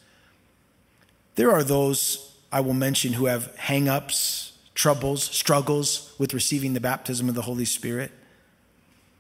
There 1.36 1.52
are 1.52 1.64
those 1.64 2.36
I 2.52 2.62
will 2.62 2.74
mention 2.74 3.14
who 3.14 3.26
have 3.26 3.56
hang 3.56 3.88
ups, 3.88 4.54
troubles, 4.76 5.24
struggles 5.24 6.14
with 6.18 6.34
receiving 6.34 6.74
the 6.74 6.80
baptism 6.80 7.30
of 7.30 7.36
the 7.36 7.44
Holy 7.44 7.66
Spirit. 7.66 8.12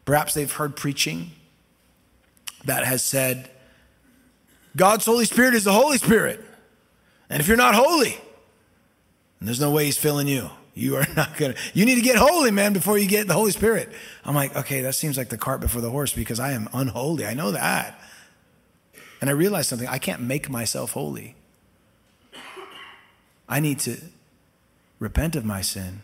Perhaps 0.05 0.33
they've 0.33 0.51
heard 0.51 0.75
preaching 0.75 1.31
that 2.65 2.85
has 2.85 3.03
said, 3.03 3.49
God's 4.75 5.05
Holy 5.05 5.25
Spirit 5.25 5.53
is 5.53 5.63
the 5.63 5.73
Holy 5.73 5.97
Spirit. 5.97 6.43
And 7.29 7.39
if 7.39 7.47
you're 7.47 7.57
not 7.57 7.75
holy, 7.75 8.17
and 9.39 9.47
there's 9.47 9.59
no 9.59 9.71
way 9.71 9.85
He's 9.85 9.97
filling 9.97 10.27
you, 10.27 10.49
you 10.73 10.95
are 10.95 11.05
not 11.15 11.35
to, 11.37 11.55
you 11.73 11.85
need 11.85 11.95
to 11.95 12.01
get 12.01 12.15
holy, 12.15 12.51
man, 12.51 12.73
before 12.73 12.97
you 12.97 13.07
get 13.07 13.27
the 13.27 13.33
Holy 13.33 13.51
Spirit. 13.51 13.89
I'm 14.23 14.35
like, 14.35 14.55
okay, 14.55 14.81
that 14.81 14.95
seems 14.95 15.17
like 15.17 15.29
the 15.29 15.37
cart 15.37 15.61
before 15.61 15.81
the 15.81 15.89
horse 15.89 16.13
because 16.13 16.39
I 16.39 16.51
am 16.51 16.69
unholy. 16.73 17.25
I 17.25 17.33
know 17.33 17.51
that. 17.51 17.99
And 19.19 19.29
I 19.29 19.33
realized 19.33 19.69
something 19.69 19.87
I 19.87 19.97
can't 19.97 20.21
make 20.21 20.49
myself 20.49 20.91
holy. 20.91 21.35
I 23.47 23.59
need 23.59 23.79
to 23.79 23.97
repent 24.99 25.35
of 25.35 25.43
my 25.43 25.61
sin, 25.61 26.03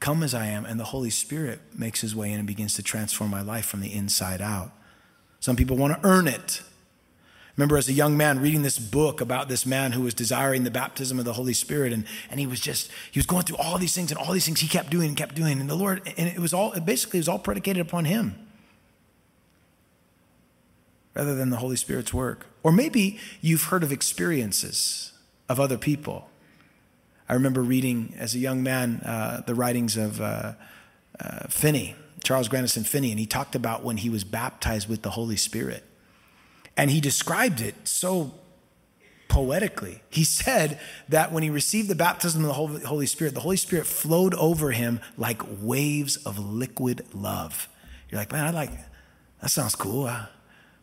come 0.00 0.22
as 0.22 0.34
I 0.34 0.46
am, 0.46 0.64
and 0.64 0.80
the 0.80 0.84
Holy 0.84 1.10
Spirit 1.10 1.60
makes 1.76 2.00
his 2.00 2.16
way 2.16 2.32
in 2.32 2.38
and 2.38 2.46
begins 2.46 2.74
to 2.74 2.82
transform 2.82 3.30
my 3.30 3.40
life 3.40 3.66
from 3.66 3.80
the 3.80 3.92
inside 3.92 4.40
out. 4.40 4.72
Some 5.38 5.54
people 5.54 5.76
want 5.76 5.94
to 5.94 6.06
earn 6.06 6.26
it 6.26 6.62
remember 7.60 7.76
as 7.76 7.90
a 7.90 7.92
young 7.92 8.16
man 8.16 8.40
reading 8.40 8.62
this 8.62 8.78
book 8.78 9.20
about 9.20 9.50
this 9.50 9.66
man 9.66 9.92
who 9.92 10.00
was 10.00 10.14
desiring 10.14 10.64
the 10.64 10.70
baptism 10.70 11.18
of 11.18 11.26
the 11.26 11.34
Holy 11.34 11.52
Spirit, 11.52 11.92
and, 11.92 12.06
and 12.30 12.40
he 12.40 12.46
was 12.46 12.58
just, 12.58 12.90
he 13.10 13.18
was 13.18 13.26
going 13.26 13.42
through 13.42 13.58
all 13.58 13.76
these 13.76 13.94
things, 13.94 14.10
and 14.10 14.18
all 14.18 14.32
these 14.32 14.46
things 14.46 14.60
he 14.60 14.66
kept 14.66 14.88
doing 14.88 15.08
and 15.08 15.16
kept 15.16 15.34
doing. 15.34 15.60
And 15.60 15.68
the 15.68 15.74
Lord, 15.74 16.00
and 16.16 16.26
it 16.26 16.38
was 16.38 16.54
all, 16.54 16.72
it 16.72 16.86
basically, 16.86 17.20
was 17.20 17.28
all 17.28 17.38
predicated 17.38 17.82
upon 17.82 18.06
him 18.06 18.34
rather 21.14 21.34
than 21.34 21.50
the 21.50 21.58
Holy 21.58 21.76
Spirit's 21.76 22.14
work. 22.14 22.46
Or 22.62 22.72
maybe 22.72 23.18
you've 23.42 23.64
heard 23.64 23.82
of 23.82 23.92
experiences 23.92 25.12
of 25.46 25.60
other 25.60 25.76
people. 25.76 26.30
I 27.28 27.34
remember 27.34 27.60
reading 27.60 28.14
as 28.16 28.34
a 28.34 28.38
young 28.38 28.62
man 28.62 29.02
uh, 29.04 29.42
the 29.46 29.54
writings 29.54 29.98
of 29.98 30.18
uh, 30.18 30.54
uh, 31.18 31.48
Finney, 31.48 31.94
Charles 32.24 32.48
Grandison 32.48 32.84
Finney, 32.84 33.10
and 33.10 33.20
he 33.20 33.26
talked 33.26 33.54
about 33.54 33.84
when 33.84 33.98
he 33.98 34.08
was 34.08 34.24
baptized 34.24 34.88
with 34.88 35.02
the 35.02 35.10
Holy 35.10 35.36
Spirit. 35.36 35.84
And 36.76 36.90
he 36.90 37.00
described 37.00 37.60
it 37.60 37.74
so 37.84 38.34
poetically. 39.28 40.02
He 40.10 40.24
said 40.24 40.78
that 41.08 41.32
when 41.32 41.42
he 41.42 41.50
received 41.50 41.88
the 41.88 41.94
baptism 41.94 42.44
of 42.44 42.80
the 42.80 42.86
Holy 42.86 43.06
Spirit, 43.06 43.34
the 43.34 43.40
Holy 43.40 43.56
Spirit 43.56 43.86
flowed 43.86 44.34
over 44.34 44.72
him 44.72 45.00
like 45.16 45.40
waves 45.60 46.16
of 46.16 46.38
liquid 46.38 47.06
love. 47.14 47.68
You're 48.08 48.20
like, 48.20 48.32
man, 48.32 48.46
I 48.46 48.50
like 48.50 48.70
that. 49.40 49.50
Sounds 49.50 49.74
cool. 49.74 50.06
Uh, 50.06 50.26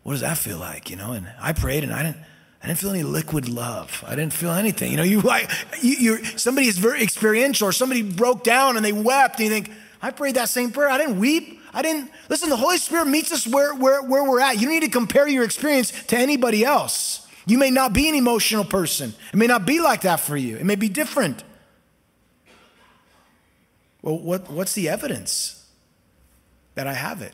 what 0.03 0.13
does 0.13 0.21
that 0.21 0.37
feel 0.37 0.57
like? 0.57 0.89
You 0.89 0.95
know, 0.95 1.11
and 1.11 1.29
I 1.39 1.53
prayed 1.53 1.83
and 1.83 1.93
I 1.93 2.03
didn't. 2.03 2.17
I 2.63 2.65
didn't 2.65 2.79
feel 2.79 2.89
any 2.89 3.03
liquid 3.03 3.47
love. 3.47 4.03
I 4.07 4.15
didn't 4.15 4.33
feel 4.33 4.49
anything. 4.49 4.89
You 4.89 4.97
know, 4.97 5.03
you 5.03 5.21
like 5.21 5.51
you, 5.79 5.95
you're 5.99 6.25
somebody 6.37 6.67
is 6.67 6.79
very 6.79 7.03
experiential, 7.03 7.67
or 7.67 7.71
somebody 7.71 8.01
broke 8.01 8.43
down 8.43 8.77
and 8.77 8.83
they 8.83 8.93
wept, 8.93 9.39
and 9.39 9.47
you 9.47 9.51
think, 9.51 9.71
I 10.01 10.09
prayed 10.09 10.35
that 10.35 10.49
same 10.49 10.71
prayer. 10.71 10.89
I 10.89 10.97
didn't 10.97 11.19
weep. 11.19 11.56
I 11.73 11.81
didn't 11.81 12.11
listen. 12.29 12.49
The 12.49 12.55
Holy 12.55 12.77
Spirit 12.77 13.07
meets 13.07 13.31
us 13.31 13.45
where, 13.45 13.75
where, 13.75 14.01
where 14.01 14.23
we're 14.23 14.39
at. 14.39 14.55
You 14.55 14.63
don't 14.63 14.73
need 14.73 14.83
to 14.83 14.89
compare 14.89 15.27
your 15.27 15.43
experience 15.43 15.91
to 16.05 16.17
anybody 16.17 16.63
else. 16.63 17.27
You 17.45 17.57
may 17.57 17.71
not 17.71 17.93
be 17.93 18.09
an 18.09 18.15
emotional 18.15 18.65
person. 18.65 19.13
It 19.31 19.37
may 19.37 19.47
not 19.47 19.65
be 19.65 19.79
like 19.79 20.01
that 20.01 20.19
for 20.19 20.35
you. 20.35 20.57
It 20.57 20.65
may 20.65 20.75
be 20.75 20.89
different. 20.89 21.43
Well, 24.01 24.19
what, 24.19 24.49
what's 24.49 24.73
the 24.73 24.89
evidence 24.89 25.65
that 26.75 26.87
I 26.87 26.93
have 26.93 27.21
it? 27.21 27.33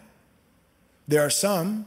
There 1.07 1.21
are 1.21 1.29
some 1.29 1.85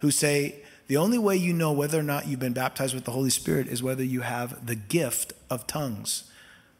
who 0.00 0.10
say 0.10 0.62
the 0.86 0.96
only 0.96 1.18
way 1.18 1.36
you 1.36 1.52
know 1.52 1.72
whether 1.72 1.98
or 1.98 2.02
not 2.02 2.26
you've 2.26 2.40
been 2.40 2.52
baptized 2.52 2.94
with 2.94 3.04
the 3.04 3.10
Holy 3.10 3.30
Spirit 3.30 3.68
is 3.68 3.82
whether 3.82 4.04
you 4.04 4.20
have 4.20 4.66
the 4.66 4.74
gift 4.74 5.32
of 5.50 5.66
tongues, 5.66 6.30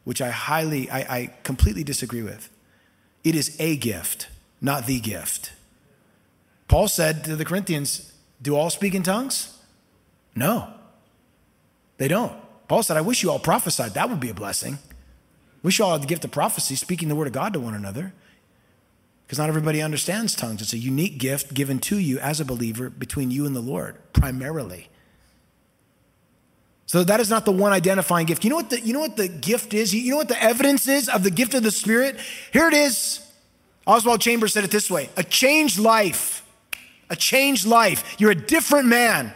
which 0.05 0.21
I 0.21 0.31
highly, 0.31 0.91
I, 0.91 0.99
I 1.01 1.35
completely 1.43 1.85
disagree 1.85 2.23
with. 2.23 2.51
It 3.23 3.35
is 3.35 3.57
a 3.59 3.77
gift, 3.77 4.29
not 4.65 4.87
the 4.87 4.99
gift. 4.99 5.53
Paul 6.69 6.89
said 6.89 7.25
to 7.25 7.37
the 7.37 7.45
Corinthians, 7.45 8.13
Do 8.41 8.57
all 8.57 8.71
speak 8.71 8.95
in 8.95 9.03
tongues? 9.03 9.59
No. 10.35 10.73
They 11.99 12.09
don't. 12.09 12.33
Paul 12.67 12.83
said, 12.83 12.97
I 12.97 13.03
wish 13.03 13.23
you 13.23 13.31
all 13.31 13.39
prophesied. 13.39 13.93
That 13.93 14.09
would 14.09 14.21
be 14.21 14.31
a 14.31 14.35
blessing. 14.35 14.79
Wish 15.63 15.79
you 15.79 15.85
all 15.85 15.93
had 15.93 16.03
the 16.03 16.07
gift 16.07 16.25
of 16.25 16.31
prophecy, 16.31 16.77
speaking 16.77 17.09
the 17.09 17.15
word 17.15 17.27
of 17.27 17.35
God 17.35 17.53
to 17.53 17.61
one 17.61 17.75
another. 17.75 18.15
Because 19.27 19.39
not 19.39 19.51
everybody 19.51 19.83
understands 19.83 20.35
tongues. 20.35 20.63
It's 20.63 20.73
a 20.73 20.79
unique 20.79 21.19
gift 21.19 21.53
given 21.53 21.79
to 21.81 21.99
you 21.99 22.19
as 22.19 22.41
a 22.41 22.45
believer 22.45 22.89
between 22.89 23.31
you 23.31 23.45
and 23.47 23.55
the 23.55 23.61
Lord, 23.61 23.97
primarily. 24.15 24.89
So 26.87 27.05
that 27.05 27.21
is 27.21 27.29
not 27.29 27.45
the 27.45 27.53
one 27.53 27.73
identifying 27.73 28.27
gift. 28.27 28.45
You 28.45 28.51
know 28.51 28.57
what 28.57 28.71
the, 28.71 28.81
you 28.81 28.93
know 28.95 29.01
what 29.01 29.17
the 29.17 29.29
gift 29.29 29.75
is? 29.75 29.95
You 29.95 30.11
know 30.11 30.17
what 30.17 30.29
the 30.29 30.43
evidence 30.43 30.89
is 30.89 31.09
of 31.09 31.23
the 31.23 31.31
gift 31.31 31.55
of 31.55 31.63
the 31.63 31.71
Spirit? 31.71 32.19
Here 32.53 32.69
it 32.69 32.75
is. 32.75 33.24
Oswald 33.87 34.21
Chambers 34.21 34.53
said 34.53 34.65
it 34.65 34.71
this 34.71 34.91
way 34.91 35.11
a 35.17 35.25
changed 35.25 35.79
life. 35.79 36.43
A 37.11 37.17
changed 37.17 37.67
life. 37.67 38.17
You're 38.19 38.31
a 38.31 38.35
different 38.35 38.89
man. 38.89 39.35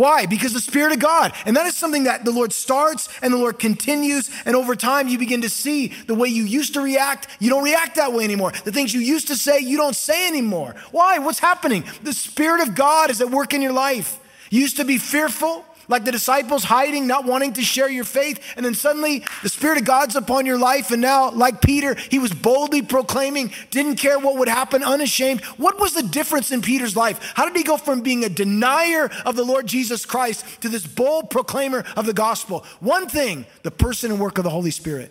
Why? 0.00 0.24
Because 0.24 0.54
the 0.54 0.60
Spirit 0.60 0.92
of 0.92 0.98
God. 0.98 1.34
And 1.44 1.54
that 1.56 1.66
is 1.66 1.76
something 1.76 2.04
that 2.04 2.24
the 2.24 2.30
Lord 2.30 2.52
starts 2.54 3.08
and 3.20 3.34
the 3.34 3.38
Lord 3.38 3.58
continues. 3.58 4.30
And 4.46 4.56
over 4.56 4.74
time, 4.74 5.08
you 5.08 5.18
begin 5.18 5.42
to 5.42 5.50
see 5.50 5.88
the 6.06 6.14
way 6.14 6.28
you 6.28 6.44
used 6.44 6.72
to 6.74 6.80
react, 6.80 7.26
you 7.38 7.50
don't 7.50 7.64
react 7.64 7.96
that 7.96 8.12
way 8.12 8.24
anymore. 8.24 8.52
The 8.64 8.72
things 8.72 8.94
you 8.94 9.00
used 9.00 9.28
to 9.28 9.36
say, 9.36 9.60
you 9.60 9.76
don't 9.76 9.96
say 9.96 10.26
anymore. 10.26 10.74
Why? 10.90 11.18
What's 11.18 11.38
happening? 11.38 11.84
The 12.02 12.14
Spirit 12.14 12.62
of 12.62 12.74
God 12.74 13.10
is 13.10 13.20
at 13.20 13.30
work 13.30 13.52
in 13.52 13.60
your 13.60 13.72
life. 13.72 14.18
You 14.48 14.60
used 14.60 14.78
to 14.78 14.84
be 14.84 14.96
fearful 14.96 15.66
like 15.90 16.04
the 16.04 16.12
disciples 16.12 16.64
hiding, 16.64 17.06
not 17.06 17.24
wanting 17.24 17.52
to 17.54 17.62
share 17.62 17.90
your 17.90 18.04
faith. 18.04 18.42
And 18.56 18.64
then 18.64 18.74
suddenly 18.74 19.24
the 19.42 19.48
Spirit 19.48 19.78
of 19.78 19.84
God's 19.84 20.16
upon 20.16 20.46
your 20.46 20.58
life. 20.58 20.90
And 20.90 21.02
now, 21.02 21.30
like 21.30 21.60
Peter, 21.60 21.94
he 21.94 22.18
was 22.18 22.32
boldly 22.32 22.82
proclaiming, 22.82 23.52
didn't 23.70 23.96
care 23.96 24.18
what 24.18 24.36
would 24.38 24.48
happen, 24.48 24.82
unashamed. 24.82 25.42
What 25.58 25.78
was 25.78 25.92
the 25.92 26.02
difference 26.02 26.50
in 26.50 26.62
Peter's 26.62 26.96
life? 26.96 27.32
How 27.34 27.44
did 27.46 27.56
he 27.56 27.64
go 27.64 27.76
from 27.76 28.00
being 28.00 28.24
a 28.24 28.28
denier 28.28 29.10
of 29.26 29.36
the 29.36 29.44
Lord 29.44 29.66
Jesus 29.66 30.06
Christ 30.06 30.44
to 30.62 30.68
this 30.68 30.86
bold 30.86 31.28
proclaimer 31.28 31.84
of 31.96 32.06
the 32.06 32.14
gospel? 32.14 32.64
One 32.78 33.08
thing 33.08 33.46
the 33.62 33.70
person 33.70 34.10
and 34.10 34.20
work 34.20 34.38
of 34.38 34.44
the 34.44 34.50
Holy 34.50 34.70
Spirit. 34.70 35.10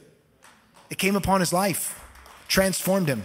It 0.89 0.97
came 0.97 1.15
upon 1.15 1.39
his 1.39 1.53
life, 1.53 2.03
transformed 2.47 3.07
him. 3.07 3.23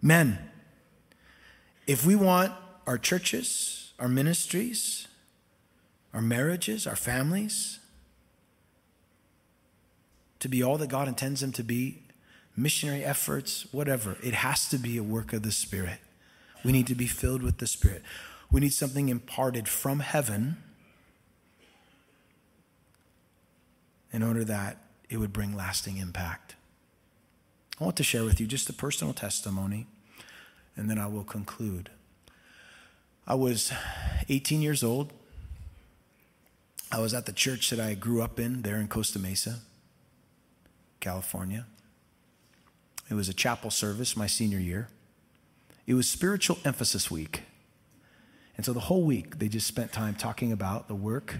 Men, 0.00 0.38
if 1.86 2.04
we 2.04 2.14
want 2.14 2.52
our 2.86 2.98
churches, 2.98 3.83
our 3.98 4.08
ministries, 4.08 5.08
our 6.12 6.22
marriages, 6.22 6.86
our 6.86 6.96
families 6.96 7.78
to 10.40 10.48
be 10.48 10.62
all 10.62 10.76
that 10.76 10.88
God 10.88 11.08
intends 11.08 11.40
them 11.40 11.52
to 11.52 11.62
be, 11.62 12.02
missionary 12.54 13.02
efforts, 13.02 13.66
whatever. 13.72 14.18
It 14.22 14.34
has 14.34 14.68
to 14.68 14.76
be 14.76 14.98
a 14.98 15.02
work 15.02 15.32
of 15.32 15.42
the 15.42 15.50
Spirit. 15.50 16.00
We 16.62 16.70
need 16.70 16.86
to 16.88 16.94
be 16.94 17.06
filled 17.06 17.42
with 17.42 17.58
the 17.58 17.66
Spirit. 17.66 18.02
We 18.50 18.60
need 18.60 18.74
something 18.74 19.08
imparted 19.08 19.68
from 19.68 20.00
heaven 20.00 20.58
in 24.12 24.22
order 24.22 24.44
that 24.44 24.76
it 25.08 25.16
would 25.16 25.32
bring 25.32 25.56
lasting 25.56 25.96
impact. 25.96 26.54
I 27.80 27.84
want 27.84 27.96
to 27.96 28.04
share 28.04 28.24
with 28.24 28.38
you 28.38 28.46
just 28.46 28.68
a 28.68 28.72
personal 28.72 29.14
testimony, 29.14 29.86
and 30.76 30.88
then 30.88 30.98
I 30.98 31.06
will 31.06 31.24
conclude. 31.24 31.90
I 33.26 33.34
was 33.34 33.72
18 34.28 34.60
years 34.60 34.84
old. 34.84 35.12
I 36.92 37.00
was 37.00 37.14
at 37.14 37.24
the 37.24 37.32
church 37.32 37.70
that 37.70 37.80
I 37.80 37.94
grew 37.94 38.22
up 38.22 38.38
in 38.38 38.62
there 38.62 38.76
in 38.76 38.86
Costa 38.86 39.18
Mesa, 39.18 39.60
California. 41.00 41.66
It 43.10 43.14
was 43.14 43.28
a 43.28 43.34
chapel 43.34 43.70
service 43.70 44.16
my 44.16 44.26
senior 44.26 44.58
year. 44.58 44.88
It 45.86 45.94
was 45.94 46.08
spiritual 46.08 46.58
emphasis 46.64 47.10
week. 47.10 47.42
And 48.56 48.64
so 48.64 48.72
the 48.72 48.80
whole 48.80 49.04
week, 49.04 49.38
they 49.38 49.48
just 49.48 49.66
spent 49.66 49.90
time 49.90 50.14
talking 50.14 50.52
about 50.52 50.88
the 50.88 50.94
work 50.94 51.38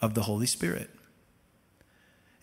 of 0.00 0.14
the 0.14 0.22
Holy 0.22 0.46
Spirit 0.46 0.90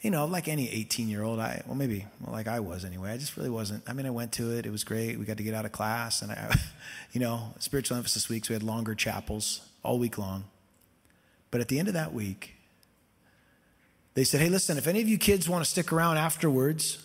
you 0.01 0.11
know, 0.11 0.25
like 0.25 0.47
any 0.47 0.69
18 0.69 1.07
year 1.07 1.23
old, 1.23 1.39
I, 1.39 1.63
well, 1.65 1.75
maybe, 1.75 2.05
well, 2.21 2.31
like 2.31 2.47
I 2.47 2.59
was 2.59 2.85
anyway, 2.85 3.11
I 3.11 3.17
just 3.17 3.35
really 3.35 3.49
wasn't. 3.49 3.83
I 3.87 3.93
mean, 3.93 4.05
I 4.05 4.11
went 4.11 4.31
to 4.33 4.55
it, 4.55 4.65
it 4.65 4.71
was 4.71 4.83
great. 4.83 5.17
We 5.17 5.25
got 5.25 5.37
to 5.37 5.43
get 5.43 5.53
out 5.53 5.65
of 5.65 5.71
class, 5.71 6.21
and 6.21 6.31
I, 6.31 6.55
you 7.13 7.19
know, 7.19 7.53
spiritual 7.59 7.97
emphasis 7.97 8.29
weeks, 8.29 8.49
we 8.49 8.53
had 8.53 8.63
longer 8.63 8.93
chapels 8.93 9.61
all 9.83 9.97
week 9.97 10.17
long. 10.17 10.45
But 11.49 11.61
at 11.61 11.67
the 11.67 11.79
end 11.79 11.87
of 11.87 11.93
that 11.95 12.13
week, 12.13 12.55
they 14.13 14.23
said, 14.23 14.41
hey, 14.41 14.49
listen, 14.49 14.77
if 14.77 14.87
any 14.87 15.01
of 15.01 15.07
you 15.07 15.17
kids 15.17 15.47
want 15.47 15.63
to 15.63 15.69
stick 15.69 15.93
around 15.93 16.17
afterwards 16.17 17.03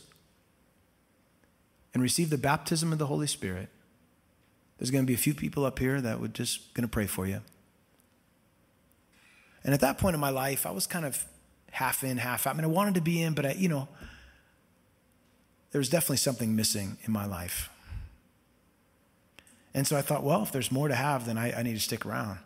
and 1.94 2.02
receive 2.02 2.30
the 2.30 2.38
baptism 2.38 2.92
of 2.92 2.98
the 2.98 3.06
Holy 3.06 3.26
Spirit, 3.26 3.68
there's 4.78 4.90
going 4.90 5.04
to 5.04 5.06
be 5.06 5.14
a 5.14 5.18
few 5.18 5.34
people 5.34 5.64
up 5.64 5.78
here 5.78 6.00
that 6.00 6.20
would 6.20 6.34
just 6.34 6.74
going 6.74 6.82
to 6.82 6.88
pray 6.88 7.06
for 7.06 7.26
you. 7.26 7.40
And 9.64 9.72
at 9.72 9.80
that 9.80 9.98
point 9.98 10.14
in 10.14 10.20
my 10.20 10.30
life, 10.30 10.66
I 10.66 10.72
was 10.72 10.86
kind 10.86 11.04
of 11.04 11.24
half 11.72 12.04
in, 12.04 12.18
half 12.18 12.46
out. 12.46 12.54
I 12.54 12.56
mean, 12.56 12.64
I 12.64 12.68
wanted 12.68 12.94
to 12.94 13.00
be 13.00 13.20
in, 13.20 13.32
but 13.32 13.44
I, 13.44 13.52
you 13.52 13.68
know, 13.68 13.88
there 15.72 15.78
was 15.78 15.88
definitely 15.88 16.18
something 16.18 16.54
missing 16.54 16.98
in 17.04 17.12
my 17.12 17.26
life. 17.26 17.70
And 19.74 19.86
so 19.86 19.96
I 19.96 20.02
thought, 20.02 20.22
well, 20.22 20.42
if 20.42 20.52
there's 20.52 20.70
more 20.70 20.88
to 20.88 20.94
have, 20.94 21.26
then 21.26 21.38
I, 21.38 21.58
I 21.58 21.62
need 21.62 21.72
to 21.72 21.80
stick 21.80 22.04
around. 22.04 22.38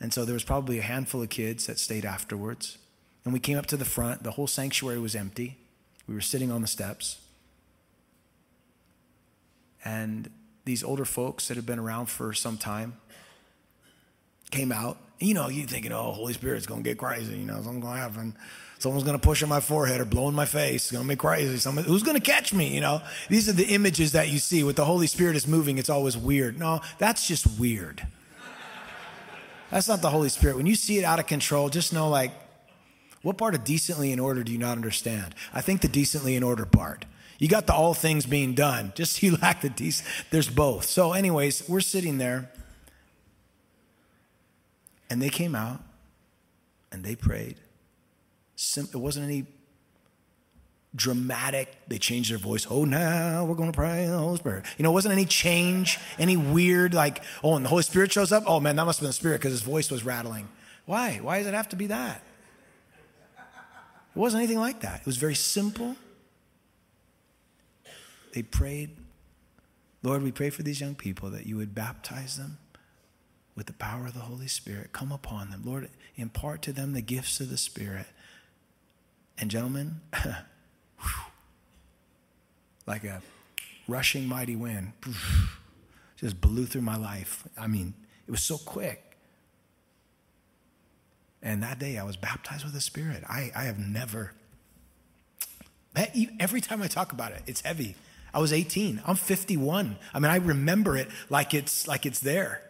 And 0.00 0.14
so 0.14 0.24
there 0.24 0.34
was 0.34 0.44
probably 0.44 0.78
a 0.78 0.82
handful 0.82 1.20
of 1.20 1.30
kids 1.30 1.66
that 1.66 1.78
stayed 1.78 2.04
afterwards. 2.04 2.78
And 3.24 3.32
we 3.32 3.40
came 3.40 3.58
up 3.58 3.66
to 3.66 3.76
the 3.76 3.84
front. 3.84 4.22
The 4.22 4.32
whole 4.32 4.46
sanctuary 4.46 5.00
was 5.00 5.16
empty. 5.16 5.58
We 6.06 6.14
were 6.14 6.20
sitting 6.20 6.52
on 6.52 6.60
the 6.60 6.68
steps. 6.68 7.18
And 9.84 10.30
these 10.64 10.84
older 10.84 11.04
folks 11.04 11.48
that 11.48 11.56
had 11.56 11.66
been 11.66 11.78
around 11.80 12.06
for 12.06 12.32
some 12.32 12.56
time 12.56 12.98
came 14.54 14.72
out 14.72 14.98
you 15.24 15.34
know, 15.34 15.48
you 15.48 15.66
thinking, 15.66 15.92
oh, 15.92 16.12
Holy 16.12 16.32
Spirit's 16.32 16.66
going 16.66 16.82
to 16.82 16.88
get 16.88 16.98
crazy. 16.98 17.36
You 17.36 17.46
know, 17.46 17.54
something's 17.54 17.82
going 17.82 17.96
to 17.96 18.00
happen. 18.00 18.36
Someone's 18.78 19.04
going 19.04 19.18
to 19.18 19.24
push 19.24 19.42
on 19.42 19.48
my 19.48 19.60
forehead 19.60 20.00
or 20.00 20.04
blow 20.04 20.28
in 20.28 20.34
my 20.34 20.44
face. 20.44 20.82
It's 20.84 20.90
going 20.92 21.04
to 21.04 21.08
be 21.08 21.16
crazy. 21.16 21.56
Someone, 21.56 21.84
who's 21.84 22.02
going 22.02 22.16
to 22.16 22.22
catch 22.22 22.52
me? 22.52 22.74
You 22.74 22.80
know, 22.80 23.00
these 23.28 23.48
are 23.48 23.52
the 23.52 23.66
images 23.66 24.12
that 24.12 24.28
you 24.28 24.38
see. 24.38 24.62
With 24.62 24.76
the 24.76 24.84
Holy 24.84 25.06
Spirit 25.06 25.36
is 25.36 25.46
moving, 25.46 25.78
it's 25.78 25.88
always 25.88 26.16
weird. 26.16 26.58
No, 26.58 26.80
that's 26.98 27.26
just 27.26 27.58
weird. 27.58 28.06
That's 29.70 29.88
not 29.88 30.02
the 30.02 30.10
Holy 30.10 30.28
Spirit. 30.28 30.56
When 30.56 30.66
you 30.66 30.74
see 30.74 30.98
it 30.98 31.04
out 31.04 31.18
of 31.18 31.26
control, 31.26 31.68
just 31.68 31.92
know 31.92 32.08
like, 32.08 32.32
what 33.22 33.38
part 33.38 33.54
of 33.54 33.64
decently 33.64 34.12
in 34.12 34.20
order 34.20 34.44
do 34.44 34.52
you 34.52 34.58
not 34.58 34.72
understand? 34.72 35.34
I 35.54 35.62
think 35.62 35.80
the 35.80 35.88
decently 35.88 36.36
in 36.36 36.42
order 36.42 36.66
part. 36.66 37.06
You 37.38 37.48
got 37.48 37.66
the 37.66 37.72
all 37.72 37.94
things 37.94 38.26
being 38.26 38.54
done. 38.54 38.92
Just 38.94 39.22
you 39.22 39.36
lack 39.36 39.62
the 39.62 39.70
decent. 39.70 40.08
There's 40.30 40.50
both. 40.50 40.84
So, 40.84 41.12
anyways, 41.12 41.68
we're 41.68 41.80
sitting 41.80 42.18
there 42.18 42.50
and 45.14 45.22
they 45.22 45.28
came 45.28 45.54
out 45.54 45.80
and 46.90 47.04
they 47.04 47.14
prayed. 47.14 47.54
it 48.56 48.96
wasn't 48.96 49.24
any 49.24 49.46
dramatic, 50.92 51.72
they 51.86 51.98
changed 51.98 52.32
their 52.32 52.38
voice. 52.38 52.66
Oh, 52.68 52.84
now 52.84 53.44
we're 53.44 53.54
going 53.54 53.70
to 53.70 53.76
pray 53.76 54.02
in 54.02 54.10
the 54.10 54.18
Holy 54.18 54.38
Spirit. 54.38 54.64
You 54.76 54.82
know, 54.82 54.90
it 54.90 54.92
wasn't 54.92 55.12
any 55.12 55.24
change, 55.24 56.00
any 56.18 56.36
weird, 56.36 56.94
like, 56.94 57.22
oh, 57.44 57.54
and 57.54 57.64
the 57.64 57.68
Holy 57.68 57.84
Spirit 57.84 58.10
shows 58.10 58.32
up. 58.32 58.42
Oh, 58.44 58.58
man, 58.58 58.74
that 58.74 58.86
must 58.86 58.98
have 58.98 59.04
been 59.04 59.10
the 59.10 59.12
Spirit 59.12 59.38
because 59.38 59.52
his 59.52 59.62
voice 59.62 59.88
was 59.88 60.04
rattling. 60.04 60.48
Why? 60.84 61.20
Why 61.22 61.38
does 61.38 61.46
it 61.46 61.54
have 61.54 61.68
to 61.68 61.76
be 61.76 61.86
that? 61.86 62.20
It 63.36 64.18
wasn't 64.18 64.42
anything 64.42 64.58
like 64.58 64.80
that. 64.80 65.02
It 65.02 65.06
was 65.06 65.16
very 65.16 65.36
simple. 65.36 65.94
They 68.32 68.42
prayed, 68.42 68.90
Lord, 70.02 70.24
we 70.24 70.32
pray 70.32 70.50
for 70.50 70.64
these 70.64 70.80
young 70.80 70.96
people 70.96 71.30
that 71.30 71.46
you 71.46 71.56
would 71.56 71.72
baptize 71.72 72.36
them 72.36 72.58
with 73.56 73.66
the 73.66 73.72
power 73.72 74.06
of 74.06 74.14
the 74.14 74.20
Holy 74.20 74.48
Spirit 74.48 74.92
come 74.92 75.12
upon 75.12 75.50
them. 75.50 75.62
Lord, 75.64 75.88
impart 76.16 76.62
to 76.62 76.72
them 76.72 76.92
the 76.92 77.00
gifts 77.00 77.40
of 77.40 77.50
the 77.50 77.56
Spirit. 77.56 78.06
And, 79.38 79.50
gentlemen, 79.50 80.00
like 82.86 83.04
a 83.04 83.22
rushing 83.86 84.26
mighty 84.26 84.56
wind, 84.56 84.92
just 86.16 86.40
blew 86.40 86.66
through 86.66 86.82
my 86.82 86.96
life. 86.96 87.44
I 87.58 87.66
mean, 87.66 87.94
it 88.26 88.30
was 88.30 88.42
so 88.42 88.58
quick. 88.58 89.00
And 91.42 91.62
that 91.62 91.78
day 91.78 91.98
I 91.98 92.04
was 92.04 92.16
baptized 92.16 92.64
with 92.64 92.72
the 92.72 92.80
Spirit. 92.80 93.22
I, 93.28 93.52
I 93.54 93.64
have 93.64 93.78
never, 93.78 94.32
every 96.40 96.60
time 96.60 96.82
I 96.82 96.86
talk 96.88 97.12
about 97.12 97.32
it, 97.32 97.42
it's 97.46 97.60
heavy. 97.60 97.96
I 98.32 98.40
was 98.40 98.52
18. 98.52 99.02
I'm 99.06 99.14
51. 99.14 99.96
I 100.12 100.18
mean, 100.18 100.30
I 100.30 100.36
remember 100.36 100.96
it 100.96 101.08
like 101.30 101.54
it's 101.54 101.86
like 101.86 102.04
it's 102.04 102.18
there. 102.18 102.63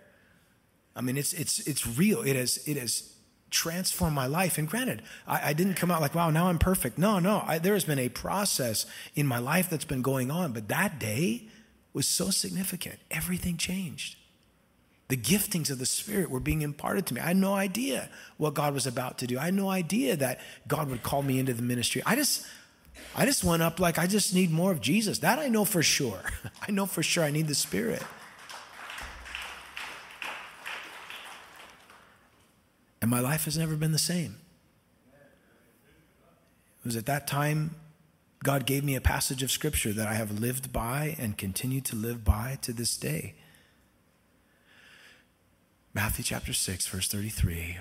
I 0.96 1.00
mean, 1.00 1.16
it's 1.16 1.32
it's 1.32 1.60
it's 1.60 1.86
real. 1.86 2.22
It 2.22 2.36
has 2.36 2.58
it 2.66 2.76
has 2.76 3.14
transformed 3.50 4.14
my 4.14 4.26
life. 4.26 4.58
And 4.58 4.68
granted, 4.68 5.02
I, 5.26 5.50
I 5.50 5.52
didn't 5.52 5.74
come 5.74 5.90
out 5.90 6.00
like, 6.00 6.14
wow, 6.14 6.30
now 6.30 6.48
I'm 6.48 6.58
perfect. 6.58 6.98
No, 6.98 7.18
no. 7.20 7.42
I, 7.46 7.58
there 7.58 7.74
has 7.74 7.84
been 7.84 8.00
a 8.00 8.08
process 8.08 8.84
in 9.14 9.26
my 9.26 9.38
life 9.38 9.70
that's 9.70 9.84
been 9.84 10.02
going 10.02 10.30
on. 10.30 10.52
But 10.52 10.68
that 10.68 10.98
day 10.98 11.48
was 11.92 12.06
so 12.06 12.30
significant. 12.30 12.98
Everything 13.10 13.56
changed. 13.56 14.16
The 15.08 15.16
giftings 15.16 15.70
of 15.70 15.78
the 15.78 15.86
Spirit 15.86 16.30
were 16.30 16.40
being 16.40 16.62
imparted 16.62 17.06
to 17.06 17.14
me. 17.14 17.20
I 17.20 17.28
had 17.28 17.36
no 17.36 17.54
idea 17.54 18.08
what 18.36 18.54
God 18.54 18.74
was 18.74 18.86
about 18.86 19.18
to 19.18 19.26
do. 19.26 19.38
I 19.38 19.44
had 19.44 19.54
no 19.54 19.68
idea 19.68 20.16
that 20.16 20.40
God 20.66 20.90
would 20.90 21.02
call 21.02 21.22
me 21.22 21.38
into 21.38 21.54
the 21.54 21.62
ministry. 21.62 22.02
I 22.04 22.16
just 22.16 22.46
I 23.14 23.26
just 23.26 23.44
went 23.44 23.62
up 23.62 23.78
like 23.78 23.98
I 23.98 24.06
just 24.06 24.34
need 24.34 24.50
more 24.50 24.72
of 24.72 24.80
Jesus. 24.80 25.18
That 25.18 25.38
I 25.38 25.48
know 25.48 25.64
for 25.64 25.82
sure. 25.82 26.20
I 26.66 26.72
know 26.72 26.86
for 26.86 27.02
sure 27.02 27.22
I 27.22 27.30
need 27.30 27.48
the 27.48 27.54
Spirit. 27.54 28.02
And 33.04 33.10
my 33.10 33.20
life 33.20 33.44
has 33.44 33.58
never 33.58 33.76
been 33.76 33.92
the 33.92 33.98
same. 33.98 34.36
It 36.80 36.86
was 36.86 36.96
at 36.96 37.04
that 37.04 37.26
time 37.26 37.74
God 38.42 38.64
gave 38.64 38.82
me 38.82 38.94
a 38.94 39.00
passage 39.02 39.42
of 39.42 39.50
scripture 39.50 39.92
that 39.92 40.08
I 40.08 40.14
have 40.14 40.40
lived 40.40 40.72
by 40.72 41.14
and 41.18 41.36
continue 41.36 41.82
to 41.82 41.96
live 41.96 42.24
by 42.24 42.56
to 42.62 42.72
this 42.72 42.96
day. 42.96 43.34
Matthew 45.92 46.24
chapter 46.24 46.54
6, 46.54 46.86
verse 46.86 47.06
33, 47.08 47.76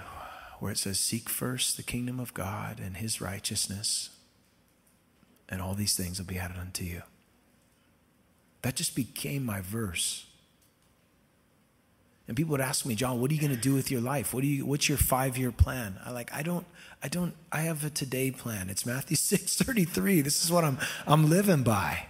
where 0.60 0.74
it 0.74 0.78
says, 0.78 1.00
Seek 1.00 1.30
first 1.30 1.78
the 1.78 1.84
kingdom 1.84 2.20
of 2.20 2.34
God 2.34 2.82
and 2.84 2.98
his 2.98 3.22
righteousness 3.22 4.10
and 5.48 5.62
all 5.62 5.74
these 5.74 5.96
things 5.96 6.20
will 6.20 6.28
be 6.28 6.38
added 6.38 6.58
unto 6.58 6.84
you. 6.84 7.04
That 8.62 8.76
just 8.76 8.94
became 8.94 9.46
my 9.46 9.62
verse. 9.62 10.26
And 12.28 12.38
people 12.38 12.52
would 12.52 12.62
ask 12.62 12.86
me, 12.86 12.96
John, 12.96 13.20
what 13.20 13.32
are 13.32 13.34
you 13.34 13.42
going 13.42 13.54
to 13.54 13.60
do 13.60 13.74
with 13.74 13.92
your 13.92 14.00
life? 14.00 14.34
What 14.34 14.42
do 14.42 14.48
you, 14.48 14.66
what's 14.66 14.88
your 14.88 14.98
five 14.98 15.38
year 15.38 15.52
plan? 15.52 16.00
I 16.06 16.12
like, 16.12 16.34
I 16.34 16.42
don't, 16.42 16.66
I 17.02 17.10
don't, 17.10 17.34
I 17.52 17.62
have 17.62 17.84
a 17.84 17.90
today 17.90 18.32
plan. 18.32 18.70
It's 18.70 18.86
Matthew 18.86 19.18
6 19.18 19.58
33. 19.58 20.22
This 20.22 20.44
is 20.44 20.52
what 20.52 20.64
I'm, 20.64 20.78
I'm 21.06 21.30
living 21.30 21.64
by. 21.64 22.06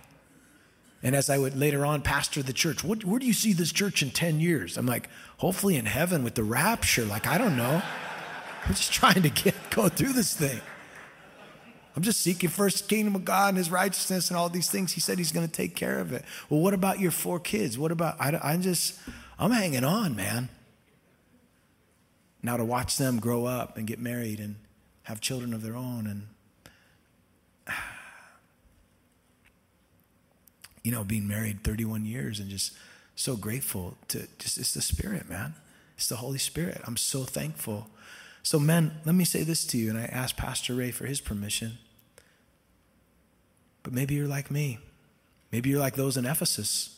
And 1.01 1.15
as 1.15 1.29
I 1.29 1.37
would 1.37 1.57
later 1.57 1.85
on 1.85 2.01
pastor 2.01 2.41
the 2.43 2.53
church, 2.53 2.83
what, 2.83 3.03
where 3.03 3.19
do 3.19 3.25
you 3.25 3.33
see 3.33 3.51
this 3.53 3.73
church 3.73 4.01
in 4.01 4.11
10 4.11 4.39
years? 4.39 4.77
I'm 4.77 4.85
like, 4.85 5.09
hopefully 5.37 5.75
in 5.75 5.85
heaven 5.85 6.23
with 6.23 6.35
the 6.35 6.43
rapture. 6.43 7.03
Like, 7.03 7.27
I 7.27 7.37
don't 7.37 7.57
know. 7.57 7.81
I'm 8.65 8.73
just 8.73 8.93
trying 8.93 9.21
to 9.23 9.29
get, 9.29 9.55
go 9.71 9.89
through 9.89 10.13
this 10.13 10.33
thing. 10.33 10.61
I'm 11.95 12.03
just 12.03 12.21
seeking 12.21 12.49
first 12.49 12.87
the 12.87 12.95
kingdom 12.95 13.15
of 13.15 13.25
God 13.25 13.49
and 13.49 13.57
his 13.57 13.69
righteousness 13.69 14.29
and 14.29 14.37
all 14.37 14.47
these 14.47 14.69
things. 14.69 14.93
He 14.93 15.01
said 15.01 15.17
he's 15.17 15.31
going 15.31 15.45
to 15.45 15.51
take 15.51 15.75
care 15.75 15.99
of 15.99 16.13
it. 16.13 16.23
Well, 16.49 16.59
what 16.59 16.73
about 16.73 16.99
your 16.99 17.11
four 17.11 17.39
kids? 17.39 17.77
What 17.77 17.91
about, 17.91 18.15
I, 18.19 18.39
I'm 18.41 18.61
just, 18.61 18.97
I'm 19.43 19.51
hanging 19.51 19.83
on, 19.83 20.15
man. 20.15 20.49
Now 22.41 22.57
to 22.57 22.65
watch 22.65 22.97
them 22.97 23.19
grow 23.19 23.45
up 23.45 23.77
and 23.77 23.85
get 23.87 23.99
married 23.99 24.39
and 24.39 24.55
have 25.03 25.21
children 25.21 25.53
of 25.53 25.61
their 25.61 25.75
own 25.75 26.07
and, 26.07 26.27
you 30.83 30.91
know, 30.91 31.03
being 31.03 31.27
married 31.27 31.63
31 31.63 32.05
years 32.05 32.39
and 32.39 32.49
just 32.49 32.73
so 33.15 33.35
grateful 33.35 33.97
to 34.09 34.27
just, 34.39 34.57
it's 34.57 34.73
the 34.73 34.81
Spirit, 34.81 35.29
man. 35.29 35.53
It's 35.95 36.09
the 36.09 36.15
Holy 36.17 36.39
Spirit. 36.39 36.81
I'm 36.85 36.97
so 36.97 37.23
thankful 37.23 37.87
so, 38.43 38.59
men, 38.59 38.99
let 39.05 39.15
me 39.15 39.23
say 39.23 39.43
this 39.43 39.65
to 39.67 39.77
you, 39.77 39.89
and 39.89 39.97
I 39.97 40.03
asked 40.03 40.35
Pastor 40.35 40.75
Ray 40.75 40.91
for 40.91 41.05
his 41.05 41.21
permission. 41.21 41.77
But 43.83 43.93
maybe 43.93 44.15
you're 44.15 44.27
like 44.27 44.51
me. 44.51 44.79
Maybe 45.51 45.69
you're 45.69 45.79
like 45.79 45.95
those 45.95 46.17
in 46.17 46.25
Ephesus. 46.25 46.92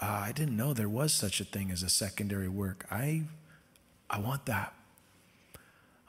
Uh, 0.00 0.24
I 0.26 0.32
didn't 0.32 0.56
know 0.56 0.72
there 0.72 0.88
was 0.88 1.12
such 1.12 1.40
a 1.40 1.44
thing 1.44 1.70
as 1.70 1.82
a 1.82 1.88
secondary 1.88 2.48
work. 2.48 2.86
I, 2.90 3.24
I 4.08 4.20
want 4.20 4.46
that. 4.46 4.72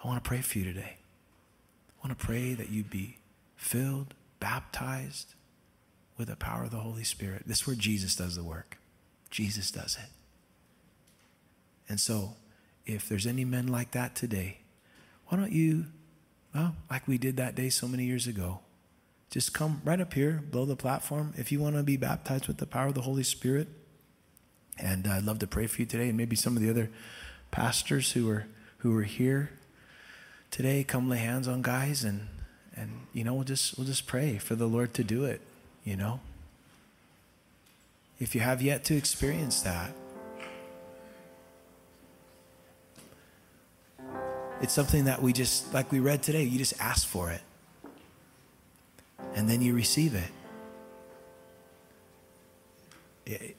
I 0.03 0.07
want 0.07 0.23
to 0.23 0.27
pray 0.27 0.41
for 0.41 0.59
you 0.59 0.63
today. 0.63 0.97
I 0.97 2.07
want 2.07 2.17
to 2.17 2.25
pray 2.25 2.53
that 2.53 2.69
you 2.69 2.83
be 2.83 3.17
filled, 3.55 4.13
baptized 4.39 5.33
with 6.17 6.27
the 6.27 6.35
power 6.35 6.65
of 6.65 6.71
the 6.71 6.77
Holy 6.77 7.03
Spirit. 7.03 7.43
This 7.47 7.61
is 7.61 7.67
where 7.67 7.75
Jesus 7.75 8.15
does 8.15 8.35
the 8.35 8.43
work. 8.43 8.77
Jesus 9.31 9.71
does 9.71 9.97
it. 9.97 10.09
And 11.89 11.99
so, 11.99 12.35
if 12.85 13.09
there's 13.09 13.25
any 13.25 13.43
men 13.43 13.67
like 13.67 13.91
that 13.91 14.15
today, 14.15 14.59
why 15.27 15.37
don't 15.37 15.51
you, 15.51 15.85
well, 16.53 16.75
like 16.89 17.07
we 17.07 17.17
did 17.17 17.37
that 17.37 17.55
day 17.55 17.69
so 17.69 17.87
many 17.87 18.05
years 18.05 18.27
ago, 18.27 18.59
just 19.31 19.53
come 19.53 19.81
right 19.83 19.99
up 19.99 20.13
here, 20.13 20.43
blow 20.49 20.65
the 20.65 20.75
platform. 20.75 21.33
If 21.37 21.51
you 21.51 21.59
want 21.59 21.75
to 21.75 21.83
be 21.83 21.97
baptized 21.97 22.47
with 22.47 22.57
the 22.57 22.65
power 22.65 22.87
of 22.87 22.95
the 22.95 23.01
Holy 23.01 23.23
Spirit, 23.23 23.67
and 24.79 25.07
I'd 25.07 25.23
love 25.23 25.39
to 25.39 25.47
pray 25.47 25.67
for 25.67 25.81
you 25.81 25.85
today, 25.85 26.09
and 26.09 26.17
maybe 26.17 26.35
some 26.35 26.55
of 26.55 26.61
the 26.61 26.69
other 26.69 26.89
pastors 27.51 28.13
who 28.13 28.29
are 28.29 28.47
who 28.79 28.95
are 28.97 29.03
here 29.03 29.51
today, 30.51 30.83
come 30.83 31.09
lay 31.09 31.17
hands 31.17 31.47
on 31.47 31.61
guys, 31.61 32.03
and 32.03 32.27
and 32.75 33.07
you 33.13 33.23
know 33.23 33.33
we'll 33.33 33.43
just 33.43 33.77
we'll 33.77 33.87
just 33.87 34.07
pray 34.07 34.37
for 34.37 34.55
the 34.55 34.67
Lord 34.67 34.93
to 34.95 35.03
do 35.03 35.25
it. 35.25 35.41
You 35.83 35.95
know, 35.95 36.19
if 38.19 38.35
you 38.35 38.41
have 38.41 38.61
yet 38.61 38.83
to 38.85 38.95
experience 38.95 39.61
that, 39.61 39.91
It's 44.61 44.73
something 44.73 45.05
that 45.05 45.21
we 45.21 45.31
just, 45.31 45.73
like 45.73 45.91
we 45.91 45.99
read 45.99 46.21
today, 46.21 46.43
you 46.43 46.57
just 46.57 46.73
ask 46.81 47.07
for 47.07 47.31
it. 47.31 47.41
And 49.35 49.49
then 49.49 49.61
you 49.61 49.73
receive 49.73 50.15
it. 50.15 50.29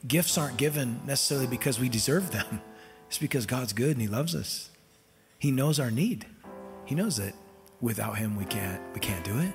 Gifts 0.06 0.36
aren't 0.38 0.56
given 0.56 1.00
necessarily 1.06 1.46
because 1.46 1.78
we 1.78 1.88
deserve 1.88 2.30
them. 2.30 2.60
It's 3.08 3.18
because 3.18 3.44
God's 3.44 3.72
good 3.72 3.90
and 3.90 4.00
He 4.00 4.06
loves 4.06 4.36
us. 4.36 4.70
He 5.36 5.50
knows 5.50 5.80
our 5.80 5.90
need. 5.90 6.26
He 6.84 6.94
knows 6.94 7.16
that 7.16 7.34
without 7.80 8.18
Him 8.18 8.36
we 8.36 8.44
can't 8.44 8.80
we 8.94 9.00
can't 9.00 9.24
do 9.24 9.36
it. 9.40 9.52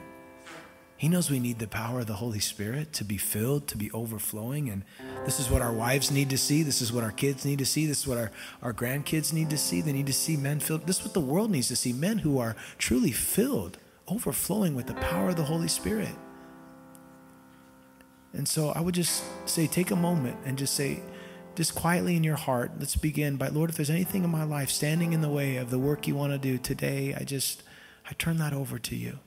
He 0.97 1.07
knows 1.07 1.29
we 1.29 1.39
need 1.39 1.59
the 1.59 1.67
power 1.67 1.99
of 1.99 2.07
the 2.07 2.13
Holy 2.13 2.39
Spirit 2.39 2.93
to 2.93 3.03
be 3.03 3.17
filled, 3.17 3.67
to 3.67 3.77
be 3.77 3.91
overflowing. 3.91 4.69
And 4.69 4.83
this 5.25 5.39
is 5.39 5.49
what 5.49 5.61
our 5.61 5.73
wives 5.73 6.09
need 6.09 6.29
to 6.29 6.37
see. 6.37 6.63
This 6.63 6.81
is 6.81 6.91
what 6.91 7.03
our 7.03 7.11
kids 7.11 7.45
need 7.45 7.59
to 7.59 7.65
see. 7.65 7.85
This 7.85 8.01
is 8.01 8.07
what 8.07 8.17
our, 8.17 8.31
our 8.61 8.73
grandkids 8.73 9.33
need 9.33 9.49
to 9.49 9.57
see. 9.57 9.81
They 9.81 9.93
need 9.93 10.07
to 10.07 10.13
see 10.13 10.37
men 10.37 10.59
filled. 10.61 10.87
This 10.87 10.99
is 10.99 11.05
what 11.05 11.13
the 11.13 11.19
world 11.19 11.51
needs 11.51 11.67
to 11.67 11.75
see 11.75 11.91
men 11.91 12.19
who 12.19 12.39
are 12.39 12.55
truly 12.77 13.11
filled, 13.11 13.77
overflowing 14.07 14.73
with 14.73 14.87
the 14.87 14.93
power 14.95 15.29
of 15.29 15.35
the 15.35 15.43
Holy 15.43 15.67
Spirit. 15.67 16.15
And 18.35 18.47
so 18.47 18.69
I 18.69 18.81
would 18.81 18.95
just 18.95 19.23
say, 19.47 19.65
take 19.65 19.91
a 19.91 19.95
moment 19.95 20.37
and 20.45 20.57
just 20.57 20.73
say, 20.73 21.01
just 21.55 21.73
quietly 21.73 22.17
in 22.17 22.23
your 22.23 22.35
heart, 22.35 22.71
let's 22.79 22.95
begin 22.95 23.37
by 23.37 23.47
Lord, 23.47 23.69
if 23.69 23.77
there's 23.77 23.89
anything 23.89 24.25
in 24.25 24.29
my 24.29 24.43
life 24.43 24.69
standing 24.69 25.13
in 25.13 25.21
the 25.21 25.29
way 25.29 25.55
of 25.55 25.69
the 25.69 25.79
work 25.79 26.07
you 26.07 26.15
want 26.15 26.33
to 26.33 26.37
do 26.37 26.57
today, 26.57 27.15
I 27.17 27.23
just, 27.23 27.63
I 28.09 28.13
turn 28.13 28.37
that 28.37 28.53
over 28.53 28.77
to 28.77 28.95
you. 28.95 29.19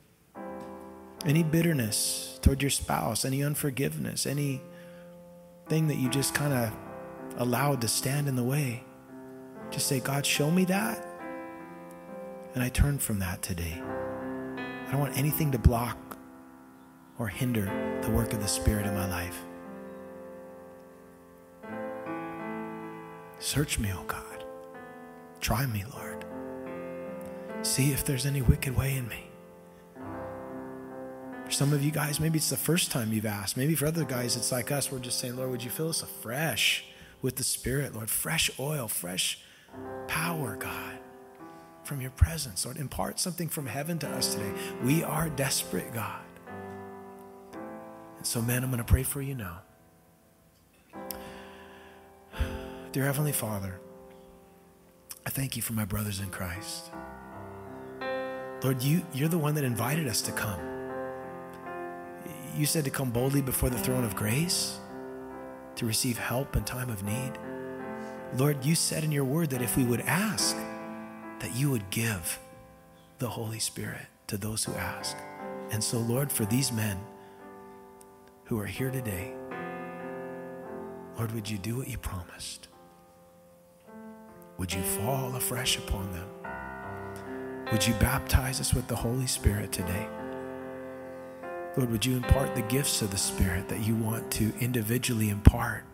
Any 1.24 1.42
bitterness 1.42 2.38
toward 2.42 2.62
your 2.62 2.70
spouse, 2.70 3.24
any 3.24 3.42
unforgiveness, 3.42 4.26
any 4.26 4.60
thing 5.68 5.88
that 5.88 5.96
you 5.96 6.10
just 6.10 6.34
kind 6.34 6.52
of 6.52 6.76
allowed 7.38 7.80
to 7.80 7.88
stand 7.88 8.28
in 8.28 8.36
the 8.36 8.44
way. 8.44 8.84
Just 9.70 9.86
say, 9.86 10.00
God, 10.00 10.24
show 10.24 10.50
me 10.50 10.64
that. 10.66 11.04
And 12.54 12.62
I 12.62 12.68
turn 12.68 12.98
from 12.98 13.18
that 13.20 13.42
today. 13.42 13.80
I 13.80 14.90
don't 14.90 15.00
want 15.00 15.16
anything 15.16 15.52
to 15.52 15.58
block 15.58 16.17
or 17.18 17.28
hinder 17.28 17.64
the 18.02 18.10
work 18.10 18.32
of 18.32 18.40
the 18.40 18.48
Spirit 18.48 18.86
in 18.86 18.94
my 18.94 19.08
life. 19.08 19.38
Search 23.38 23.78
me, 23.78 23.90
O 23.92 23.98
oh 24.00 24.04
God. 24.04 24.44
Try 25.40 25.66
me, 25.66 25.84
Lord. 25.94 26.24
See 27.62 27.92
if 27.92 28.04
there's 28.04 28.26
any 28.26 28.42
wicked 28.42 28.76
way 28.76 28.96
in 28.96 29.08
me. 29.08 29.24
For 31.44 31.52
some 31.52 31.72
of 31.72 31.82
you 31.82 31.90
guys, 31.90 32.20
maybe 32.20 32.36
it's 32.36 32.50
the 32.50 32.56
first 32.56 32.90
time 32.90 33.12
you've 33.12 33.24
asked. 33.24 33.56
Maybe 33.56 33.74
for 33.74 33.86
other 33.86 34.04
guys, 34.04 34.36
it's 34.36 34.52
like 34.52 34.70
us. 34.70 34.92
We're 34.92 34.98
just 34.98 35.18
saying, 35.18 35.36
Lord, 35.36 35.50
would 35.50 35.64
you 35.64 35.70
fill 35.70 35.88
us 35.88 36.02
afresh 36.02 36.84
with 37.22 37.36
the 37.36 37.42
Spirit, 37.42 37.94
Lord? 37.94 38.10
Fresh 38.10 38.50
oil, 38.60 38.86
fresh 38.86 39.40
power, 40.08 40.56
God, 40.56 40.98
from 41.84 42.00
your 42.00 42.10
presence. 42.10 42.66
Lord, 42.66 42.76
impart 42.76 43.18
something 43.18 43.48
from 43.48 43.66
heaven 43.66 43.98
to 44.00 44.08
us 44.10 44.34
today. 44.34 44.52
We 44.82 45.02
are 45.02 45.30
desperate, 45.30 45.94
God. 45.94 46.20
And 48.18 48.26
so, 48.26 48.42
man, 48.42 48.62
I'm 48.62 48.70
going 48.70 48.78
to 48.78 48.84
pray 48.84 49.04
for 49.04 49.22
you 49.22 49.34
now. 49.34 49.62
Dear 52.92 53.04
Heavenly 53.04 53.32
Father, 53.32 53.80
I 55.24 55.30
thank 55.30 55.56
you 55.56 55.62
for 55.62 55.72
my 55.72 55.84
brothers 55.84 56.20
in 56.20 56.30
Christ. 56.30 56.90
Lord, 58.62 58.82
you, 58.82 59.02
you're 59.12 59.28
the 59.28 59.38
one 59.38 59.54
that 59.54 59.64
invited 59.64 60.08
us 60.08 60.20
to 60.22 60.32
come. 60.32 60.60
You 62.56 62.66
said 62.66 62.84
to 62.84 62.90
come 62.90 63.10
boldly 63.10 63.40
before 63.40 63.70
the 63.70 63.78
throne 63.78 64.04
of 64.04 64.16
grace 64.16 64.80
to 65.76 65.86
receive 65.86 66.18
help 66.18 66.56
in 66.56 66.64
time 66.64 66.90
of 66.90 67.04
need. 67.04 67.32
Lord, 68.36 68.64
you 68.64 68.74
said 68.74 69.04
in 69.04 69.12
your 69.12 69.24
word 69.24 69.50
that 69.50 69.62
if 69.62 69.76
we 69.76 69.84
would 69.84 70.00
ask, 70.00 70.56
that 71.38 71.54
you 71.54 71.70
would 71.70 71.88
give 71.90 72.38
the 73.20 73.28
Holy 73.28 73.60
Spirit 73.60 74.06
to 74.26 74.36
those 74.36 74.64
who 74.64 74.72
ask. 74.74 75.16
And 75.70 75.82
so, 75.82 75.98
Lord, 75.98 76.32
for 76.32 76.44
these 76.46 76.72
men 76.72 76.98
who 78.48 78.58
are 78.58 78.66
here 78.66 78.90
today, 78.90 79.34
Lord, 81.18 81.32
would 81.32 81.50
you 81.50 81.58
do 81.58 81.76
what 81.76 81.86
you 81.86 81.98
promised? 81.98 82.68
Would 84.56 84.72
you 84.72 84.80
fall 84.80 85.36
afresh 85.36 85.76
upon 85.76 86.10
them? 86.12 87.66
Would 87.70 87.86
you 87.86 87.92
baptize 88.00 88.58
us 88.58 88.72
with 88.72 88.86
the 88.88 88.96
Holy 88.96 89.26
Spirit 89.26 89.70
today? 89.70 90.08
Lord, 91.76 91.90
would 91.90 92.06
you 92.06 92.16
impart 92.16 92.54
the 92.54 92.62
gifts 92.62 93.02
of 93.02 93.10
the 93.10 93.18
Spirit 93.18 93.68
that 93.68 93.80
you 93.80 93.94
want 93.94 94.30
to 94.32 94.54
individually 94.60 95.28
impart? 95.28 95.84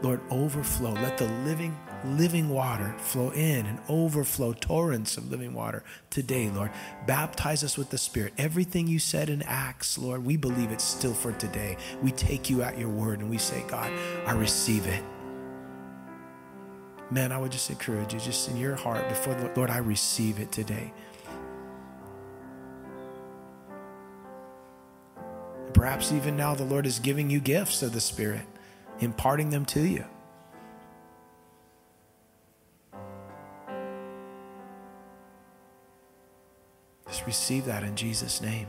Lord, 0.00 0.20
overflow. 0.30 0.92
Let 0.94 1.18
the 1.18 1.28
living, 1.44 1.76
living 2.04 2.48
water 2.48 2.94
flow 2.98 3.30
in 3.30 3.66
and 3.66 3.78
overflow 3.88 4.52
torrents 4.52 5.16
of 5.16 5.30
living 5.30 5.54
water 5.54 5.82
today, 6.10 6.50
Lord. 6.50 6.70
Baptize 7.06 7.62
us 7.62 7.78
with 7.78 7.90
the 7.90 7.98
Spirit. 7.98 8.32
Everything 8.38 8.86
you 8.86 8.98
said 8.98 9.30
in 9.30 9.42
Acts, 9.42 9.98
Lord, 9.98 10.24
we 10.24 10.36
believe 10.36 10.70
it's 10.70 10.84
still 10.84 11.14
for 11.14 11.32
today. 11.32 11.76
We 12.02 12.12
take 12.12 12.50
you 12.50 12.62
at 12.62 12.78
your 12.78 12.88
word 12.88 13.20
and 13.20 13.30
we 13.30 13.38
say, 13.38 13.64
God, 13.68 13.92
I 14.26 14.32
receive 14.32 14.86
it. 14.86 15.02
Man, 17.10 17.30
I 17.30 17.38
would 17.38 17.52
just 17.52 17.68
encourage 17.68 18.14
you, 18.14 18.20
just 18.20 18.48
in 18.48 18.56
your 18.56 18.74
heart, 18.74 19.08
before 19.08 19.34
the 19.34 19.50
Lord, 19.54 19.68
I 19.68 19.78
receive 19.78 20.40
it 20.40 20.50
today. 20.50 20.92
Perhaps 25.74 26.12
even 26.12 26.36
now 26.36 26.54
the 26.54 26.64
Lord 26.64 26.86
is 26.86 26.98
giving 26.98 27.28
you 27.28 27.40
gifts 27.40 27.82
of 27.82 27.92
the 27.92 28.00
Spirit 28.00 28.46
imparting 29.00 29.50
them 29.50 29.64
to 29.66 29.80
you. 29.80 30.04
Receive 37.26 37.64
that 37.66 37.82
in 37.84 37.94
Jesus' 37.96 38.40
name. 38.40 38.66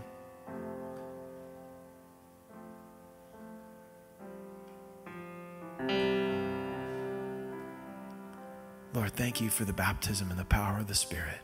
Lord, 8.93 9.11
thank 9.13 9.41
you 9.41 9.49
for 9.49 9.65
the 9.65 9.73
baptism 9.73 10.29
and 10.29 10.39
the 10.39 10.45
power 10.45 10.77
of 10.79 10.87
the 10.87 10.95
Spirit. 10.95 11.39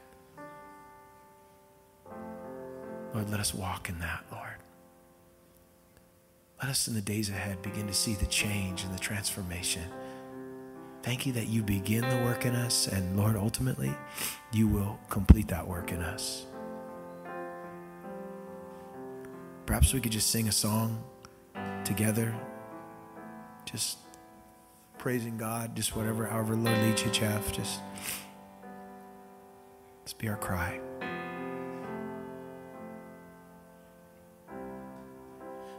Lord, 3.14 3.30
let 3.30 3.39
us 3.39 3.53
walk 3.53 3.89
in 3.89 3.99
that, 3.99 4.24
Lord. 4.32 4.45
Let 6.62 6.70
us 6.70 6.88
in 6.88 6.93
the 6.93 7.01
days 7.01 7.30
ahead 7.30 7.62
begin 7.62 7.88
to 7.88 7.93
see 7.93 8.14
the 8.14 8.28
change 8.28 8.84
and 8.84 8.93
the 8.93 8.99
transformation. 8.99 9.84
Thank 11.01 11.26
you 11.26 11.34
that 11.34 11.47
you 11.47 11.64
begin 11.64 12.07
the 12.07 12.24
work 12.24 12.45
in 12.45 12.53
us, 12.53 12.88
and 12.88 13.18
Lord, 13.18 13.36
ultimately, 13.36 13.95
you 14.51 14.68
will 14.68 14.99
complete 15.10 15.47
that 15.47 15.66
work 15.68 15.91
in 15.91 16.01
us. 16.01 16.45
Perhaps 19.70 19.93
we 19.93 20.01
could 20.01 20.11
just 20.11 20.32
sing 20.32 20.47
a 20.47 20.51
song 20.51 20.99
together, 21.84 22.34
just 23.65 23.99
praising 24.97 25.38
God, 25.38 25.76
just 25.76 25.95
whatever, 25.95 26.26
however 26.26 26.55
Lord 26.55 26.76
leads 26.80 27.05
you, 27.05 27.11
Jeff. 27.11 27.51
Just 27.51 27.80
let's 29.99 30.13
be 30.13 30.28
our 30.28 30.38
cry. 30.38 30.80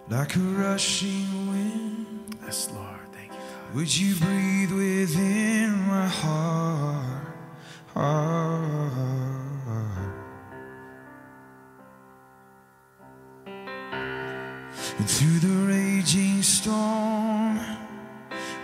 like 0.08 0.36
a 0.36 0.38
rushing 0.38 1.50
wind. 1.50 2.36
Yes, 2.44 2.70
Lord. 2.72 3.12
Thank 3.12 3.32
you, 3.32 3.38
God. 3.38 3.74
Would 3.74 3.96
you 3.96 4.14
breathe 4.14 4.70
within 4.70 5.49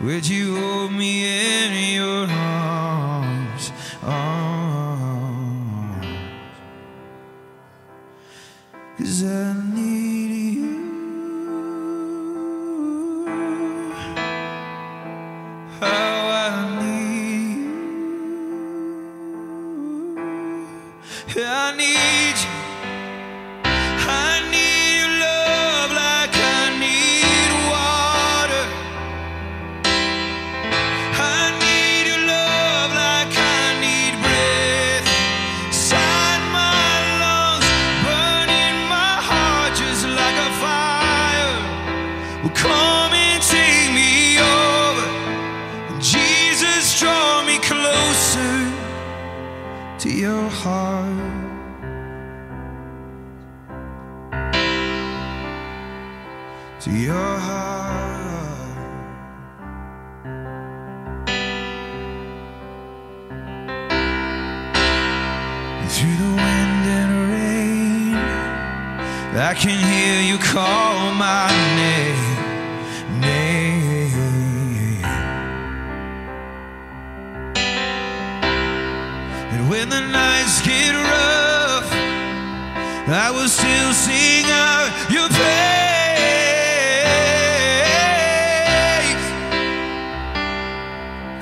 would 0.06 0.28
you 0.28 0.56
hold 0.56 0.92
me 0.92 1.25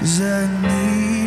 Cause 0.04 0.20
I 0.20 1.23